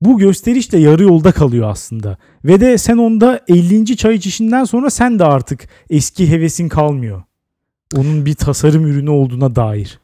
Bu 0.01 0.17
gösteriş 0.17 0.71
de 0.71 0.77
yarı 0.77 1.03
yolda 1.03 1.31
kalıyor 1.31 1.69
aslında. 1.69 2.17
Ve 2.45 2.61
de 2.61 2.77
sen 2.77 2.97
onda 2.97 3.39
50. 3.47 3.97
çay 3.97 4.15
içişinden 4.15 4.63
sonra 4.63 4.89
sen 4.89 5.19
de 5.19 5.23
artık 5.23 5.67
eski 5.89 6.31
hevesin 6.31 6.69
kalmıyor. 6.69 7.23
Onun 7.95 8.25
bir 8.25 8.35
tasarım 8.35 8.85
ürünü 8.85 9.09
olduğuna 9.09 9.55
dair. 9.55 9.99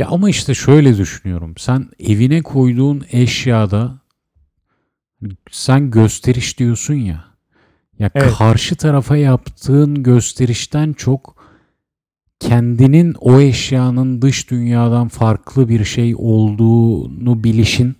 Ya 0.00 0.08
ama 0.08 0.30
işte 0.30 0.54
şöyle 0.54 0.98
düşünüyorum. 0.98 1.54
Sen 1.56 1.88
evine 1.98 2.42
koyduğun 2.42 3.04
eşyada 3.12 3.98
sen 5.50 5.90
gösteriş 5.90 6.58
diyorsun 6.58 6.94
ya. 6.94 7.24
Ya 7.98 8.10
Evet. 8.14 8.32
karşı 8.38 8.76
tarafa 8.76 9.16
yaptığın 9.16 10.02
gösterişten 10.02 10.92
çok 10.92 11.36
kendinin 12.38 13.14
o 13.20 13.40
eşyanın 13.40 14.22
dış 14.22 14.50
dünyadan 14.50 15.08
farklı 15.08 15.68
bir 15.68 15.84
şey 15.84 16.14
olduğunu 16.18 17.44
bilişin 17.44 17.96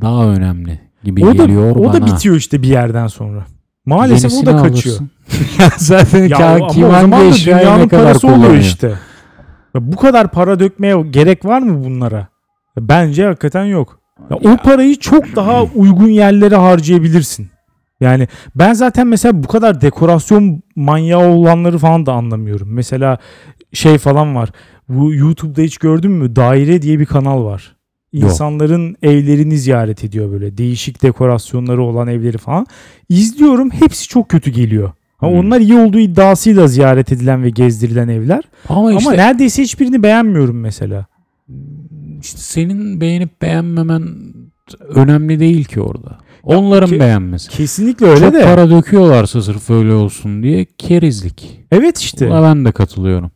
daha 0.00 0.28
önemli 0.28 0.80
gibi 1.04 1.24
O 1.24 1.28
da, 1.28 1.32
geliyor 1.32 1.76
o 1.76 1.84
bana. 1.84 1.92
da 1.92 2.06
bitiyor 2.06 2.36
işte 2.36 2.62
bir 2.62 2.68
yerden 2.68 3.06
sonra. 3.06 3.46
Maalesef 3.86 4.30
Yenisini 4.32 4.50
o 4.50 4.52
da 4.52 4.62
kaçıyor. 4.62 4.98
zaten 5.76 6.28
Ya 6.28 6.54
ama 6.54 6.66
o 6.66 6.72
zaman 6.72 7.12
da 7.12 7.32
dünyanın 7.46 7.88
parası 7.88 8.26
oluyor 8.28 8.54
işte. 8.54 8.98
Bu 9.80 9.96
kadar 9.96 10.30
para 10.30 10.60
dökmeye 10.60 11.02
gerek 11.10 11.44
var 11.44 11.62
mı 11.62 11.84
bunlara? 11.84 12.28
Bence 12.78 13.24
hakikaten 13.24 13.64
yok. 13.64 14.00
Ya 14.30 14.36
o 14.44 14.48
Ya. 14.48 14.56
parayı 14.56 14.96
çok 14.96 15.36
daha 15.36 15.62
uygun 15.64 16.08
yerlere 16.08 16.56
harcayabilirsin. 16.56 17.48
Yani 18.00 18.28
ben 18.54 18.72
zaten 18.72 19.06
mesela 19.06 19.42
bu 19.42 19.46
kadar 19.48 19.80
dekorasyon 19.80 20.62
manyağı 20.76 21.28
olanları 21.28 21.78
falan 21.78 22.06
da 22.06 22.12
anlamıyorum. 22.12 22.68
Mesela 22.70 23.18
şey 23.72 23.98
falan 23.98 24.34
var. 24.36 24.50
Bu 24.88 25.14
YouTube'da 25.14 25.62
hiç 25.62 25.78
gördün 25.78 26.10
mü? 26.10 26.36
Daire 26.36 26.82
diye 26.82 26.98
bir 26.98 27.06
kanal 27.06 27.44
var. 27.44 27.76
Yok. 28.12 28.24
İnsanların 28.24 28.96
evlerini 29.02 29.58
ziyaret 29.58 30.04
ediyor 30.04 30.32
böyle. 30.32 30.56
Değişik 30.58 31.02
dekorasyonları 31.02 31.82
olan 31.82 32.08
evleri 32.08 32.38
falan. 32.38 32.66
İzliyorum 33.08 33.70
hepsi 33.70 34.08
çok 34.08 34.28
kötü 34.28 34.50
geliyor. 34.50 34.92
Ha, 35.18 35.26
Hmm. 35.28 35.38
Onlar 35.38 35.60
iyi 35.60 35.74
olduğu 35.78 35.98
iddiasıyla 35.98 36.66
ziyaret 36.66 37.12
edilen 37.12 37.42
ve 37.42 37.50
gezdirilen 37.50 38.08
evler. 38.08 38.42
Ama 38.68 38.92
işte 38.92 39.08
Ama 39.08 39.16
neredeyse 39.16 39.62
hiçbirini 39.62 40.02
beğenmiyorum 40.02 40.60
mesela. 40.60 41.06
İşte 42.22 42.38
senin 42.38 43.00
beğenip 43.00 43.42
beğenmemen 43.42 44.08
önemli 44.88 45.40
değil 45.40 45.64
ki 45.64 45.80
orada. 45.80 46.18
Onların 46.42 46.88
ki- 46.90 47.00
beğenmesi. 47.00 47.50
Kesinlikle 47.50 48.06
öyle 48.06 48.20
Çok 48.20 48.34
de. 48.34 48.42
para 48.44 48.70
döküyorlarsa 48.70 49.42
sırf 49.42 49.70
öyle 49.70 49.92
olsun 49.92 50.42
diye 50.42 50.66
kerizlik. 50.78 51.60
Evet 51.72 51.98
işte. 51.98 52.28
Buna 52.30 52.42
ben 52.42 52.64
de 52.64 52.72
katılıyorum. 52.72 53.30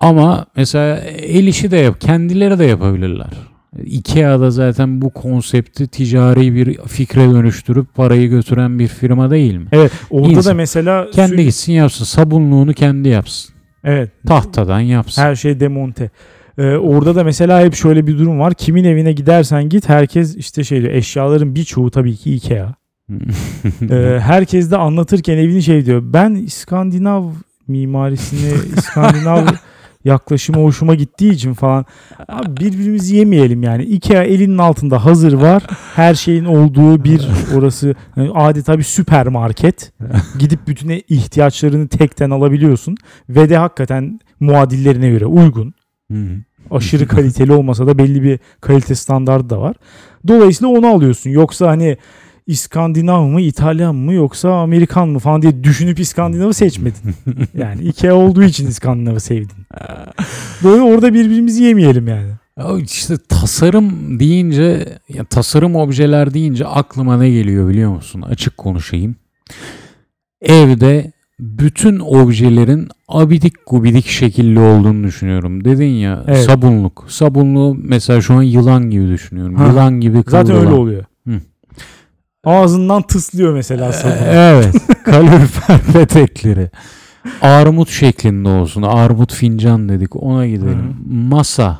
Ama 0.00 0.46
mesela 0.56 0.96
el 1.18 1.46
işi 1.46 1.70
de 1.70 1.76
yap, 1.76 2.00
kendileri 2.00 2.58
de 2.58 2.64
yapabilirler. 2.64 3.30
Ikea'da 3.84 4.50
zaten 4.50 5.02
bu 5.02 5.10
konsepti 5.10 5.88
ticari 5.88 6.54
bir 6.54 6.78
fikre 6.86 7.30
dönüştürüp 7.30 7.94
parayı 7.94 8.28
götüren 8.30 8.78
bir 8.78 8.88
firma 8.88 9.30
değil 9.30 9.54
mi? 9.56 9.66
Evet. 9.72 9.92
Orada 10.10 10.28
da 10.28 10.32
İnsan. 10.38 10.56
mesela 10.56 11.10
Kendi 11.10 11.34
sü- 11.34 11.42
gitsin 11.42 11.72
yapsın. 11.72 12.04
Sabunluğunu 12.04 12.72
kendi 12.74 13.08
yapsın. 13.08 13.54
Evet. 13.84 14.10
Tahtadan 14.26 14.80
yapsın. 14.80 15.22
Her 15.22 15.34
şey 15.34 15.60
demonte. 15.60 16.10
Ee, 16.58 16.62
orada 16.76 17.14
da 17.14 17.24
mesela 17.24 17.60
hep 17.60 17.74
şöyle 17.74 18.06
bir 18.06 18.18
durum 18.18 18.40
var. 18.40 18.54
Kimin 18.54 18.84
evine 18.84 19.12
gidersen 19.12 19.68
git 19.68 19.88
herkes 19.88 20.36
işte 20.36 20.64
şey 20.64 20.82
diyor. 20.82 20.92
Eşyaların 20.92 21.54
birçoğu 21.54 21.90
tabii 21.90 22.16
ki 22.16 22.34
Ikea. 22.34 22.74
Ee, 23.90 24.18
herkes 24.20 24.70
de 24.70 24.76
anlatırken 24.76 25.38
evini 25.38 25.62
şey 25.62 25.86
diyor. 25.86 26.02
Ben 26.04 26.34
İskandinav 26.34 27.24
mimarisini, 27.68 28.52
İskandinav 28.76 29.46
yaklaşımı 30.04 30.62
hoşuma 30.62 30.94
gittiği 30.94 31.32
için 31.32 31.54
falan. 31.54 31.84
Abi 32.28 32.56
birbirimizi 32.56 33.16
yemeyelim 33.16 33.62
yani. 33.62 33.84
Ikea 33.84 34.22
elinin 34.22 34.58
altında 34.58 35.04
hazır 35.04 35.32
var. 35.32 35.62
Her 35.94 36.14
şeyin 36.14 36.44
olduğu 36.44 37.04
bir 37.04 37.28
orası 37.56 37.94
yani 38.16 38.30
adeta 38.34 38.78
bir 38.78 38.82
süpermarket. 38.82 39.92
Gidip 40.38 40.66
bütün 40.66 41.04
ihtiyaçlarını 41.08 41.88
tekten 41.88 42.30
alabiliyorsun. 42.30 42.96
Ve 43.28 43.48
de 43.48 43.56
hakikaten 43.56 44.20
muadillerine 44.40 45.10
göre 45.10 45.26
uygun. 45.26 45.74
Aşırı 46.70 47.06
kaliteli 47.06 47.52
olmasa 47.52 47.86
da 47.86 47.98
belli 47.98 48.22
bir 48.22 48.38
kalite 48.60 48.94
standardı 48.94 49.50
da 49.50 49.60
var. 49.60 49.76
Dolayısıyla 50.28 50.74
onu 50.78 50.86
alıyorsun. 50.86 51.30
Yoksa 51.30 51.68
hani 51.68 51.96
İskandinav 52.50 53.24
mı, 53.24 53.40
İtalyan 53.40 53.94
mı 53.94 54.12
yoksa 54.14 54.50
Amerikan 54.52 55.08
mı 55.08 55.18
falan 55.18 55.42
diye 55.42 55.64
düşünüp 55.64 56.00
İskandinav'ı 56.00 56.54
seçmedin. 56.54 57.14
Yani 57.58 57.82
Ikea 57.82 58.14
olduğu 58.14 58.42
için 58.42 58.66
İskandinav'ı 58.66 59.20
sevdin. 59.20 59.66
Böyle 60.64 60.82
orada 60.82 61.14
birbirimizi 61.14 61.62
yemeyelim 61.64 62.08
yani. 62.08 62.30
Ya 62.58 62.66
işte 62.84 63.14
tasarım 63.28 64.20
deyince, 64.20 64.88
ya 65.08 65.24
tasarım 65.24 65.76
objeler 65.76 66.34
deyince 66.34 66.66
aklıma 66.66 67.16
ne 67.18 67.30
geliyor 67.30 67.68
biliyor 67.68 67.90
musun? 67.90 68.22
Açık 68.22 68.58
konuşayım. 68.58 69.16
Evde 70.42 71.12
bütün 71.40 71.98
objelerin 71.98 72.88
abidik 73.08 73.54
gubidik 73.66 74.06
şekilli 74.06 74.58
olduğunu 74.58 75.04
düşünüyorum. 75.04 75.64
Dedin 75.64 75.88
ya 75.88 76.24
Evet. 76.26 76.44
sabunluk. 76.44 77.04
Sabunluğu 77.08 77.76
mesela 77.82 78.20
şu 78.20 78.34
an 78.34 78.42
yılan 78.42 78.90
gibi 78.90 79.08
düşünüyorum. 79.08 79.54
Ha. 79.54 79.66
Yılan 79.66 80.00
gibi 80.00 80.22
Zaten 80.26 80.46
kıvrılan. 80.46 80.66
öyle 80.66 80.74
oluyor. 80.80 81.04
Ağzından 82.44 83.02
tıslıyor 83.02 83.54
mesela. 83.54 83.90
Ee, 84.04 84.18
Evet. 84.34 84.74
Kalorifer 85.04 85.78
petekleri. 85.92 86.70
Armut 87.42 87.88
şeklinde 87.90 88.48
olsun. 88.48 88.82
Armut 88.82 89.32
fincan 89.34 89.88
dedik. 89.88 90.16
Ona 90.22 90.46
gidelim. 90.46 90.96
Masa. 91.10 91.78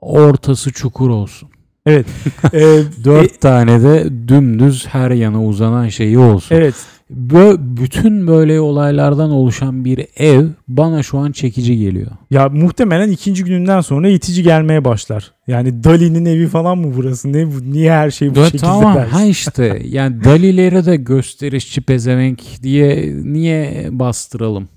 Ortası 0.00 0.72
çukur 0.72 1.08
olsun. 1.10 1.48
Evet. 1.86 2.06
Ee, 2.54 2.78
Dört 3.04 3.32
e- 3.32 3.38
tane 3.38 3.82
de 3.82 4.04
dümdüz 4.28 4.86
her 4.86 5.10
yana 5.10 5.44
uzanan 5.44 5.88
şeyi 5.88 6.18
olsun. 6.18 6.56
evet. 6.56 6.74
Bö- 7.12 7.76
bütün 7.76 8.26
böyle 8.26 8.60
olaylardan 8.60 9.30
oluşan 9.30 9.84
bir 9.84 10.06
ev 10.16 10.46
bana 10.68 11.02
şu 11.02 11.18
an 11.18 11.32
çekici 11.32 11.78
geliyor. 11.78 12.10
Ya 12.30 12.48
muhtemelen 12.48 13.10
ikinci 13.10 13.44
gününden 13.44 13.80
sonra 13.80 14.08
itici 14.08 14.42
gelmeye 14.42 14.84
başlar. 14.84 15.32
Yani 15.46 15.84
Dali'nin 15.84 16.24
evi 16.24 16.46
falan 16.46 16.78
mı 16.78 16.92
burası? 16.96 17.32
Ne 17.32 17.46
bu? 17.46 17.72
Niye 17.72 17.92
her 17.92 18.10
şey 18.10 18.34
bu 18.34 18.38
Ya 18.38 18.44
şekilde 18.44 18.62
tamam 18.62 18.96
dersin? 18.96 19.10
ha 19.16 19.24
işte 19.24 19.82
yani 19.84 20.24
Dali'lere 20.24 20.86
de 20.86 20.96
gösterişçi 20.96 21.80
pezevenk 21.80 22.40
diye 22.62 23.14
niye 23.24 23.88
bastıralım? 23.90 24.68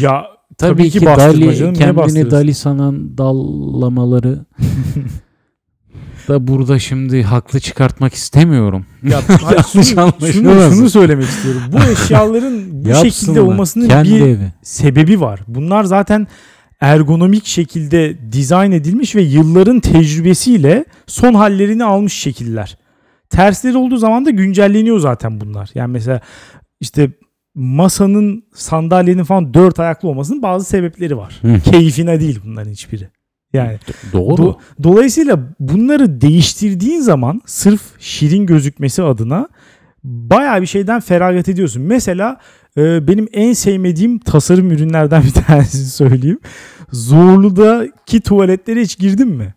Ya 0.00 0.24
Tabii, 0.58 0.76
Tabii 0.78 0.90
ki 0.90 0.98
ki, 0.98 1.06
Dali 1.06 1.74
kendini? 1.74 2.30
Dali 2.30 2.54
sanan 2.54 3.18
dallamaları 3.18 4.44
da 6.28 6.46
burada 6.48 6.78
şimdi 6.78 7.22
haklı 7.22 7.60
çıkartmak 7.60 8.14
istemiyorum. 8.14 8.86
Ya, 9.02 9.20
hayır, 9.42 9.62
şunu, 9.72 9.84
şunu, 10.32 10.74
şunu 10.74 10.90
söylemek 10.90 11.24
istiyorum. 11.28 11.62
Bu 11.72 11.78
eşyaların 11.92 12.54
bu 12.70 12.84
şekilde 12.84 13.06
Yapsınlar. 13.06 13.40
olmasının 13.40 13.88
Kendi 13.88 14.10
bir 14.10 14.20
evi. 14.20 14.52
sebebi 14.62 15.20
var. 15.20 15.40
Bunlar 15.48 15.84
zaten 15.84 16.26
ergonomik 16.80 17.46
şekilde 17.46 18.32
dizayn 18.32 18.72
edilmiş 18.72 19.16
ve 19.16 19.22
yılların 19.22 19.80
tecrübesiyle 19.80 20.84
son 21.06 21.34
hallerini 21.34 21.84
almış 21.84 22.12
şekiller. 22.12 22.78
Tersleri 23.30 23.76
olduğu 23.76 23.96
zaman 23.96 24.26
da 24.26 24.30
güncelleniyor 24.30 24.98
zaten 24.98 25.40
bunlar. 25.40 25.70
Yani 25.74 25.92
mesela 25.92 26.20
işte 26.80 27.10
masanın 27.54 28.44
sandalyenin 28.54 29.24
falan 29.24 29.54
dört 29.54 29.80
ayaklı 29.80 30.08
olmasının 30.08 30.42
bazı 30.42 30.64
sebepleri 30.64 31.16
var. 31.16 31.38
Hı. 31.42 31.60
Keyfine 31.70 32.20
değil 32.20 32.40
bunların 32.44 32.70
hiçbiri. 32.70 33.08
Yani 33.54 33.78
Doğru. 34.12 34.42
Do- 34.42 34.56
Dolayısıyla 34.82 35.38
bunları 35.60 36.20
değiştirdiğin 36.20 37.00
zaman 37.00 37.40
sırf 37.46 37.80
şirin 37.98 38.46
gözükmesi 38.46 39.02
adına 39.02 39.48
bayağı 40.04 40.60
bir 40.62 40.66
şeyden 40.66 41.00
feragat 41.00 41.48
ediyorsun. 41.48 41.82
Mesela 41.82 42.40
e, 42.76 43.08
benim 43.08 43.28
en 43.32 43.52
sevmediğim 43.52 44.18
tasarım 44.18 44.70
ürünlerden 44.70 45.22
bir 45.22 45.30
tanesini 45.46 45.86
söyleyeyim. 45.86 46.38
Zorlu'daki 46.92 48.20
tuvaletlere 48.20 48.80
hiç 48.80 48.98
girdin 48.98 49.28
mi? 49.28 49.54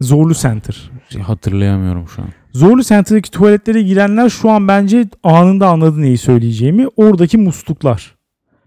Zorlu 0.00 0.34
Center. 0.34 0.90
Hatırlayamıyorum 1.22 2.08
şu 2.08 2.22
an. 2.22 2.28
Zorlu 2.52 2.82
Center'daki 2.82 3.30
tuvaletlere 3.30 3.82
girenler 3.82 4.28
şu 4.28 4.50
an 4.50 4.68
bence 4.68 5.04
anında 5.24 5.68
anladı 5.68 6.00
neyi 6.02 6.18
söyleyeceğimi. 6.18 6.86
Oradaki 6.96 7.38
musluklar. 7.38 8.14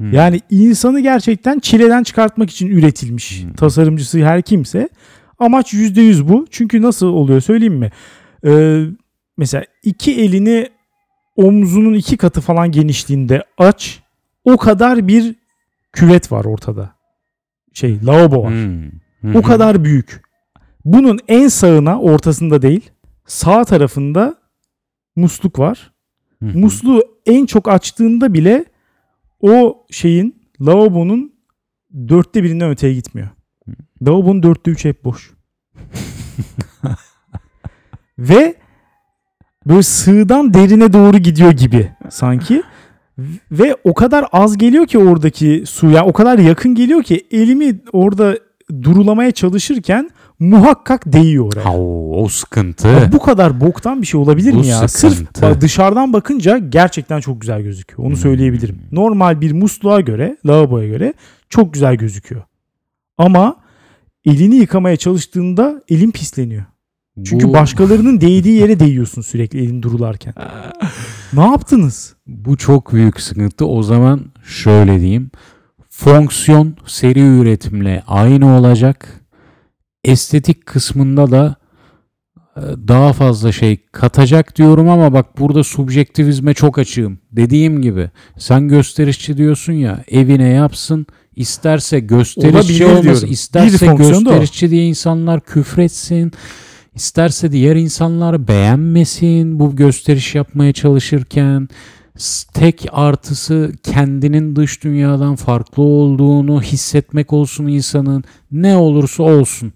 Hı. 0.03 0.15
Yani 0.15 0.41
insanı 0.49 0.99
gerçekten 0.99 1.59
çileden 1.59 2.03
çıkartmak 2.03 2.49
için 2.49 2.67
üretilmiş. 2.67 3.43
Hmm. 3.43 3.53
Tasarımcısı 3.53 4.25
her 4.25 4.41
kimse. 4.41 4.89
Amaç 5.39 5.73
%100 5.73 6.27
bu. 6.27 6.45
Çünkü 6.51 6.81
nasıl 6.81 7.07
oluyor 7.07 7.41
söyleyeyim 7.41 7.73
mi? 7.73 7.91
Ee, 8.45 8.83
mesela 9.37 9.63
iki 9.83 10.21
elini 10.21 10.67
omzunun 11.35 11.93
iki 11.93 12.17
katı 12.17 12.41
falan 12.41 12.71
genişliğinde 12.71 13.43
aç. 13.57 14.03
O 14.45 14.57
kadar 14.57 15.07
bir 15.07 15.35
küvet 15.93 16.31
var 16.31 16.45
ortada. 16.45 16.95
Şey 17.73 18.05
lavabo 18.05 18.43
var. 18.43 18.53
Hmm. 18.53 19.35
O 19.35 19.41
kadar 19.41 19.83
büyük. 19.83 20.21
Bunun 20.85 21.19
en 21.27 21.47
sağına 21.47 21.99
ortasında 21.99 22.61
değil 22.61 22.89
sağ 23.25 23.65
tarafında 23.65 24.35
musluk 25.15 25.59
var. 25.59 25.93
Musluğu 26.41 27.03
en 27.25 27.45
çok 27.45 27.69
açtığında 27.69 28.33
bile 28.33 28.65
o 29.43 29.85
şeyin 29.91 30.35
lavabonun 30.61 31.33
dörtte 32.07 32.43
birinden 32.43 32.69
öteye 32.69 32.93
gitmiyor. 32.93 33.29
Lavabonun 34.01 34.43
dörtte 34.43 34.71
üçü 34.71 34.89
hep 34.89 35.03
boş. 35.03 35.33
Ve 38.19 38.55
böyle 39.65 39.83
sığdan 39.83 40.53
derine 40.53 40.93
doğru 40.93 41.17
gidiyor 41.17 41.51
gibi 41.51 41.91
sanki. 42.09 42.63
Ve 43.51 43.75
o 43.83 43.93
kadar 43.93 44.25
az 44.31 44.57
geliyor 44.57 44.87
ki 44.87 44.97
oradaki 44.97 45.63
su 45.67 45.89
ya 45.89 46.05
o 46.05 46.13
kadar 46.13 46.39
yakın 46.39 46.75
geliyor 46.75 47.03
ki 47.03 47.27
elimi 47.31 47.81
orada 47.91 48.37
durulamaya 48.81 49.31
çalışırken 49.31 50.09
muhakkak 50.43 51.13
değiyor 51.13 51.53
oraya. 51.53 51.65
Ha, 51.65 51.71
o, 51.77 52.23
o 52.23 52.27
sıkıntı. 52.29 52.87
Ya 52.87 53.11
bu 53.11 53.19
kadar 53.19 53.61
boktan 53.61 54.01
bir 54.01 54.07
şey 54.07 54.19
olabilir 54.21 54.53
Bu 54.53 54.59
mi 54.59 54.67
ya? 54.67 54.87
Sırf 54.87 55.13
sıkıntı. 55.13 55.41
bak 55.41 55.61
dışarıdan 55.61 56.13
bakınca 56.13 56.57
gerçekten 56.57 57.19
çok 57.19 57.41
güzel 57.41 57.61
gözüküyor. 57.61 57.99
Onu 57.99 58.09
Hmm. 58.09 58.15
söyleyebilirim. 58.21 58.81
Normal 58.91 59.41
bir 59.41 59.51
musluğa 59.51 60.01
göre, 60.01 60.37
lavaboya 60.45 60.87
göre 60.87 61.13
çok 61.49 61.73
güzel 61.73 61.95
gözüküyor. 61.95 62.41
Ama 63.17 63.55
elini 64.25 64.55
yıkamaya 64.55 64.95
çalıştığında 64.97 65.81
elin 65.89 66.11
pisleniyor. 66.11 66.63
Çünkü 67.25 67.47
Bu- 67.47 67.53
başkalarının 67.53 68.21
değdiği 68.21 68.59
yere 68.59 68.79
değiyorsun 68.79 69.21
sürekli 69.21 69.59
elin 69.59 69.81
durularken. 69.83 70.33
ne 71.33 71.41
yaptınız? 71.45 72.15
Bu 72.27 72.57
çok 72.57 72.93
büyük 72.93 73.21
sıkıntı. 73.21 73.65
O 73.67 73.83
zaman 73.83 74.21
şöyle 74.45 74.99
diyeyim. 74.99 75.31
Fonksiyon 75.89 76.75
seri 76.85 77.19
üretimle 77.19 78.03
aynı 78.07 78.57
olacak. 78.57 79.19
Estetik 80.03 80.65
kısmında 80.65 81.31
da 81.31 81.55
e, 82.57 82.61
daha 82.87 83.13
fazla 83.13 83.51
şey 83.51 83.77
katacak 83.91 84.55
diyorum 84.55 84.89
ama 84.89 85.13
bak 85.13 85.39
burada 85.39 85.63
subjektivizme 85.63 86.53
çok 86.53 86.79
açığım. 86.79 87.19
Dediğim 87.31 87.81
gibi 87.81 88.09
sen 88.37 88.67
gösterişçi 88.67 89.37
diyorsun 89.37 89.73
ya 89.73 90.03
evine 90.07 90.49
yapsın 90.49 91.05
isterse 91.35 91.99
gösterişçi 91.99 92.85
olmasın 92.85 93.03
diyorum. 93.03 93.31
isterse 93.31 93.85
gösterişçi 93.85 94.69
diye 94.69 94.85
insanlar 94.85 95.41
küfretsin. 95.41 96.31
İsterse 96.95 97.51
diğer 97.51 97.75
insanlar 97.75 98.47
beğenmesin 98.47 99.59
bu 99.59 99.75
gösteriş 99.75 100.35
yapmaya 100.35 100.73
çalışırken 100.73 101.69
tek 102.53 102.85
artısı 102.91 103.71
kendinin 103.83 104.55
dış 104.55 104.83
dünyadan 104.83 105.35
farklı 105.35 105.83
olduğunu 105.83 106.61
hissetmek 106.61 107.33
olsun 107.33 107.67
insanın 107.67 108.23
ne 108.51 108.77
olursa 108.77 109.23
olsun 109.23 109.73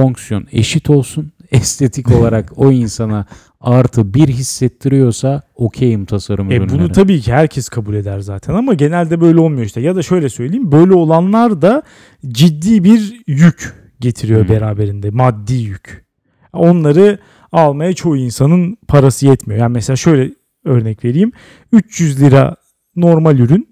fonksiyon 0.00 0.46
eşit 0.52 0.90
olsun 0.90 1.32
estetik 1.50 2.10
olarak 2.12 2.52
o 2.56 2.72
insana 2.72 3.26
artı 3.60 4.14
bir 4.14 4.28
hissettiriyorsa 4.28 5.42
okeyim 5.54 6.04
tasarım 6.04 6.50
E 6.50 6.56
ürünleri. 6.56 6.78
bunu 6.78 6.92
tabii 6.92 7.20
ki 7.20 7.32
herkes 7.32 7.68
kabul 7.68 7.94
eder 7.94 8.20
zaten 8.20 8.54
ama 8.54 8.74
genelde 8.74 9.20
böyle 9.20 9.40
olmuyor 9.40 9.66
işte. 9.66 9.80
Ya 9.80 9.96
da 9.96 10.02
şöyle 10.02 10.28
söyleyeyim 10.28 10.72
böyle 10.72 10.92
olanlar 10.94 11.62
da 11.62 11.82
ciddi 12.28 12.84
bir 12.84 13.22
yük 13.26 13.74
getiriyor 14.00 14.40
Hmm. 14.40 14.48
beraberinde. 14.48 15.10
Maddi 15.10 15.54
yük. 15.54 16.04
Onları 16.52 17.18
almaya 17.52 17.92
çoğu 17.92 18.16
insanın 18.16 18.76
parası 18.88 19.26
yetmiyor. 19.26 19.60
Yani 19.60 19.72
mesela 19.72 19.96
şöyle 19.96 20.34
örnek 20.64 21.04
vereyim. 21.04 21.32
300 21.72 22.20
lira 22.20 22.56
normal 22.96 23.38
ürün, 23.38 23.68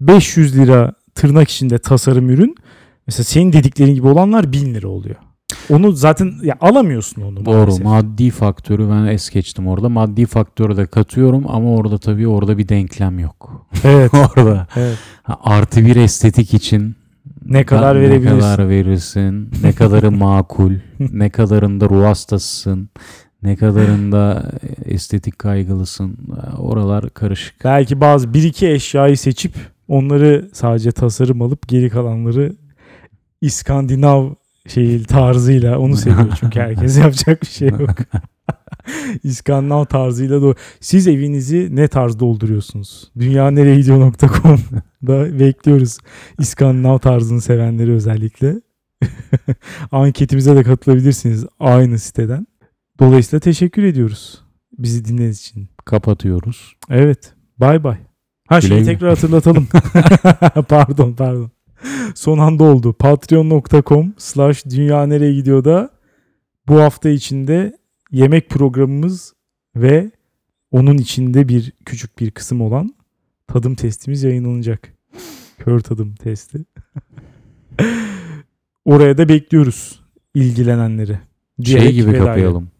500 0.00 0.56
lira 0.58 0.92
tırnak 1.14 1.50
içinde 1.50 1.78
tasarım 1.78 2.30
ürün. 2.30 2.54
Mesela 3.06 3.24
senin 3.24 3.52
dediklerin 3.52 3.94
gibi 3.94 4.06
olanlar 4.06 4.52
1000 4.52 4.74
lira 4.74 4.88
oluyor. 4.88 5.16
Onu 5.70 5.92
zaten 5.92 6.32
ya 6.42 6.56
alamıyorsun 6.60 7.22
onu. 7.22 7.44
Doğru 7.44 7.56
maalesef. 7.56 7.84
maddi 7.84 8.30
faktörü 8.30 8.90
ben 8.90 9.06
es 9.06 9.30
geçtim 9.30 9.68
orada. 9.68 9.88
Maddi 9.88 10.26
faktörü 10.26 10.76
de 10.76 10.86
katıyorum 10.86 11.44
ama 11.48 11.74
orada 11.74 11.98
tabii 11.98 12.28
orada 12.28 12.58
bir 12.58 12.68
denklem 12.68 13.18
yok. 13.18 13.66
Evet. 13.84 14.14
orada 14.36 14.66
evet. 14.76 14.98
ha, 15.22 15.38
artı 15.42 15.86
bir 15.86 15.96
estetik 15.96 16.54
için 16.54 16.96
Ne 17.46 17.64
kadar 17.66 17.96
ne 17.96 18.00
verebilirsin? 18.00 18.40
kadar 18.40 18.68
verirsin, 18.68 19.50
ne 19.62 19.72
kadarı 19.72 20.10
makul, 20.26 20.72
ne 20.98 21.30
kadarında 21.30 21.88
ruh 21.88 22.04
hastasısın, 22.04 22.90
ne 23.42 23.56
kadarında 23.56 24.52
estetik 24.84 25.38
kaygılısın. 25.38 26.18
Oralar 26.58 27.10
karışık. 27.10 27.64
Belki 27.64 28.00
bazı 28.00 28.34
bir 28.34 28.42
iki 28.42 28.68
eşyayı 28.68 29.18
seçip 29.18 29.54
onları 29.88 30.48
sadece 30.52 30.92
tasarım 30.92 31.42
alıp 31.42 31.68
geri 31.68 31.90
kalanları 31.90 32.56
İskandinav 33.40 34.30
şey 34.66 35.02
tarzıyla 35.02 35.78
onu 35.78 35.96
seviyor 35.96 36.36
çünkü 36.40 36.60
herkes 36.60 36.98
yapacak 36.98 37.42
bir 37.42 37.46
şey 37.46 37.68
yok. 37.68 37.96
İskandinav 39.24 39.84
tarzıyla 39.84 40.42
da 40.42 40.54
siz 40.80 41.08
evinizi 41.08 41.76
ne 41.76 41.88
tarz 41.88 42.18
dolduruyorsunuz? 42.18 43.10
Dünyaneregidiyor.com'da 43.18 45.40
bekliyoruz. 45.40 45.98
İskandinav 46.38 46.98
tarzını 46.98 47.40
sevenleri 47.40 47.92
özellikle. 47.92 48.60
Anketimize 49.92 50.56
de 50.56 50.62
katılabilirsiniz 50.62 51.46
aynı 51.60 51.98
siteden. 51.98 52.46
Dolayısıyla 53.00 53.40
teşekkür 53.40 53.82
ediyoruz 53.82 54.42
bizi 54.78 55.04
dinlediğiniz 55.04 55.40
için. 55.40 55.68
Kapatıyoruz. 55.84 56.76
Evet. 56.90 57.32
Bay 57.58 57.84
bay. 57.84 57.96
Ha 58.48 58.60
şimdi 58.60 58.84
tekrar 58.84 59.10
hatırlatalım. 59.10 59.68
pardon 60.68 61.12
pardon. 61.12 61.50
Son 62.14 62.38
anda 62.38 62.64
oldu. 62.64 62.92
Patreon.com 62.92 64.14
slash 64.18 64.66
dünya 64.66 65.06
nereye 65.06 65.34
gidiyor 65.34 65.64
da 65.64 65.90
bu 66.68 66.80
hafta 66.80 67.08
içinde 67.08 67.78
yemek 68.10 68.50
programımız 68.50 69.34
ve 69.76 70.10
onun 70.70 70.98
içinde 70.98 71.48
bir 71.48 71.72
küçük 71.84 72.18
bir 72.18 72.30
kısım 72.30 72.60
olan 72.60 72.94
tadım 73.46 73.74
testimiz 73.74 74.22
yayınlanacak. 74.22 74.92
Kör 75.58 75.80
tadım 75.80 76.14
testi. 76.14 76.58
Oraya 78.84 79.18
da 79.18 79.28
bekliyoruz 79.28 80.00
ilgilenenleri. 80.34 81.18
Şey 81.64 81.92
gibi 81.92 82.12
kapayalım. 82.12 82.70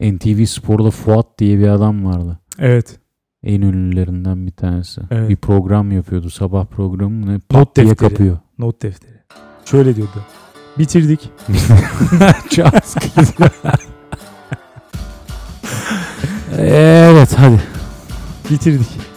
NTV 0.00 0.44
Spor'da 0.44 0.90
Fuat 0.90 1.38
diye 1.38 1.58
bir 1.58 1.68
adam 1.68 2.04
vardı. 2.04 2.38
Evet. 2.58 2.98
En 3.44 3.60
ünlülerinden 3.60 4.46
bir 4.46 4.52
tanesi. 4.52 5.00
Evet. 5.10 5.28
Bir 5.28 5.36
program 5.36 5.92
yapıyordu. 5.92 6.30
Sabah 6.30 6.66
programı 6.66 7.34
ne 7.34 7.38
pat 7.38 7.76
diye 7.76 7.86
defteri. 7.86 8.10
kapıyor. 8.10 8.38
Not 8.58 8.82
defteri. 8.82 9.14
Şöyle 9.64 9.96
diyordu. 9.96 10.24
Bitirdik. 10.78 11.30
Çaz 12.50 12.96
evet 16.58 17.34
hadi. 17.38 17.62
Bitirdik. 18.50 19.13